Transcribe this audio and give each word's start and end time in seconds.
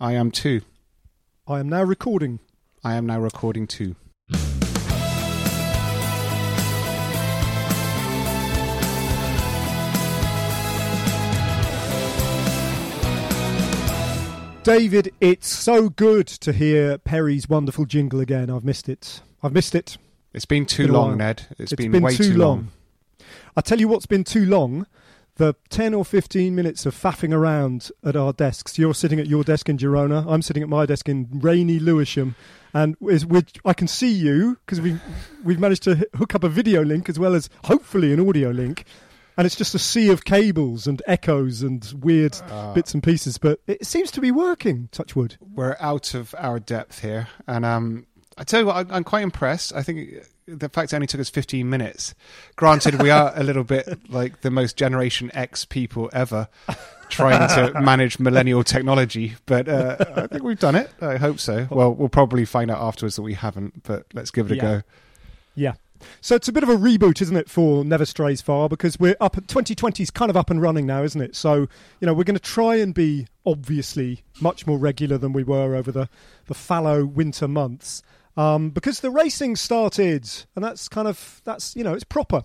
I 0.00 0.12
am 0.12 0.30
too. 0.30 0.60
I 1.48 1.58
am 1.58 1.68
now 1.68 1.82
recording. 1.82 2.38
I 2.84 2.94
am 2.94 3.06
now 3.06 3.18
recording 3.18 3.66
too. 3.66 3.96
David, 14.62 15.12
it's 15.20 15.48
so 15.48 15.88
good 15.88 16.26
to 16.28 16.52
hear 16.52 16.98
Perry's 16.98 17.48
wonderful 17.48 17.84
jingle 17.84 18.20
again. 18.20 18.50
I've 18.50 18.64
missed 18.64 18.88
it. 18.88 19.22
I've 19.42 19.52
missed 19.52 19.74
it. 19.74 19.96
It's 20.32 20.44
been 20.44 20.66
too 20.66 20.84
Been 20.84 20.92
long. 20.92 21.16
Ned. 21.16 21.46
it's 21.58 21.72
been, 21.72 21.90
way 22.02 22.14
too 22.14 22.36
long. 22.36 22.68
I 23.56 23.62
tell 23.62 23.80
you 23.80 23.88
what's 23.88 24.06
been 24.06 24.24
too 24.24 24.44
long. 24.44 24.86
The 25.38 25.54
10 25.70 25.94
or 25.94 26.04
15 26.04 26.54
minutes 26.54 26.84
of 26.84 26.94
faffing 26.94 27.32
around 27.32 27.90
at 28.04 28.16
our 28.16 28.32
desks. 28.32 28.78
You're 28.78 28.92
sitting 28.94 29.18
at 29.20 29.26
your 29.28 29.44
desk 29.44 29.68
in 29.68 29.78
Girona. 29.78 30.26
I'm 30.28 30.42
sitting 30.42 30.62
at 30.62 30.68
my 30.68 30.84
desk 30.84 31.08
in 31.08 31.28
rainy 31.32 31.78
Lewisham. 31.78 32.34
And 32.74 32.96
is, 33.08 33.24
I 33.64 33.72
can 33.72 33.88
see 33.88 34.10
you 34.12 34.58
because 34.66 34.80
we've, 34.80 35.00
we've 35.44 35.58
managed 35.60 35.84
to 35.84 36.06
hook 36.16 36.34
up 36.34 36.44
a 36.44 36.48
video 36.48 36.82
link 36.84 37.08
as 37.08 37.18
well 37.18 37.34
as 37.34 37.48
hopefully 37.64 38.12
an 38.12 38.20
audio 38.28 38.50
link. 38.50 38.84
And 39.36 39.46
it's 39.46 39.54
just 39.56 39.74
a 39.76 39.78
sea 39.78 40.10
of 40.10 40.24
cables 40.24 40.88
and 40.88 41.00
echoes 41.06 41.62
and 41.62 41.88
weird 42.00 42.36
Ah. 42.50 42.74
bits 42.74 42.92
and 42.92 43.00
pieces. 43.02 43.38
But 43.38 43.60
it 43.68 43.86
seems 43.86 44.10
to 44.10 44.20
be 44.20 44.32
working, 44.32 44.88
touch 44.90 45.14
wood. 45.14 45.36
We're 45.40 45.76
out 45.78 46.14
of 46.14 46.34
our 46.36 46.58
depth 46.58 47.00
here, 47.02 47.28
and 47.46 47.64
um, 47.64 48.06
I 48.36 48.42
tell 48.42 48.58
you 48.58 48.66
what, 48.66 48.74
I'm, 48.74 48.90
I'm 48.90 49.04
quite 49.04 49.22
impressed. 49.22 49.72
I 49.72 49.84
think 49.84 50.10
the 50.56 50.68
fact 50.68 50.92
it 50.92 50.96
only 50.96 51.06
took 51.06 51.20
us 51.20 51.28
15 51.28 51.68
minutes. 51.68 52.14
Granted, 52.56 53.02
we 53.02 53.10
are 53.10 53.32
a 53.36 53.42
little 53.42 53.64
bit 53.64 53.86
like 54.10 54.40
the 54.40 54.50
most 54.50 54.76
Generation 54.76 55.30
X 55.34 55.64
people 55.64 56.08
ever 56.12 56.48
trying 57.08 57.48
to 57.50 57.80
manage 57.80 58.18
millennial 58.18 58.64
technology, 58.64 59.36
but 59.46 59.68
uh, 59.68 59.96
I 60.16 60.26
think 60.26 60.42
we've 60.42 60.58
done 60.58 60.74
it. 60.74 60.90
I 61.00 61.16
hope 61.16 61.38
so. 61.38 61.66
Well, 61.70 61.92
we'll 61.94 62.08
probably 62.08 62.44
find 62.44 62.70
out 62.70 62.80
afterwards 62.80 63.16
that 63.16 63.22
we 63.22 63.34
haven't, 63.34 63.82
but 63.84 64.06
let's 64.14 64.30
give 64.30 64.50
it 64.50 64.54
a 64.54 64.56
Yeah. 64.56 64.62
go. 64.62 64.82
Yeah. 65.54 65.72
So 66.20 66.36
it's 66.36 66.46
a 66.46 66.52
bit 66.52 66.62
of 66.62 66.68
a 66.68 66.76
reboot, 66.76 67.20
isn't 67.20 67.36
it, 67.36 67.50
for 67.50 67.84
Never 67.84 68.04
Strays 68.04 68.40
Far? 68.40 68.68
Because 68.68 69.00
we're 69.00 69.16
up 69.20 69.34
2020 69.34 70.02
is 70.02 70.10
kind 70.10 70.30
of 70.30 70.36
up 70.36 70.48
and 70.48 70.62
running 70.62 70.86
now, 70.86 71.02
isn't 71.02 71.20
it? 71.20 71.34
So, 71.34 71.66
you 72.00 72.06
know, 72.06 72.14
we're 72.14 72.22
going 72.24 72.36
to 72.36 72.40
try 72.40 72.76
and 72.76 72.94
be 72.94 73.26
obviously 73.44 74.22
much 74.40 74.64
more 74.64 74.78
regular 74.78 75.18
than 75.18 75.32
we 75.32 75.42
were 75.42 75.74
over 75.74 75.90
the, 75.90 76.08
the 76.46 76.54
fallow 76.54 77.04
winter 77.04 77.48
months. 77.48 78.02
Um, 78.38 78.70
because 78.70 79.00
the 79.00 79.10
racing 79.10 79.56
started, 79.56 80.30
and 80.54 80.64
that's 80.64 80.88
kind 80.88 81.08
of, 81.08 81.40
that's, 81.42 81.74
you 81.74 81.82
know, 81.82 81.92
it's 81.92 82.04
proper. 82.04 82.44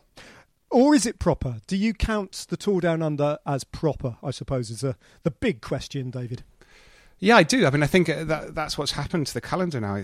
Or 0.72 0.96
is 0.96 1.06
it 1.06 1.20
proper? 1.20 1.58
Do 1.68 1.78
you 1.78 1.94
count 1.94 2.48
the 2.50 2.58
Tour 2.58 2.82
Down 2.82 3.04
Under 3.04 3.38
as 3.46 3.64
proper, 3.64 4.18
I 4.24 4.32
suppose, 4.32 4.72
is 4.72 4.84
a, 4.84 4.98
the 5.22 5.30
big 5.30 5.62
question, 5.62 6.10
David. 6.10 6.44
Yeah, 7.20 7.36
I 7.36 7.44
do. 7.44 7.68
I 7.68 7.70
mean, 7.70 7.84
I 7.84 7.88
think 7.88 8.10
uh, 8.10 8.24
that 8.24 8.56
that's 8.56 8.76
what's 8.76 8.94
happened 8.94 9.28
to 9.28 9.34
the 9.36 9.40
calendar 9.40 9.80
now. 9.80 10.04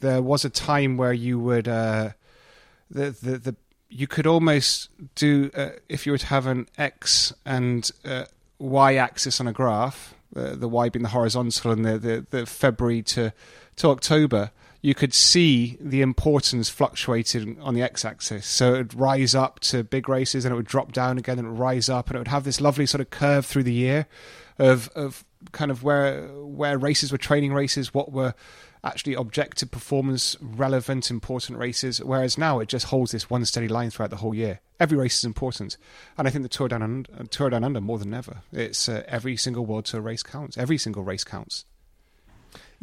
There 0.00 0.20
was 0.20 0.44
a 0.44 0.50
time 0.50 0.96
where 0.96 1.12
you 1.12 1.38
would 1.38 1.68
uh, 1.68 2.10
the 2.90 3.10
the 3.12 3.38
the 3.38 3.56
you 3.88 4.06
could 4.06 4.26
almost 4.26 4.90
do 5.14 5.50
uh, 5.54 5.70
if 5.88 6.06
you 6.06 6.12
were 6.12 6.18
to 6.18 6.26
have 6.26 6.46
an 6.46 6.66
x 6.76 7.32
and 7.46 7.88
uh, 8.04 8.24
y 8.58 8.96
axis 8.96 9.40
on 9.40 9.46
a 9.46 9.52
graph, 9.52 10.14
uh, 10.36 10.56
the 10.56 10.68
y 10.68 10.88
being 10.88 11.04
the 11.04 11.10
horizontal 11.10 11.70
and 11.70 11.84
the, 11.84 11.98
the 11.98 12.26
the 12.28 12.46
February 12.46 13.00
to 13.02 13.32
to 13.76 13.88
October. 13.88 14.50
You 14.84 14.94
could 14.94 15.14
see 15.14 15.78
the 15.80 16.02
importance 16.02 16.68
fluctuating 16.68 17.58
on 17.62 17.72
the 17.72 17.80
x-axis. 17.80 18.46
So 18.46 18.74
it 18.74 18.76
would 18.76 18.94
rise 19.00 19.34
up 19.34 19.60
to 19.60 19.82
big 19.82 20.10
races, 20.10 20.44
and 20.44 20.52
it 20.52 20.56
would 20.56 20.66
drop 20.66 20.92
down 20.92 21.16
again, 21.16 21.38
and 21.38 21.58
rise 21.58 21.88
up, 21.88 22.08
and 22.08 22.16
it 22.16 22.18
would 22.18 22.28
have 22.28 22.44
this 22.44 22.60
lovely 22.60 22.84
sort 22.84 23.00
of 23.00 23.08
curve 23.08 23.46
through 23.46 23.62
the 23.62 23.72
year 23.72 24.06
of 24.58 24.90
of 24.94 25.24
kind 25.52 25.70
of 25.70 25.84
where 25.84 26.26
where 26.34 26.76
races 26.76 27.10
were 27.10 27.16
training 27.16 27.54
races, 27.54 27.94
what 27.94 28.12
were 28.12 28.34
actually 28.84 29.14
objective 29.14 29.70
performance 29.70 30.36
relevant 30.42 31.10
important 31.10 31.58
races 31.58 32.04
whereas 32.04 32.36
now 32.36 32.58
it 32.58 32.68
just 32.68 32.84
holds 32.84 33.12
this 33.12 33.30
one 33.30 33.42
steady 33.46 33.68
line 33.68 33.88
throughout 33.88 34.10
the 34.10 34.16
whole 34.16 34.34
year. 34.34 34.60
Every 34.78 34.98
race 34.98 35.16
is 35.16 35.24
important 35.24 35.78
and 36.18 36.28
i 36.28 36.30
think 36.30 36.42
the 36.42 36.50
tour 36.50 36.68
down 36.68 36.82
under, 36.82 37.24
tour 37.30 37.48
down 37.48 37.64
under 37.64 37.80
more 37.80 37.98
than 37.98 38.12
ever. 38.12 38.42
It's 38.52 38.86
uh, 38.86 39.02
every 39.08 39.38
single 39.38 39.64
world 39.64 39.86
tour 39.86 40.02
race 40.02 40.22
counts. 40.22 40.58
Every 40.58 40.76
single 40.76 41.02
race 41.02 41.24
counts 41.24 41.64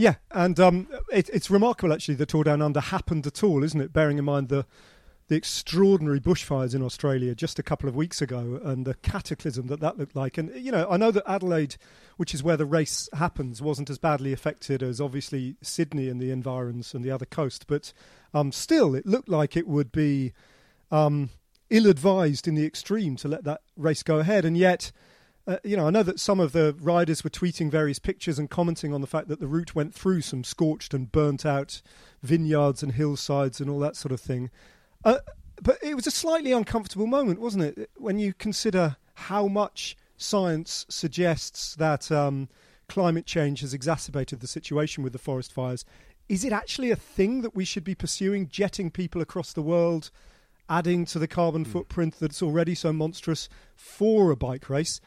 Yeah, 0.01 0.15
and 0.31 0.59
um, 0.59 0.87
it, 1.11 1.29
it's 1.31 1.51
remarkable 1.51 1.93
actually 1.93 2.15
the 2.15 2.25
Tour 2.25 2.43
Down 2.43 2.59
Under 2.59 2.79
happened 2.79 3.27
at 3.27 3.43
all, 3.43 3.63
isn't 3.63 3.79
it? 3.79 3.93
Bearing 3.93 4.17
in 4.17 4.25
mind 4.25 4.49
the 4.49 4.65
the 5.27 5.35
extraordinary 5.35 6.19
bushfires 6.19 6.73
in 6.73 6.81
Australia 6.81 7.35
just 7.35 7.59
a 7.59 7.63
couple 7.63 7.87
of 7.87 7.95
weeks 7.95 8.19
ago 8.19 8.59
and 8.63 8.83
the 8.83 8.95
cataclysm 8.95 9.67
that 9.67 9.79
that 9.79 9.99
looked 9.99 10.15
like. 10.15 10.39
And 10.39 10.55
you 10.55 10.71
know, 10.71 10.87
I 10.89 10.97
know 10.97 11.11
that 11.11 11.29
Adelaide, 11.29 11.75
which 12.17 12.33
is 12.33 12.41
where 12.41 12.57
the 12.57 12.65
race 12.65 13.09
happens, 13.13 13.61
wasn't 13.61 13.91
as 13.91 13.99
badly 13.99 14.33
affected 14.33 14.81
as 14.81 14.99
obviously 14.99 15.55
Sydney 15.61 16.09
and 16.09 16.19
the 16.19 16.31
environs 16.31 16.95
and 16.95 17.05
the 17.05 17.11
other 17.11 17.27
coast, 17.27 17.67
but 17.67 17.93
um, 18.33 18.51
still, 18.51 18.95
it 18.95 19.05
looked 19.05 19.29
like 19.29 19.55
it 19.55 19.67
would 19.67 19.91
be 19.91 20.33
um, 20.89 21.29
ill-advised 21.69 22.47
in 22.47 22.55
the 22.55 22.65
extreme 22.65 23.17
to 23.17 23.27
let 23.27 23.43
that 23.43 23.61
race 23.77 24.01
go 24.01 24.17
ahead, 24.17 24.45
and 24.45 24.57
yet. 24.57 24.91
Uh, 25.47 25.57
you 25.63 25.75
know, 25.75 25.87
I 25.87 25.89
know 25.89 26.03
that 26.03 26.19
some 26.19 26.39
of 26.39 26.51
the 26.51 26.75
riders 26.79 27.23
were 27.23 27.29
tweeting 27.29 27.71
various 27.71 27.99
pictures 27.99 28.37
and 28.37 28.49
commenting 28.49 28.93
on 28.93 29.01
the 29.01 29.07
fact 29.07 29.27
that 29.29 29.39
the 29.39 29.47
route 29.47 29.73
went 29.73 29.93
through 29.93 30.21
some 30.21 30.43
scorched 30.43 30.93
and 30.93 31.11
burnt 31.11 31.45
out 31.45 31.81
vineyards 32.21 32.83
and 32.83 32.91
hillsides 32.91 33.59
and 33.59 33.69
all 33.69 33.79
that 33.79 33.95
sort 33.95 34.11
of 34.11 34.21
thing. 34.21 34.51
Uh, 35.03 35.17
but 35.61 35.77
it 35.81 35.95
was 35.95 36.05
a 36.05 36.11
slightly 36.11 36.51
uncomfortable 36.51 37.07
moment, 37.07 37.39
wasn't 37.39 37.63
it, 37.63 37.89
when 37.95 38.19
you 38.19 38.33
consider 38.33 38.97
how 39.15 39.47
much 39.47 39.97
science 40.17 40.85
suggests 40.89 41.75
that 41.75 42.11
um, 42.11 42.47
climate 42.87 43.25
change 43.25 43.61
has 43.61 43.73
exacerbated 43.73 44.39
the 44.39 44.47
situation 44.47 45.03
with 45.03 45.13
the 45.13 45.19
forest 45.19 45.51
fires. 45.51 45.85
Is 46.29 46.45
it 46.45 46.53
actually 46.53 46.91
a 46.91 46.95
thing 46.95 47.41
that 47.41 47.55
we 47.55 47.65
should 47.65 47.83
be 47.83 47.95
pursuing, 47.95 48.47
jetting 48.47 48.91
people 48.91 49.21
across 49.21 49.53
the 49.53 49.61
world, 49.61 50.11
adding 50.69 51.05
to 51.05 51.19
the 51.19 51.27
carbon 51.27 51.65
footprint 51.65 52.15
that's 52.19 52.41
already 52.41 52.75
so 52.75 52.93
monstrous 52.93 53.49
for 53.75 54.31
a 54.31 54.35
bike 54.35 54.69
race? 54.69 55.01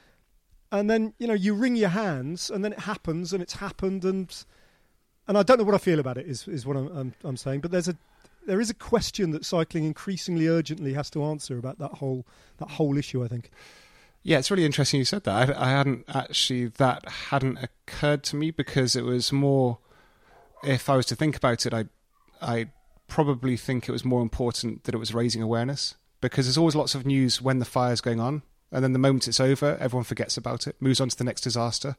And 0.75 0.91
then 0.91 1.15
you 1.19 1.27
know 1.27 1.35
you 1.35 1.55
wring 1.55 1.77
your 1.77 1.91
hands, 1.91 2.51
and 2.51 2.65
then 2.65 2.73
it 2.73 2.81
happens, 2.81 3.33
and 3.33 3.43
it's 3.43 3.55
happened, 3.55 4.05
and 4.05 4.45
and 5.29 5.39
I 5.39 5.43
don't 5.43 5.59
know 5.59 5.65
what 5.65 5.75
I 5.75 5.79
feel 5.79 6.01
about 6.01 6.19
it. 6.19 6.27
Is 6.27 6.47
is 6.49 6.67
what 6.67 6.77
I'm 6.77 6.89
I'm, 6.97 7.15
I'm 7.23 7.37
saying. 7.37 7.61
But 7.61 7.71
there's 7.71 7.89
a 7.89 7.97
there 8.47 8.61
is 8.61 8.71
a 8.71 8.75
question 8.75 9.31
that 9.31 9.45
cycling 9.45 9.85
increasingly 9.85 10.49
urgently 10.49 10.93
has 10.95 11.09
to 11.11 11.25
answer 11.25 11.59
about 11.59 11.79
that 11.79 11.93
whole 11.93 12.27
that 12.59 12.71
whole 12.73 12.99
issue. 12.99 13.25
I 13.25 13.29
think. 13.29 13.51
Yeah, 14.23 14.39
it's 14.39 14.51
really 14.51 14.65
interesting 14.65 14.99
you 14.99 15.05
said 15.05 15.25
that. 15.25 15.51
I, 15.51 15.67
I 15.67 15.69
hadn't 15.71 16.05
actually 16.09 16.67
that 16.67 17.09
hadn't 17.09 17.59
occurred 17.59 18.25
to 18.25 18.37
me 18.37 18.51
because 18.51 18.97
it 18.97 19.05
was 19.05 19.33
more. 19.33 19.79
If 20.63 20.89
I 20.89 20.97
was 20.97 21.07
to 21.07 21.17
think 21.17 21.37
about 21.37 21.67
it, 21.67 21.75
I 21.75 21.85
I 22.41 22.71
probably 23.07 23.57
think 23.57 23.89
it 23.89 23.93
was 23.93 24.05
more 24.05 24.23
important 24.23 24.85
that 24.85 24.95
it 24.95 24.99
was 24.99 25.15
raising 25.15 25.43
awareness 25.43 25.95
because 26.21 26.47
there's 26.47 26.59
always 26.59 26.75
lots 26.75 26.95
of 26.95 27.05
news 27.05 27.43
when 27.43 27.59
the 27.59 27.67
fire's 27.67 28.01
going 28.01 28.19
on, 28.19 28.43
and 28.75 28.85
then 28.85 28.93
the 28.93 28.99
moment 28.99 29.27
it's 29.29 29.41
over, 29.41 29.79
everyone 29.81 30.05
forgets 30.05 30.37
about 30.37 30.67
it, 30.67 30.77
moves 30.81 31.01
on 31.01 31.09
to 31.09 31.17
the 31.17 31.25
next 31.25 31.41
disaster. 31.43 31.97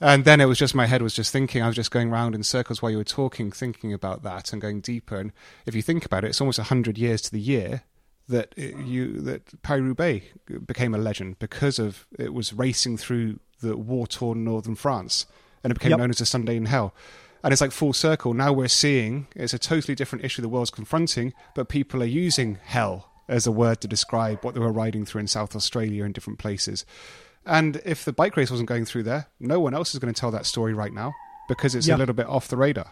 And 0.00 0.24
then 0.24 0.40
it 0.40 0.44
was 0.44 0.58
just 0.58 0.74
my 0.74 0.86
head 0.86 1.02
was 1.02 1.14
just 1.14 1.32
thinking. 1.32 1.62
I 1.62 1.66
was 1.66 1.76
just 1.76 1.90
going 1.90 2.10
round 2.10 2.34
in 2.34 2.42
circles 2.42 2.82
while 2.82 2.90
you 2.90 2.98
were 2.98 3.04
talking, 3.04 3.50
thinking 3.50 3.92
about 3.92 4.22
that 4.22 4.52
and 4.52 4.60
going 4.60 4.80
deeper. 4.80 5.18
And 5.18 5.32
if 5.64 5.74
you 5.74 5.82
think 5.82 6.04
about 6.04 6.22
it, 6.24 6.28
it's 6.28 6.40
almost 6.40 6.58
hundred 6.58 6.98
years 6.98 7.22
to 7.22 7.32
the 7.32 7.40
year 7.40 7.82
that 8.28 8.52
it, 8.56 8.76
you 8.76 9.20
that 9.22 9.62
Paris 9.62 9.82
Roubaix 9.82 10.26
became 10.66 10.94
a 10.94 10.98
legend 10.98 11.38
because 11.38 11.78
of 11.78 12.06
it 12.18 12.34
was 12.34 12.52
racing 12.52 12.98
through 12.98 13.40
the 13.60 13.76
war 13.76 14.06
torn 14.06 14.44
northern 14.44 14.74
France, 14.74 15.26
and 15.64 15.70
it 15.70 15.74
became 15.74 15.90
Yep. 15.92 15.98
known 15.98 16.10
as 16.10 16.20
a 16.20 16.26
Sunday 16.26 16.56
in 16.56 16.66
Hell. 16.66 16.94
And 17.42 17.52
it's 17.52 17.60
like 17.62 17.72
full 17.72 17.92
circle. 17.92 18.34
Now 18.34 18.52
we're 18.52 18.68
seeing 18.68 19.28
it's 19.34 19.54
a 19.54 19.58
totally 19.58 19.94
different 19.94 20.24
issue 20.24 20.42
the 20.42 20.48
world's 20.48 20.70
confronting, 20.70 21.32
but 21.54 21.68
people 21.68 22.02
are 22.02 22.06
using 22.06 22.58
hell 22.62 23.08
as 23.28 23.46
a 23.46 23.52
word 23.52 23.80
to 23.80 23.88
describe 23.88 24.44
what 24.44 24.54
they 24.54 24.60
were 24.60 24.72
riding 24.72 25.04
through 25.04 25.20
in 25.20 25.26
South 25.26 25.56
Australia 25.56 26.04
and 26.04 26.14
different 26.14 26.38
places. 26.38 26.84
And 27.44 27.80
if 27.84 28.04
the 28.04 28.12
bike 28.12 28.36
race 28.36 28.50
wasn't 28.50 28.68
going 28.68 28.84
through 28.84 29.04
there, 29.04 29.26
no 29.40 29.60
one 29.60 29.74
else 29.74 29.94
is 29.94 30.00
going 30.00 30.12
to 30.12 30.18
tell 30.20 30.30
that 30.32 30.46
story 30.46 30.74
right 30.74 30.92
now 30.92 31.12
because 31.48 31.74
it's 31.74 31.86
Yeah. 31.86 31.96
a 31.96 31.98
little 31.98 32.14
bit 32.14 32.26
off 32.26 32.48
the 32.48 32.56
radar. 32.56 32.90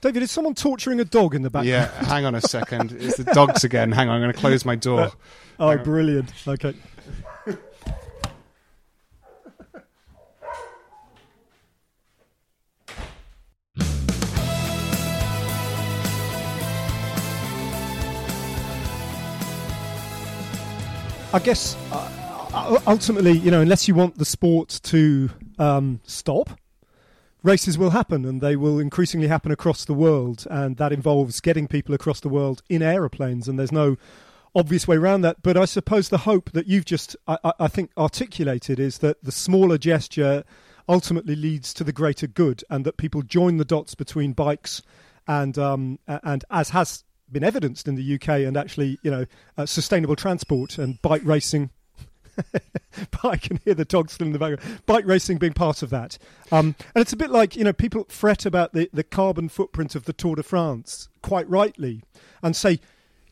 David, 0.00 0.22
is 0.22 0.30
someone 0.30 0.54
torturing 0.54 1.00
a 1.00 1.04
dog 1.04 1.34
in 1.34 1.42
the 1.42 1.50
background? 1.50 1.68
Yeah, 1.68 2.04
hang 2.06 2.24
on 2.26 2.34
a 2.34 2.40
second. 2.40 2.92
It's 2.92 3.16
the 3.16 3.24
dogs 3.24 3.64
again. 3.64 3.90
Hang 3.90 4.08
on, 4.08 4.16
I'm 4.16 4.20
going 4.20 4.32
to 4.34 4.38
close 4.38 4.64
my 4.64 4.76
door. 4.76 5.12
Oh, 5.58 5.76
brilliant. 5.78 6.32
Okay. 6.46 6.74
I 21.34 21.40
guess 21.40 21.76
uh, 21.90 22.80
ultimately, 22.86 23.32
you 23.32 23.50
know, 23.50 23.60
unless 23.60 23.88
you 23.88 23.94
want 23.96 24.18
the 24.18 24.24
sport 24.24 24.78
to 24.84 25.30
um, 25.58 26.00
stop, 26.04 26.50
races 27.42 27.76
will 27.76 27.90
happen 27.90 28.24
and 28.24 28.40
they 28.40 28.54
will 28.54 28.78
increasingly 28.78 29.26
happen 29.26 29.50
across 29.50 29.84
the 29.84 29.94
world. 29.94 30.46
And 30.48 30.76
that 30.76 30.92
involves 30.92 31.40
getting 31.40 31.66
people 31.66 31.92
across 31.92 32.20
the 32.20 32.28
world 32.28 32.62
in 32.68 32.82
aeroplanes. 32.82 33.48
And 33.48 33.58
there's 33.58 33.72
no 33.72 33.96
obvious 34.54 34.86
way 34.86 34.94
around 34.94 35.22
that. 35.22 35.42
But 35.42 35.56
I 35.56 35.64
suppose 35.64 36.08
the 36.08 36.18
hope 36.18 36.52
that 36.52 36.68
you've 36.68 36.84
just, 36.84 37.16
I, 37.26 37.52
I 37.58 37.66
think, 37.66 37.90
articulated 37.98 38.78
is 38.78 38.98
that 38.98 39.24
the 39.24 39.32
smaller 39.32 39.76
gesture 39.76 40.44
ultimately 40.88 41.34
leads 41.34 41.74
to 41.74 41.82
the 41.82 41.92
greater 41.92 42.28
good 42.28 42.62
and 42.70 42.86
that 42.86 42.96
people 42.96 43.22
join 43.22 43.56
the 43.56 43.64
dots 43.64 43.96
between 43.96 44.34
bikes 44.34 44.82
and, 45.26 45.58
um, 45.58 45.98
and 46.06 46.44
as 46.48 46.70
has 46.70 47.02
been 47.30 47.44
evidenced 47.44 47.88
in 47.88 47.94
the 47.94 48.14
UK 48.14 48.28
and 48.28 48.56
actually, 48.56 48.98
you 49.02 49.10
know, 49.10 49.26
uh, 49.56 49.66
sustainable 49.66 50.16
transport 50.16 50.78
and 50.78 51.00
bike 51.02 51.22
racing 51.24 51.70
I 53.24 53.36
can 53.36 53.60
hear 53.64 53.74
the 53.74 53.84
dogs 53.84 54.12
still 54.12 54.26
in 54.26 54.32
the 54.32 54.38
background. 54.38 54.82
Bike 54.86 55.06
racing 55.06 55.38
being 55.38 55.52
part 55.52 55.82
of 55.82 55.90
that. 55.90 56.18
Um, 56.52 56.74
and 56.94 57.02
it's 57.02 57.12
a 57.12 57.16
bit 57.16 57.30
like, 57.30 57.56
you 57.56 57.64
know, 57.64 57.72
people 57.72 58.06
fret 58.08 58.46
about 58.46 58.72
the, 58.72 58.88
the 58.92 59.04
carbon 59.04 59.48
footprint 59.48 59.94
of 59.94 60.04
the 60.04 60.12
Tour 60.12 60.36
de 60.36 60.42
France, 60.42 61.08
quite 61.22 61.48
rightly, 61.48 62.02
and 62.42 62.54
say, 62.54 62.80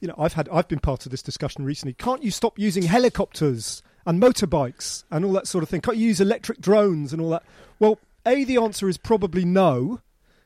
you 0.01 0.09
know, 0.09 0.15
I've 0.19 0.33
had 0.33 0.49
I've 0.51 0.69
been 0.69 0.81
part 0.81 1.07
of 1.07 1.11
this 1.11 1.23
discussion 1.23 1.65
recently. 1.65 1.95
Can't 1.95 2.23
you 2.23 2.31
stop 2.31 2.59
using 2.59 2.85
helicopters 2.85 3.83
and 4.05 4.21
motorbikes 4.21 5.05
and 5.11 5.25
all 5.25 5.33
that 5.33 5.47
sort 5.47 5.63
of 5.63 5.71
thing? 5.71 5.81
Can't 5.81 5.97
you 5.97 6.09
use 6.09 6.21
electric 6.21 6.61
drones 6.61 7.13
and 7.13 7.23
all 7.23 7.31
that? 7.31 7.45
Well, 7.79 7.99
A, 8.27 8.45
the 8.45 8.57
answer 8.57 8.89
is 8.89 8.99
probably 8.99 9.45
no. 9.45 10.01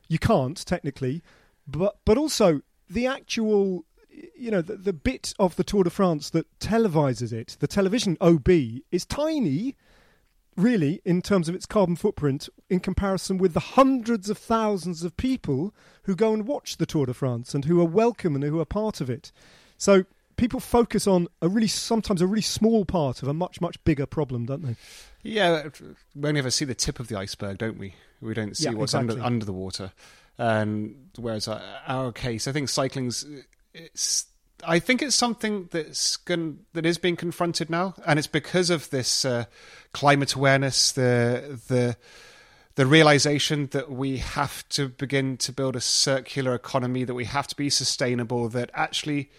You 0.07 0.19
can't, 0.19 0.63
technically. 0.63 1.23
But 1.67 1.97
but 2.05 2.17
also 2.17 2.61
the 2.89 3.07
actual 3.07 3.85
you 4.35 4.49
know, 4.49 4.61
the, 4.63 4.75
the 4.75 4.93
bit 4.93 5.33
of 5.37 5.55
the 5.57 5.63
Tour 5.63 5.83
de 5.83 5.89
France 5.91 6.31
that 6.31 6.47
televises 6.59 7.31
it, 7.31 7.55
the 7.59 7.67
television 7.67 8.17
OB, 8.19 8.49
is 8.91 9.05
tiny, 9.05 9.75
really, 10.55 11.01
in 11.05 11.21
terms 11.21 11.47
of 11.47 11.53
its 11.53 11.67
carbon 11.67 11.95
footprint 11.95 12.49
in 12.69 12.79
comparison 12.79 13.37
with 13.37 13.53
the 13.53 13.59
hundreds 13.59 14.27
of 14.29 14.37
thousands 14.37 15.03
of 15.03 15.15
people 15.17 15.71
who 16.03 16.15
go 16.15 16.33
and 16.33 16.47
watch 16.47 16.77
the 16.77 16.85
Tour 16.87 17.05
de 17.05 17.13
France 17.13 17.53
and 17.53 17.65
who 17.65 17.79
are 17.79 17.85
welcome 17.85 18.33
and 18.33 18.43
who 18.43 18.59
are 18.59 18.65
part 18.65 19.01
of 19.01 19.09
it. 19.09 19.31
So 19.77 20.05
people 20.35 20.59
focus 20.59 21.05
on 21.05 21.27
a 21.43 21.47
really, 21.47 21.67
sometimes 21.67 22.19
a 22.21 22.27
really 22.27 22.41
small 22.41 22.85
part 22.85 23.21
of 23.21 23.27
a 23.27 23.33
much, 23.35 23.61
much 23.61 23.83
bigger 23.83 24.07
problem, 24.07 24.47
don't 24.47 24.63
they? 24.63 24.75
Yeah, 25.21 25.67
we 26.15 26.27
only 26.29 26.39
ever 26.39 26.49
see 26.51 26.65
the 26.65 26.73
tip 26.75 26.99
of 26.99 27.07
the 27.07 27.17
iceberg, 27.19 27.59
don't 27.59 27.77
we? 27.77 27.93
We 28.19 28.33
don't 28.33 28.57
see 28.57 28.63
Yeah, 28.65 28.71
what's 28.71 28.95
exactly. 28.95 29.15
under 29.17 29.23
under 29.25 29.45
the 29.45 29.53
water. 29.53 29.91
And 30.37 31.09
whereas 31.17 31.47
our, 31.47 31.61
our 31.87 32.11
case, 32.11 32.47
I 32.47 32.51
think 32.51 32.69
cycling's 32.69 33.25
it's 33.73 34.25
I 34.63 34.79
think 34.79 35.01
it's 35.01 35.15
something 35.15 35.69
that's 35.71 36.17
going 36.17 36.59
that 36.73 36.85
is 36.85 36.97
being 36.97 37.15
confronted 37.15 37.69
now, 37.69 37.95
and 38.05 38.17
it's 38.17 38.27
because 38.27 38.69
of 38.69 38.89
this 38.89 39.25
uh, 39.25 39.45
climate 39.93 40.33
awareness, 40.33 40.91
the 40.91 41.59
the 41.67 41.97
the 42.75 42.85
realization 42.85 43.67
that 43.67 43.91
we 43.91 44.17
have 44.17 44.67
to 44.69 44.87
begin 44.87 45.37
to 45.37 45.51
build 45.51 45.75
a 45.75 45.81
circular 45.81 46.53
economy, 46.53 47.03
that 47.03 47.15
we 47.15 47.25
have 47.25 47.47
to 47.47 47.55
be 47.55 47.71
sustainable, 47.71 48.49
that 48.49 48.69
actually 48.73 49.31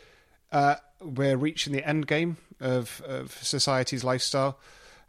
uh, 0.50 0.74
we're 1.00 1.36
reaching 1.36 1.72
the 1.72 1.88
end 1.88 2.08
game 2.08 2.36
of, 2.58 3.00
of 3.06 3.32
society's 3.40 4.02
lifestyle, 4.02 4.58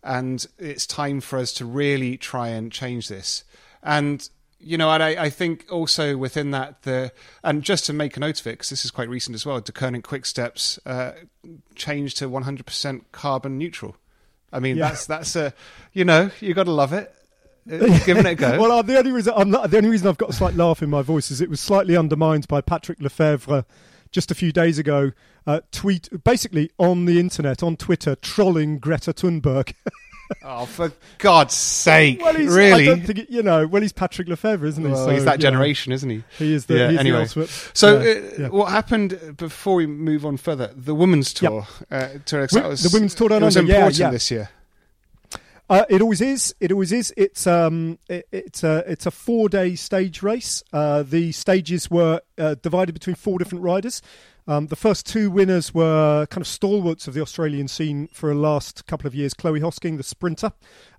and 0.04 0.46
it's 0.60 0.86
time 0.86 1.22
for 1.22 1.40
us 1.40 1.52
to 1.54 1.66
really 1.66 2.18
try 2.18 2.50
and 2.50 2.72
change 2.72 3.08
this. 3.08 3.44
And 3.82 4.30
you 4.60 4.78
know, 4.78 4.90
and 4.92 5.02
I, 5.02 5.10
I 5.26 5.30
think 5.30 5.66
also 5.72 6.18
within 6.18 6.52
that 6.52 6.84
the 6.84 7.12
and 7.44 7.64
just 7.64 7.86
to 7.86 7.94
make 7.94 8.18
a 8.18 8.20
note 8.20 8.40
of 8.42 8.48
it, 8.48 8.52
because 8.52 8.70
this 8.70 8.84
is 8.86 8.92
quite 8.92 9.10
recent 9.10 9.36
as 9.36 9.46
well, 9.46 9.62
Deceuninck 9.62 10.04
Quick 10.04 10.26
Steps 10.26 10.80
uh, 10.86 11.14
changed 11.76 12.18
to 12.18 12.30
100% 12.30 13.02
carbon 13.12 13.58
neutral. 13.58 13.96
I 14.52 14.60
mean, 14.60 14.78
Yeah. 14.78 14.90
that's 14.90 15.06
that's 15.06 15.36
a 15.36 15.54
you 15.94 16.04
know 16.06 16.32
you 16.42 16.54
got 16.54 16.64
to 16.66 16.72
love 16.72 16.94
it. 16.94 17.14
Giving 17.70 18.26
it 18.26 18.26
a 18.26 18.36
go. 18.36 18.60
well, 18.60 18.72
uh, 18.72 18.82
the 18.82 18.98
only 18.98 19.12
reason 19.12 19.34
I'm 19.36 19.52
not, 19.52 19.70
the 19.70 19.78
only 19.78 19.90
reason 19.90 20.08
I've 20.08 20.18
got 20.18 20.30
a 20.30 20.34
slight 20.34 20.56
laugh 20.56 20.82
in 20.82 20.90
my 20.90 21.04
voice 21.04 21.30
is 21.30 21.40
it 21.40 21.50
was 21.52 21.60
slightly 21.60 21.96
undermined 21.96 22.48
by 22.48 22.62
Patrick 22.62 23.00
Lefevere 23.00 23.64
just 24.12 24.32
a 24.32 24.36
few 24.36 24.52
days 24.52 24.80
ago. 24.80 25.12
Uh, 25.46 25.62
tweet 25.72 26.10
basically 26.24 26.72
on 26.80 27.06
the 27.06 27.20
internet 27.20 27.62
on 27.62 27.76
Twitter 27.78 28.16
trolling 28.16 28.80
Greta 28.80 29.14
Thunberg. 29.14 29.74
oh, 30.44 30.66
for 30.66 30.92
God's 31.18 31.54
sake! 31.54 32.22
well, 32.22 32.34
he's, 32.36 32.54
really? 32.54 32.84
I 32.84 32.96
don't 32.96 33.06
think 33.06 33.20
it, 33.20 33.30
you 33.30 33.44
know. 33.44 33.68
Well, 33.68 33.82
he's 33.82 33.94
Patrick 33.94 34.28
Lefevere, 34.28 34.66
isn't 34.66 34.84
he? 34.84 34.92
Well, 34.92 35.06
So, 35.06 35.12
he's 35.12 35.26
that 35.26 35.40
you 35.40 35.44
know, 35.44 35.52
generation, 35.52 35.92
isn't 35.94 36.10
he? 36.10 36.24
he 36.38 36.54
is 36.54 36.66
the, 36.66 36.78
Yeah, 36.78 36.88
he's 36.88 36.96
the 36.96 37.00
anyway. 37.00 37.20
ultimate. 37.22 37.50
So, 37.74 38.00
yeah, 38.00 38.10
uh, 38.10 38.42
yeah. 38.42 38.48
what 38.50 38.72
happened 38.72 39.36
before 39.38 39.76
we 39.76 39.88
move 39.88 40.26
on 40.26 40.38
further? 40.38 40.72
The 40.76 40.96
women's 40.96 41.34
tour. 41.34 41.68
Uh, 41.92 42.08
tour 42.26 42.48
Wi- 42.48 42.62
that 42.64 42.70
was, 42.70 42.84
the 42.84 42.96
women's 42.96 43.16
tour 43.16 43.30
down 43.30 43.42
it 43.44 43.46
was 43.46 43.58
under, 43.58 43.74
important 43.74 44.00
yeah. 44.00 44.12
this 44.12 44.32
year. 44.32 44.50
Uh, 45.70 45.86
it 45.88 46.02
always 46.02 46.20
is. 46.20 46.56
It 46.60 46.72
always 46.72 46.92
is. 46.92 47.14
It's 47.16 47.46
um, 47.46 48.00
it, 48.10 48.28
it's 48.32 48.64
a 48.64 48.84
it's 48.88 49.06
a 49.06 49.12
four 49.12 49.50
day 49.50 49.76
stage 49.76 50.24
race. 50.24 50.64
Uh, 50.74 51.04
the 51.04 51.32
stages 51.32 51.92
were 51.92 52.22
uh, 52.40 52.56
divided 52.56 52.94
between 52.94 53.16
four 53.16 53.38
different 53.38 53.64
riders. 53.64 54.02
Um, 54.50 54.66
the 54.66 54.76
first 54.76 55.06
two 55.06 55.30
winners 55.30 55.76
were 55.76 56.26
kind 56.32 56.42
of 56.42 56.48
stalwarts 56.48 57.08
of 57.08 57.14
the 57.14 57.22
Australian 57.22 57.68
scene 57.68 58.10
for 58.12 58.34
the 58.34 58.40
last 58.40 58.88
couple 58.88 59.06
of 59.06 59.14
years. 59.14 59.36
Chloe 59.36 59.60
Hosking, 59.60 59.98
the 59.98 60.04
sprinter, 60.04 60.54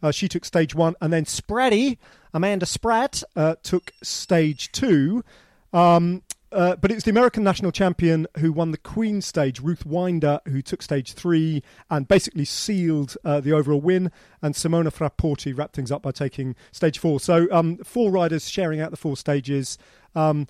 uh, 0.05 0.13
she 0.13 0.29
took 0.29 0.45
stage 0.45 0.73
one, 0.73 0.95
and 1.01 1.13
then 1.13 1.25
Spraddy, 1.25 1.99
Amanda 2.33 2.65
Spratt, 2.65 3.25
uh, 3.35 3.57
took 3.65 3.91
stage 4.05 4.71
two. 4.71 5.25
Um, 5.73 6.23
uh, 6.53 6.77
but 6.77 6.93
it 6.93 6.95
was 6.95 7.03
the 7.03 7.11
American 7.11 7.43
national 7.43 7.73
champion 7.73 8.29
who 8.39 8.53
won 8.53 8.71
the 8.71 8.79
Queen 8.79 9.21
stage, 9.21 9.59
Ruth 9.59 9.85
Winder, 9.85 10.41
who 10.47 10.63
took 10.63 10.81
stage 10.81 11.15
three 11.15 11.65
and 11.91 12.07
basically 12.07 12.45
sealed 12.45 13.17
uh, 13.25 13.41
the 13.41 13.53
overall 13.53 13.81
win. 13.81 14.13
And 14.43 14.55
Simona 14.55 14.93
Frapporti 14.93 15.57
wrapped 15.59 15.75
things 15.75 15.91
up 15.91 16.03
by 16.03 16.13
taking 16.13 16.55
stage 16.71 17.01
four. 17.01 17.19
So 17.19 17.49
um, 17.51 17.79
four 17.79 18.13
riders 18.13 18.49
sharing 18.49 18.81
out 18.81 18.93
the 18.93 18.97
four 18.97 19.17
stages. 19.17 19.77
Um, 20.15 20.47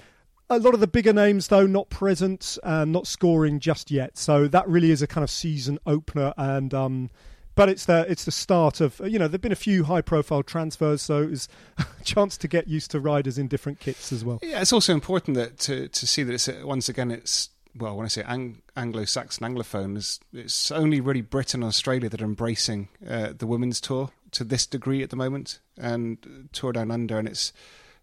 a 0.50 0.58
lot 0.58 0.75
of 0.75 0.81
the 0.81 0.87
bigger 0.87 1.12
names, 1.12 1.49
though, 1.49 1.67
not 1.67 1.88
present 1.88 2.58
and 2.62 2.93
not 2.93 3.06
scoring 3.06 3.61
just 3.61 3.91
yet. 3.91 4.19
So 4.19 4.49
that 4.49 4.69
really 4.69 4.91
is 4.91 5.00
a 5.00 5.06
kind 5.06 5.23
of 5.23 5.31
season 5.31 5.79
opener. 5.87 6.35
And 6.37 6.75
um, 6.75 7.11
but 7.55 7.69
it's 7.69 7.85
the 7.85 8.05
it's 8.08 8.25
the 8.25 8.32
start 8.32 8.81
of 8.81 9.00
you 9.05 9.19
know 9.19 9.29
there've 9.29 9.41
been 9.41 9.52
a 9.52 9.56
few 9.56 9.85
high 9.85 10.00
profile 10.00 10.43
transfers, 10.43 11.02
so 11.02 11.23
it's 11.23 11.48
a 11.79 11.84
chance 12.05 12.36
to 12.39 12.48
get 12.48 12.69
used 12.69 12.91
to 12.91 13.01
riders 13.01 13.39
in 13.39 13.48
different 13.48 13.81
kits 13.81 14.13
as 14.13 14.25
well. 14.25 14.41
Yeah, 14.43 14.60
it's 14.60 14.72
also 14.72 14.93
important 14.93 15.36
that 15.36 15.58
to 15.60 15.89
to 15.89 16.06
see 16.06 16.22
that 16.22 16.32
it's 16.32 16.48
once 16.65 16.89
again 16.89 17.10
it's 17.10 17.51
well 17.77 17.96
when 17.96 18.05
I 18.05 18.08
say 18.08 18.22
Ang- 18.22 18.63
Anglo-Saxon 18.77 19.46
Anglophone, 19.46 19.96
it's, 19.96 20.19
it's 20.32 20.72
only 20.72 21.01
really 21.01 21.20
Britain 21.20 21.63
and 21.63 21.69
Australia 21.69 22.08
that 22.08 22.20
are 22.20 22.25
embracing 22.25 22.89
uh, 23.08 23.32
the 23.36 23.46
women's 23.46 23.81
tour 23.81 24.10
to 24.32 24.44
this 24.44 24.67
degree 24.67 25.03
at 25.03 25.10
the 25.10 25.17
moment, 25.17 25.60
and 25.77 26.48
Tour 26.53 26.72
Down 26.72 26.91
Under, 26.91 27.19
and 27.19 27.29
it's 27.29 27.53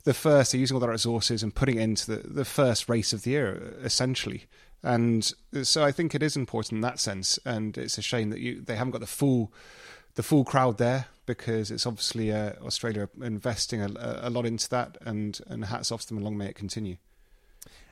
the 0.08 0.14
first. 0.14 0.54
They're 0.54 0.62
using 0.62 0.76
all 0.76 0.80
their 0.80 0.90
resources 0.90 1.44
and 1.44 1.54
putting 1.54 1.78
it 1.78 1.82
into 1.82 2.16
the 2.16 2.28
the 2.28 2.46
first 2.46 2.88
race 2.88 3.12
of 3.12 3.24
the 3.24 3.32
year 3.32 3.76
essentially. 3.84 4.46
And 4.82 5.34
so 5.64 5.84
I 5.84 5.92
think 5.92 6.16
it 6.16 6.24
is 6.24 6.38
important 6.38 6.78
in 6.78 6.82
that 6.82 7.00
sense, 7.00 7.38
and 7.44 7.78
it's 7.78 7.98
a 7.98 8.02
shame 8.02 8.30
that 8.30 8.40
you 8.40 8.62
they 8.62 8.78
haven't 8.78 8.92
got 8.92 9.02
the 9.02 9.08
full 9.22 9.52
the 10.16 10.24
full 10.24 10.46
crowd 10.46 10.78
there 10.78 11.08
because 11.26 11.72
it's 11.72 11.86
obviously 11.86 12.32
uh, 12.32 12.54
Australia 12.64 13.10
investing 13.22 13.82
a, 13.82 13.90
a 14.22 14.30
lot 14.30 14.46
into 14.46 14.70
that, 14.70 14.98
and 15.06 15.42
and 15.48 15.66
hats 15.66 15.92
off 15.92 16.04
to 16.04 16.08
them, 16.08 16.18
and 16.18 16.24
long 16.24 16.38
may 16.38 16.48
it 16.48 16.56
continue. 16.56 16.96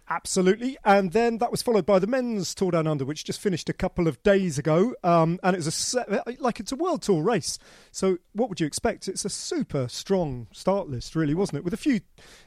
Absolutely. 0.07 0.77
And 0.85 1.13
then 1.13 1.39
that 1.39 1.49
was 1.49 1.63
followed 1.63 1.85
by 1.85 1.97
the 1.97 2.05
men's 2.05 2.53
Tour 2.53 2.71
Down 2.71 2.85
Under, 2.85 3.05
which 3.05 3.23
just 3.23 3.39
finished 3.41 3.69
a 3.69 3.73
couple 3.73 4.07
of 4.07 4.21
days 4.21 4.59
ago. 4.59 4.93
Um, 5.03 5.39
and 5.41 5.55
it 5.55 5.65
was 5.65 5.95
a 5.95 6.35
like 6.39 6.59
it's 6.59 6.71
a 6.71 6.75
world 6.75 7.01
tour 7.01 7.23
race. 7.23 7.57
So 7.91 8.19
what 8.33 8.49
would 8.49 8.59
you 8.59 8.67
expect? 8.67 9.07
It's 9.07 9.25
a 9.25 9.29
super 9.29 9.87
strong 9.87 10.47
start 10.51 10.89
list, 10.89 11.15
really, 11.15 11.33
wasn't 11.33 11.57
it? 11.57 11.63
With 11.63 11.73
a 11.73 11.77
few, 11.77 11.93
you 11.93 12.01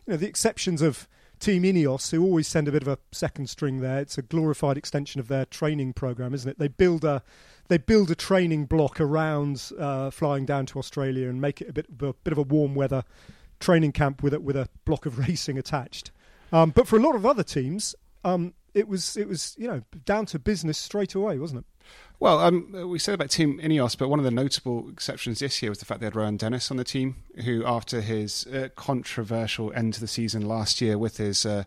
know, 0.06 0.16
the 0.16 0.28
exceptions 0.28 0.82
of 0.82 1.08
Team 1.40 1.64
Ineos, 1.64 2.10
who 2.12 2.22
always 2.22 2.46
send 2.46 2.68
a 2.68 2.72
bit 2.72 2.82
of 2.82 2.88
a 2.88 2.98
second 3.10 3.48
string 3.48 3.80
there. 3.80 4.00
It's 4.00 4.18
a 4.18 4.22
glorified 4.22 4.76
extension 4.76 5.20
of 5.20 5.26
their 5.26 5.44
training 5.44 5.94
program, 5.94 6.34
isn't 6.34 6.48
it? 6.48 6.58
They 6.60 6.68
build 6.68 7.04
a 7.04 7.22
they 7.66 7.78
build 7.78 8.10
a 8.10 8.14
training 8.14 8.66
block 8.66 9.00
around 9.00 9.72
uh, 9.78 10.10
flying 10.10 10.46
down 10.46 10.66
to 10.66 10.78
Australia 10.78 11.28
and 11.28 11.40
make 11.40 11.60
it 11.60 11.68
a 11.68 11.72
bit 11.72 11.86
a 12.00 12.12
bit 12.12 12.32
of 12.32 12.38
a 12.38 12.42
warm 12.42 12.76
weather 12.76 13.02
training 13.58 13.90
camp 13.90 14.22
with 14.22 14.32
a, 14.34 14.40
with 14.40 14.56
a 14.56 14.68
block 14.84 15.06
of 15.06 15.18
racing 15.28 15.58
attached. 15.58 16.12
Um, 16.52 16.70
but 16.70 16.86
for 16.86 16.96
a 16.96 17.00
lot 17.00 17.14
of 17.14 17.26
other 17.26 17.42
teams, 17.42 17.94
um, 18.24 18.54
it 18.74 18.88
was 18.88 19.16
it 19.16 19.28
was 19.28 19.54
you 19.58 19.68
know 19.68 19.82
down 20.04 20.26
to 20.26 20.38
business 20.38 20.78
straight 20.78 21.14
away, 21.14 21.38
wasn't 21.38 21.60
it? 21.60 21.66
Well, 22.20 22.40
um, 22.40 22.72
we 22.88 22.98
said 22.98 23.14
about 23.14 23.30
Team 23.30 23.60
Ineos, 23.60 23.96
but 23.96 24.08
one 24.08 24.18
of 24.18 24.24
the 24.24 24.32
notable 24.32 24.88
exceptions 24.90 25.38
this 25.38 25.62
year 25.62 25.70
was 25.70 25.78
the 25.78 25.84
fact 25.84 26.00
they 26.00 26.06
had 26.06 26.16
Rohan 26.16 26.36
Dennis 26.36 26.70
on 26.70 26.76
the 26.76 26.84
team, 26.84 27.16
who, 27.44 27.64
after 27.64 28.00
his 28.00 28.44
uh, 28.48 28.68
controversial 28.74 29.72
end 29.72 29.94
to 29.94 30.00
the 30.00 30.08
season 30.08 30.46
last 30.46 30.80
year 30.80 30.98
with 30.98 31.18
his 31.18 31.46
uh, 31.46 31.64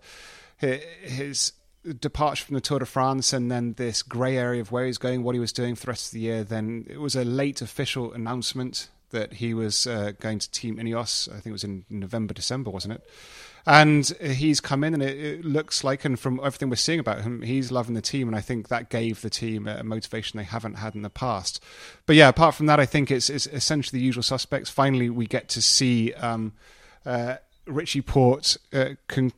hi- 0.60 0.84
his 1.04 1.54
departure 2.00 2.46
from 2.46 2.56
the 2.56 2.62
Tour 2.62 2.80
de 2.80 2.86
France 2.86 3.34
and 3.34 3.50
then 3.50 3.74
this 3.74 4.04
grey 4.04 4.38
area 4.38 4.62
of 4.62 4.72
where 4.72 4.86
he's 4.86 4.98
going, 4.98 5.24
what 5.24 5.36
he 5.36 5.40
was 5.40 5.54
doing 5.54 5.76
for 5.76 5.86
the 5.86 5.92
rest 5.92 6.08
of 6.08 6.12
the 6.12 6.20
year, 6.20 6.44
then 6.44 6.86
it 6.90 7.00
was 7.00 7.16
a 7.16 7.24
late 7.24 7.62
official 7.62 8.14
announcement 8.14 8.90
that 9.10 9.34
he 9.34 9.54
was 9.54 9.88
uh, 9.88 10.12
going 10.20 10.40
to 10.40 10.52
Team 10.52 10.78
Ineos. 10.78 11.28
I 11.30 11.34
think 11.34 11.48
it 11.48 11.52
was 11.52 11.64
in 11.64 11.86
November, 11.90 12.34
December, 12.34 12.70
wasn't 12.70 12.96
it? 12.96 13.10
And 13.65 14.08
he's 14.20 14.60
come 14.60 14.84
in, 14.84 14.94
and 14.94 15.03
it, 15.03 15.20
it, 15.20 15.46
looks 15.46 15.84
like, 15.84 16.03
and 16.03 16.20
from 16.20 16.39
everything 16.39 16.70
we're 16.70 16.77
seeing 16.77 17.00
about 17.00 17.22
him, 17.22 17.41
he's 17.41 17.72
loving 17.72 17.94
the 17.94 18.01
team, 18.01 18.27
and 18.27 18.36
I 18.36 18.41
think 18.41 18.70
that 18.70 18.89
gave 18.89 19.22
the 19.22 19.30
team 19.30 19.68
a 19.68 19.84
motivation 19.84 20.38
they 20.38 20.44
haven't 20.44 20.75
had 20.75 20.96
in 20.96 21.03
the 21.03 21.10
past. 21.10 21.63
But 22.06 22.15
yeah, 22.15 22.30
apart 22.30 22.56
from 22.56 22.65
that, 22.65 22.80
I 22.80 22.86
think 22.86 23.12
it's, 23.12 23.30
it's 23.30 23.48
essentially 23.48 24.00
the 24.00 24.06
usual 24.06 24.24
suspects. 24.24 24.70
Finally, 24.70 25.10
we 25.10 25.27
get 25.27 25.48
to 25.50 25.62
see 25.62 26.13
um, 26.13 26.53
uh, 27.06 27.36
Richie 27.68 28.01
Porte 28.01 28.58
uh, 28.74 28.96
con- 29.08 29.34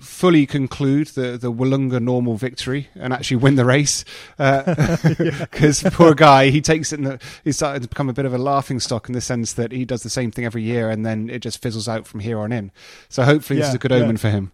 fully 0.00 0.44
conclude 0.46 1.08
the 1.08 1.38
the 1.38 1.50
Willunga 1.50 2.00
normal 2.00 2.36
victory 2.36 2.88
and 2.94 3.12
actually 3.12 3.38
win 3.38 3.54
the 3.54 3.64
race 3.64 4.04
because 4.36 5.84
uh, 5.84 5.90
poor 5.92 6.14
guy 6.14 6.50
he 6.50 6.60
takes 6.60 6.92
it 6.92 7.00
and 7.00 7.20
he's 7.42 7.56
starting 7.56 7.80
to 7.80 7.88
become 7.88 8.10
a 8.10 8.12
bit 8.12 8.26
of 8.26 8.34
a 8.34 8.38
laughing 8.38 8.78
stock 8.78 9.08
in 9.08 9.14
the 9.14 9.20
sense 9.20 9.54
that 9.54 9.72
he 9.72 9.86
does 9.86 10.02
the 10.02 10.10
same 10.10 10.30
thing 10.30 10.44
every 10.44 10.62
year 10.62 10.90
and 10.90 11.06
then 11.06 11.30
it 11.30 11.38
just 11.38 11.62
fizzles 11.62 11.88
out 11.88 12.06
from 12.06 12.20
here 12.20 12.38
on 12.38 12.52
in 12.52 12.70
so 13.08 13.22
hopefully 13.22 13.58
yeah, 13.58 13.62
this 13.62 13.70
is 13.70 13.74
a 13.76 13.78
good 13.78 13.92
omen 13.92 14.18
for 14.18 14.28
him 14.28 14.52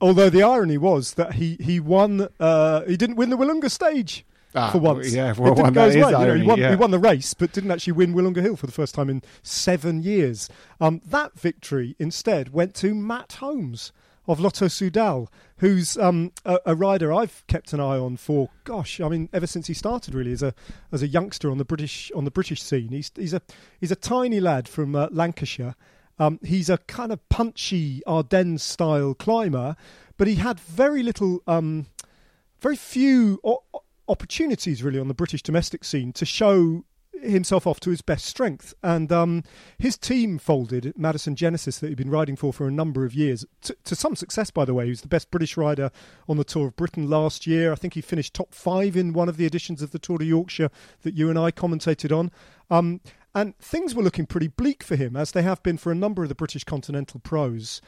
although 0.00 0.30
the 0.30 0.42
irony 0.42 0.78
was 0.78 1.14
that 1.14 1.34
he 1.34 1.58
he 1.60 1.78
won 1.78 2.28
uh, 2.40 2.82
he 2.84 2.96
didn't 2.96 3.16
win 3.16 3.28
the 3.28 3.36
Willunga 3.36 3.70
stage 3.70 4.24
Ah, 4.54 4.70
for 4.70 4.78
once. 4.78 5.12
Yeah, 5.12 5.34
for 5.34 5.52
it 5.52 5.56
didn't 5.56 5.74
go 5.74 5.84
his 5.84 5.96
way. 5.96 6.10
You 6.10 6.10
know, 6.10 6.34
he, 6.34 6.42
won, 6.42 6.58
yeah. 6.58 6.70
he 6.70 6.76
won 6.76 6.90
the 6.90 6.98
race, 6.98 7.34
but 7.34 7.52
didn't 7.52 7.70
actually 7.70 7.92
win 7.92 8.14
Willunga 8.14 8.40
Hill 8.40 8.56
for 8.56 8.64
the 8.64 8.72
first 8.72 8.94
time 8.94 9.10
in 9.10 9.20
seven 9.42 10.02
years. 10.02 10.48
Um, 10.80 11.02
that 11.04 11.38
victory 11.38 11.94
instead 11.98 12.54
went 12.54 12.74
to 12.76 12.94
Matt 12.94 13.34
Holmes 13.34 13.92
of 14.28 14.38
Lotto 14.38 14.66
Soudal, 14.66 15.28
who's 15.56 15.96
um, 15.96 16.32
a, 16.44 16.60
a, 16.66 16.74
rider 16.76 17.12
I've 17.12 17.42
kept 17.46 17.72
an 17.72 17.80
eye 17.80 17.96
on 17.96 18.18
for 18.18 18.50
gosh, 18.64 19.00
I 19.00 19.08
mean, 19.08 19.30
ever 19.32 19.46
since 19.46 19.66
he 19.66 19.74
started 19.74 20.14
really 20.14 20.32
as 20.32 20.42
a 20.42 20.54
as 20.92 21.02
a 21.02 21.08
youngster 21.08 21.50
on 21.50 21.56
the 21.56 21.64
British 21.64 22.12
on 22.14 22.24
the 22.24 22.30
British 22.30 22.62
scene. 22.62 22.90
He's 22.90 23.10
he's 23.16 23.32
a 23.32 23.40
he's 23.80 23.90
a 23.90 23.96
tiny 23.96 24.38
lad 24.38 24.68
from 24.68 24.94
uh, 24.94 25.08
Lancashire. 25.10 25.74
Um, 26.18 26.38
he's 26.42 26.68
a 26.68 26.78
kind 26.78 27.10
of 27.10 27.26
punchy 27.28 28.02
Ardennes 28.06 28.62
style 28.62 29.14
climber, 29.14 29.76
but 30.16 30.26
he 30.26 30.34
had 30.34 30.58
very 30.60 31.02
little, 31.02 31.42
um, 31.46 31.86
very 32.60 32.74
few 32.74 33.40
o- 33.44 33.62
opportunities 34.08 34.82
really 34.82 34.98
on 34.98 35.08
the 35.08 35.14
British 35.14 35.42
domestic 35.42 35.84
scene 35.84 36.12
to 36.14 36.26
show 36.26 36.84
himself 37.22 37.66
off 37.66 37.80
to 37.80 37.90
his 37.90 38.02
best 38.02 38.24
strength. 38.24 38.74
And 38.82 39.10
um, 39.12 39.44
his 39.78 39.96
team 39.96 40.38
folded, 40.38 40.92
Madison 40.96 41.36
Genesis, 41.36 41.78
that 41.78 41.88
he'd 41.88 41.96
been 41.96 42.10
riding 42.10 42.36
for 42.36 42.52
for 42.52 42.66
a 42.66 42.72
number 42.72 43.04
of 43.04 43.14
years, 43.14 43.44
to, 43.62 43.76
to, 43.84 43.94
some 43.94 44.16
success, 44.16 44.50
by 44.50 44.64
the 44.64 44.74
way. 44.74 44.84
He 44.84 44.90
was 44.90 45.00
the 45.00 45.08
best 45.08 45.30
British 45.30 45.56
rider 45.56 45.90
on 46.28 46.36
the 46.36 46.44
Tour 46.44 46.68
of 46.68 46.76
Britain 46.76 47.08
last 47.08 47.46
year. 47.46 47.72
I 47.72 47.76
think 47.76 47.94
he 47.94 48.00
finished 48.00 48.34
top 48.34 48.54
five 48.54 48.96
in 48.96 49.12
one 49.12 49.28
of 49.28 49.36
the 49.36 49.46
editions 49.46 49.82
of 49.82 49.90
the 49.90 49.98
Tour 49.98 50.18
de 50.18 50.24
Yorkshire 50.24 50.70
that 51.02 51.14
you 51.14 51.30
and 51.30 51.38
I 51.38 51.50
commentated 51.50 52.16
on. 52.16 52.30
Um, 52.70 53.00
and 53.34 53.56
things 53.58 53.94
were 53.94 54.02
looking 54.02 54.26
pretty 54.26 54.48
bleak 54.48 54.82
for 54.82 54.96
him, 54.96 55.16
as 55.16 55.32
they 55.32 55.42
have 55.42 55.62
been 55.62 55.78
for 55.78 55.92
a 55.92 55.96
number 55.96 56.22
of 56.22 56.28
the 56.28 56.34
British 56.34 56.64
Continental 56.64 57.20
pros. 57.20 57.80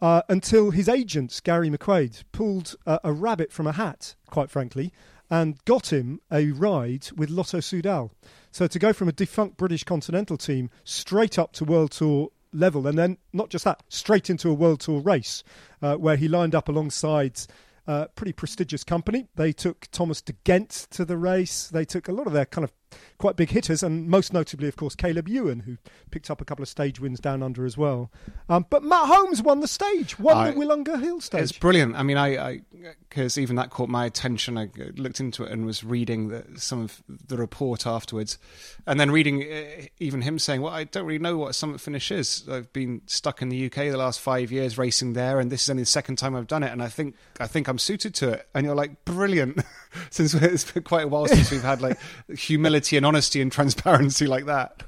Uh, 0.00 0.22
until 0.28 0.70
his 0.72 0.88
agent, 0.88 1.40
Gary 1.42 1.70
McQuaid, 1.70 2.24
pulled 2.32 2.76
uh, 2.86 2.98
a 3.02 3.12
rabbit 3.12 3.50
from 3.50 3.66
a 3.66 3.72
hat, 3.72 4.14
quite 4.30 4.50
frankly, 4.50 4.92
and 5.30 5.62
got 5.64 5.92
him 5.92 6.20
a 6.30 6.50
ride 6.52 7.08
with 7.16 7.30
Lotto 7.30 7.58
Soudal. 7.58 8.10
So 8.50 8.66
to 8.66 8.78
go 8.78 8.92
from 8.92 9.08
a 9.08 9.12
defunct 9.12 9.56
British 9.56 9.84
Continental 9.84 10.36
team 10.36 10.70
straight 10.84 11.38
up 11.38 11.52
to 11.54 11.64
World 11.64 11.90
Tour 11.92 12.30
level, 12.52 12.86
and 12.86 12.98
then 12.98 13.18
not 13.32 13.50
just 13.50 13.64
that, 13.64 13.82
straight 13.88 14.30
into 14.30 14.48
a 14.48 14.54
World 14.54 14.80
Tour 14.80 15.00
race, 15.00 15.42
uh, 15.82 15.96
where 15.96 16.16
he 16.16 16.28
lined 16.28 16.54
up 16.54 16.68
alongside 16.68 17.40
uh, 17.86 18.06
pretty 18.14 18.32
prestigious 18.32 18.84
company. 18.84 19.28
They 19.36 19.52
took 19.52 19.88
Thomas 19.92 20.22
de 20.22 20.32
Gendt 20.44 20.88
to 20.90 21.04
the 21.04 21.16
race. 21.16 21.68
They 21.68 21.84
took 21.84 22.08
a 22.08 22.12
lot 22.12 22.26
of 22.26 22.32
their 22.32 22.46
kind 22.46 22.64
of 22.64 22.72
quite 23.18 23.36
big 23.36 23.50
hitters, 23.50 23.82
and 23.82 24.08
most 24.08 24.32
notably, 24.32 24.68
of 24.68 24.76
course, 24.76 24.94
Caleb 24.94 25.28
Ewan, 25.28 25.60
who 25.60 25.78
picked 26.10 26.30
up 26.30 26.40
a 26.40 26.44
couple 26.44 26.62
of 26.62 26.68
stage 26.68 27.00
wins 27.00 27.20
down 27.20 27.42
under 27.42 27.64
as 27.64 27.76
well. 27.76 28.10
Um, 28.48 28.66
but 28.68 28.82
Matt 28.82 29.06
Holmes 29.06 29.42
won 29.42 29.60
the 29.60 29.68
stage, 29.68 30.18
won 30.18 30.36
I, 30.36 30.50
the 30.50 30.58
Willunga 30.58 31.00
Hill 31.00 31.20
stage. 31.20 31.42
It's 31.42 31.52
brilliant. 31.52 31.96
I 31.96 32.02
mean, 32.02 32.18
I 32.18 32.60
because 33.08 33.38
even 33.38 33.56
that 33.56 33.70
caught 33.70 33.88
my 33.88 34.04
attention. 34.04 34.58
I 34.58 34.68
looked 34.96 35.20
into 35.20 35.44
it 35.44 35.52
and 35.52 35.64
was 35.64 35.82
reading 35.82 36.28
the, 36.28 36.44
some 36.56 36.82
of 36.82 37.02
the 37.08 37.36
report 37.36 37.86
afterwards, 37.86 38.38
and 38.86 39.00
then 39.00 39.10
reading 39.10 39.42
uh, 39.42 39.86
even 39.98 40.22
him 40.22 40.38
saying, 40.38 40.60
"Well, 40.60 40.72
I 40.72 40.84
don't 40.84 41.06
really 41.06 41.18
know 41.18 41.36
what 41.36 41.50
a 41.50 41.54
summit 41.54 41.80
finish 41.80 42.10
is. 42.10 42.46
I've 42.50 42.72
been 42.72 43.02
stuck 43.06 43.42
in 43.42 43.48
the 43.48 43.66
UK 43.66 43.74
the 43.90 43.96
last 43.96 44.20
five 44.20 44.52
years 44.52 44.78
racing 44.78 45.14
there, 45.14 45.40
and 45.40 45.50
this 45.50 45.62
is 45.62 45.70
only 45.70 45.82
the 45.82 45.86
second 45.86 46.16
time 46.16 46.36
I've 46.36 46.46
done 46.46 46.62
it, 46.62 46.72
and 46.72 46.82
I 46.82 46.88
think 46.88 47.14
I 47.40 47.46
think 47.46 47.68
I'm 47.68 47.78
suited 47.78 48.14
to 48.16 48.30
it." 48.30 48.48
And 48.54 48.66
you're 48.66 48.74
like, 48.74 49.04
"Brilliant!" 49.04 49.60
since 50.10 50.34
it's 50.34 50.70
been 50.70 50.82
quite 50.82 51.04
a 51.04 51.08
while 51.08 51.26
since 51.26 51.50
we've 51.50 51.62
had 51.62 51.80
like 51.80 51.98
humility 52.28 52.96
and 52.96 53.06
honesty 53.06 53.40
and 53.40 53.52
transparency 53.52 54.26
like 54.26 54.46
that. 54.46 54.82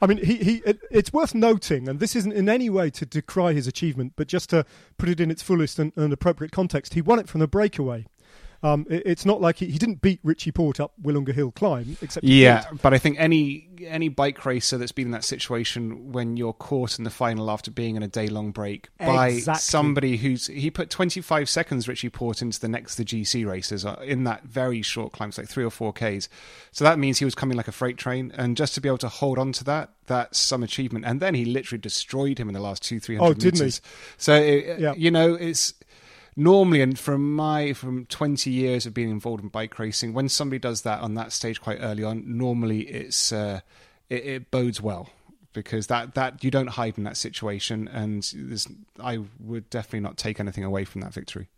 I 0.00 0.06
mean, 0.06 0.18
he, 0.18 0.36
he 0.36 0.54
it, 0.66 0.80
it's 0.90 1.12
worth 1.12 1.34
noting, 1.34 1.88
and 1.88 2.00
this 2.00 2.14
isn't 2.16 2.32
in 2.32 2.48
any 2.48 2.68
way 2.68 2.90
to 2.90 3.06
decry 3.06 3.54
his 3.54 3.66
achievement, 3.66 4.12
but 4.16 4.28
just 4.28 4.50
to 4.50 4.66
put 4.98 5.08
it 5.08 5.20
in 5.20 5.30
its 5.30 5.42
fullest 5.42 5.78
and, 5.78 5.92
and 5.96 6.12
appropriate 6.12 6.52
context. 6.52 6.94
He 6.94 7.00
won 7.00 7.18
it 7.18 7.28
from 7.28 7.40
the 7.40 7.48
breakaway. 7.48 8.06
Um, 8.66 8.86
it, 8.90 9.02
it's 9.06 9.24
not 9.24 9.40
like 9.40 9.58
he, 9.58 9.66
he 9.66 9.78
didn't 9.78 10.02
beat 10.02 10.18
Richie 10.24 10.50
Porte 10.50 10.80
up 10.80 10.92
Willunga 11.00 11.32
Hill 11.32 11.52
climb, 11.52 11.96
except 12.02 12.24
yeah. 12.24 12.64
But 12.82 12.94
I 12.94 12.98
think 12.98 13.16
any 13.20 13.68
any 13.80 14.08
bike 14.08 14.44
racer 14.44 14.78
that's 14.78 14.92
been 14.92 15.06
in 15.06 15.10
that 15.12 15.24
situation 15.24 16.12
when 16.12 16.36
you're 16.36 16.52
caught 16.52 16.98
in 16.98 17.04
the 17.04 17.10
final 17.10 17.50
after 17.50 17.70
being 17.70 17.94
in 17.94 18.02
a 18.02 18.08
day 18.08 18.26
long 18.26 18.50
break 18.50 18.88
by 18.98 19.38
somebody 19.38 20.16
who's 20.16 20.46
he 20.46 20.70
put 20.70 20.90
25 20.90 21.48
seconds 21.48 21.86
Richie 21.86 22.08
Porte 22.08 22.42
into 22.42 22.58
the 22.58 22.68
next 22.68 22.96
the 22.96 23.04
GC 23.04 23.46
races 23.46 23.84
uh, 23.84 23.96
in 24.02 24.24
that 24.24 24.44
very 24.44 24.82
short 24.82 25.12
climbs, 25.12 25.38
like 25.38 25.48
three 25.48 25.64
or 25.64 25.70
four 25.70 25.92
k's. 25.92 26.28
So 26.72 26.84
that 26.84 26.98
means 26.98 27.18
he 27.18 27.24
was 27.24 27.34
coming 27.34 27.56
like 27.56 27.68
a 27.68 27.72
freight 27.72 27.98
train, 27.98 28.32
and 28.36 28.56
just 28.56 28.74
to 28.74 28.80
be 28.80 28.88
able 28.88 28.98
to 28.98 29.08
hold 29.08 29.38
on 29.38 29.52
to 29.52 29.64
that, 29.64 29.90
that's 30.06 30.38
some 30.38 30.62
achievement. 30.62 31.04
And 31.04 31.20
then 31.20 31.34
he 31.34 31.44
literally 31.44 31.80
destroyed 31.80 32.38
him 32.38 32.48
in 32.48 32.54
the 32.54 32.60
last 32.60 32.82
two 32.82 32.98
three 32.98 33.16
hundred 33.16 33.30
oh, 33.30 33.34
didn't 33.34 33.60
meters. 33.60 33.80
He? 33.84 33.90
So 34.18 34.34
it, 34.34 34.80
yeah. 34.80 34.94
you 34.96 35.10
know 35.10 35.34
it's 35.34 35.74
normally, 36.36 36.82
and 36.82 36.98
from 36.98 37.34
my 37.34 37.72
from 37.72 38.06
twenty 38.06 38.50
years 38.50 38.86
of 38.86 38.94
being 38.94 39.10
involved 39.10 39.42
in 39.42 39.48
bike 39.48 39.78
racing, 39.78 40.12
when 40.12 40.28
somebody 40.28 40.58
does 40.58 40.82
that 40.82 41.00
on 41.00 41.14
that 41.14 41.32
stage 41.32 41.60
quite 41.60 41.78
early 41.80 42.04
on, 42.04 42.24
normally 42.36 42.80
it's 42.82 43.32
uh, 43.32 43.60
it, 44.08 44.24
it, 44.26 44.50
bodes 44.50 44.80
well 44.80 45.10
because 45.52 45.86
that 45.86 46.14
that 46.14 46.44
you 46.44 46.50
don't 46.50 46.68
hide 46.68 46.98
in 46.98 47.04
that 47.04 47.16
situation, 47.16 47.88
and 47.88 48.30
I 49.00 49.20
would 49.40 49.70
definitely 49.70 50.00
not 50.00 50.16
take 50.16 50.38
anything 50.38 50.64
away 50.64 50.84
from 50.84 51.00
that 51.00 51.12
victory. 51.12 51.48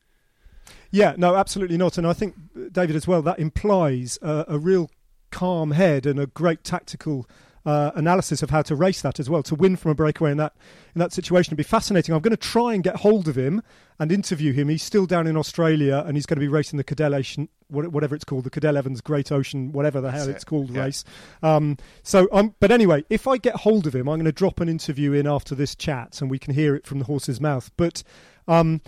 Yeah, 0.90 1.14
no, 1.16 1.34
absolutely 1.34 1.76
not. 1.76 1.98
And 1.98 2.06
I 2.06 2.12
think 2.12 2.34
David 2.72 2.96
as 2.96 3.06
well 3.06 3.22
that 3.22 3.38
implies 3.38 4.18
a, 4.22 4.44
a 4.48 4.58
real 4.58 4.90
calm 5.30 5.72
head 5.72 6.06
and 6.06 6.18
a 6.18 6.26
great 6.26 6.64
tactical 6.64 7.28
uh, 7.66 7.90
analysis 7.94 8.42
of 8.42 8.50
how 8.50 8.62
to 8.62 8.74
race 8.74 9.02
that 9.02 9.18
as 9.20 9.28
well. 9.28 9.42
To 9.44 9.54
win 9.54 9.76
from 9.76 9.90
a 9.90 9.94
breakaway 9.94 10.30
in 10.30 10.36
that 10.38 10.54
in 10.94 10.98
that 11.00 11.12
situation 11.12 11.52
would 11.52 11.58
be 11.58 11.62
fascinating. 11.62 12.14
I'm 12.14 12.20
going 12.20 12.30
to 12.30 12.36
try 12.36 12.74
and 12.74 12.82
get 12.82 12.96
hold 12.96 13.28
of 13.28 13.36
him 13.36 13.62
and 13.98 14.12
interview 14.12 14.52
him. 14.52 14.68
He's 14.68 14.82
still 14.82 15.06
down 15.06 15.26
in 15.26 15.36
Australia 15.36 16.04
and 16.06 16.16
he's 16.16 16.26
going 16.26 16.36
to 16.36 16.40
be 16.40 16.48
racing 16.48 16.76
the 16.76 16.84
Cadel 16.84 17.14
Ocean, 17.14 17.48
whatever 17.68 18.14
it's 18.14 18.24
called, 18.24 18.44
the 18.44 18.50
Cadel 18.50 18.76
Evans 18.76 19.00
Great 19.00 19.32
Ocean, 19.32 19.72
whatever 19.72 20.00
the 20.00 20.10
hell 20.10 20.28
it's 20.28 20.44
called 20.44 20.70
yeah. 20.70 20.84
race. 20.84 21.04
Um, 21.42 21.76
so, 22.02 22.28
um, 22.32 22.54
but 22.60 22.70
anyway, 22.70 23.04
if 23.10 23.26
I 23.26 23.36
get 23.36 23.56
hold 23.56 23.86
of 23.86 23.94
him, 23.94 24.08
I'm 24.08 24.16
going 24.16 24.24
to 24.24 24.32
drop 24.32 24.60
an 24.60 24.68
interview 24.68 25.12
in 25.12 25.26
after 25.26 25.54
this 25.54 25.74
chat 25.74 26.20
and 26.20 26.30
we 26.30 26.38
can 26.38 26.54
hear 26.54 26.74
it 26.74 26.86
from 26.86 26.98
the 26.98 27.04
horse's 27.04 27.40
mouth. 27.40 27.70
But 27.76 28.02
um, 28.46 28.80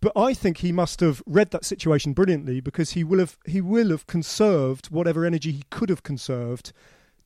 but 0.00 0.12
I 0.16 0.32
think 0.32 0.58
he 0.58 0.70
must 0.70 1.00
have 1.00 1.22
read 1.26 1.50
that 1.50 1.64
situation 1.64 2.12
brilliantly 2.12 2.60
because 2.60 2.92
he 2.92 3.02
will 3.02 3.18
have 3.18 3.36
he 3.44 3.60
will 3.60 3.90
have 3.90 4.06
conserved 4.06 4.90
whatever 4.90 5.24
energy 5.24 5.50
he 5.50 5.64
could 5.70 5.88
have 5.88 6.02
conserved 6.02 6.72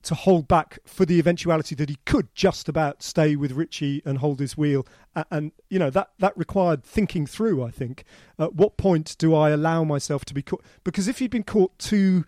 to 0.03 0.15
hold 0.15 0.49
back 0.49 0.79
for 0.85 1.05
the 1.05 1.19
eventuality 1.19 1.75
that 1.77 1.89
he 1.89 1.97
could 2.05 2.35
just 2.35 2.69
about 2.69 3.03
stay 3.03 3.37
with 3.37 3.53
Richie 3.53 4.03
and 4.05 4.19
hold 4.19 4.41
his 4.41 4.57
wheel. 4.57 4.87
And, 5.15 5.25
and, 5.31 5.53
you 5.69 5.79
know, 5.79 5.91
that, 5.91 6.11
that 6.19 6.37
required 6.37 6.85
thinking 6.85 7.27
through, 7.27 7.63
I 7.63 7.71
think. 7.71 8.05
At 8.39 8.55
what 8.55 8.77
point 8.77 9.17
do 9.19 9.35
I 9.35 9.51
allow 9.51 9.85
myself 9.85 10.25
to 10.27 10.35
be 10.35 10.43
caught? 10.43 10.65
Because 10.85 11.09
if 11.09 11.19
he'd 11.19 11.31
been 11.31 11.45
caught 11.45 11.79
too 11.79 12.25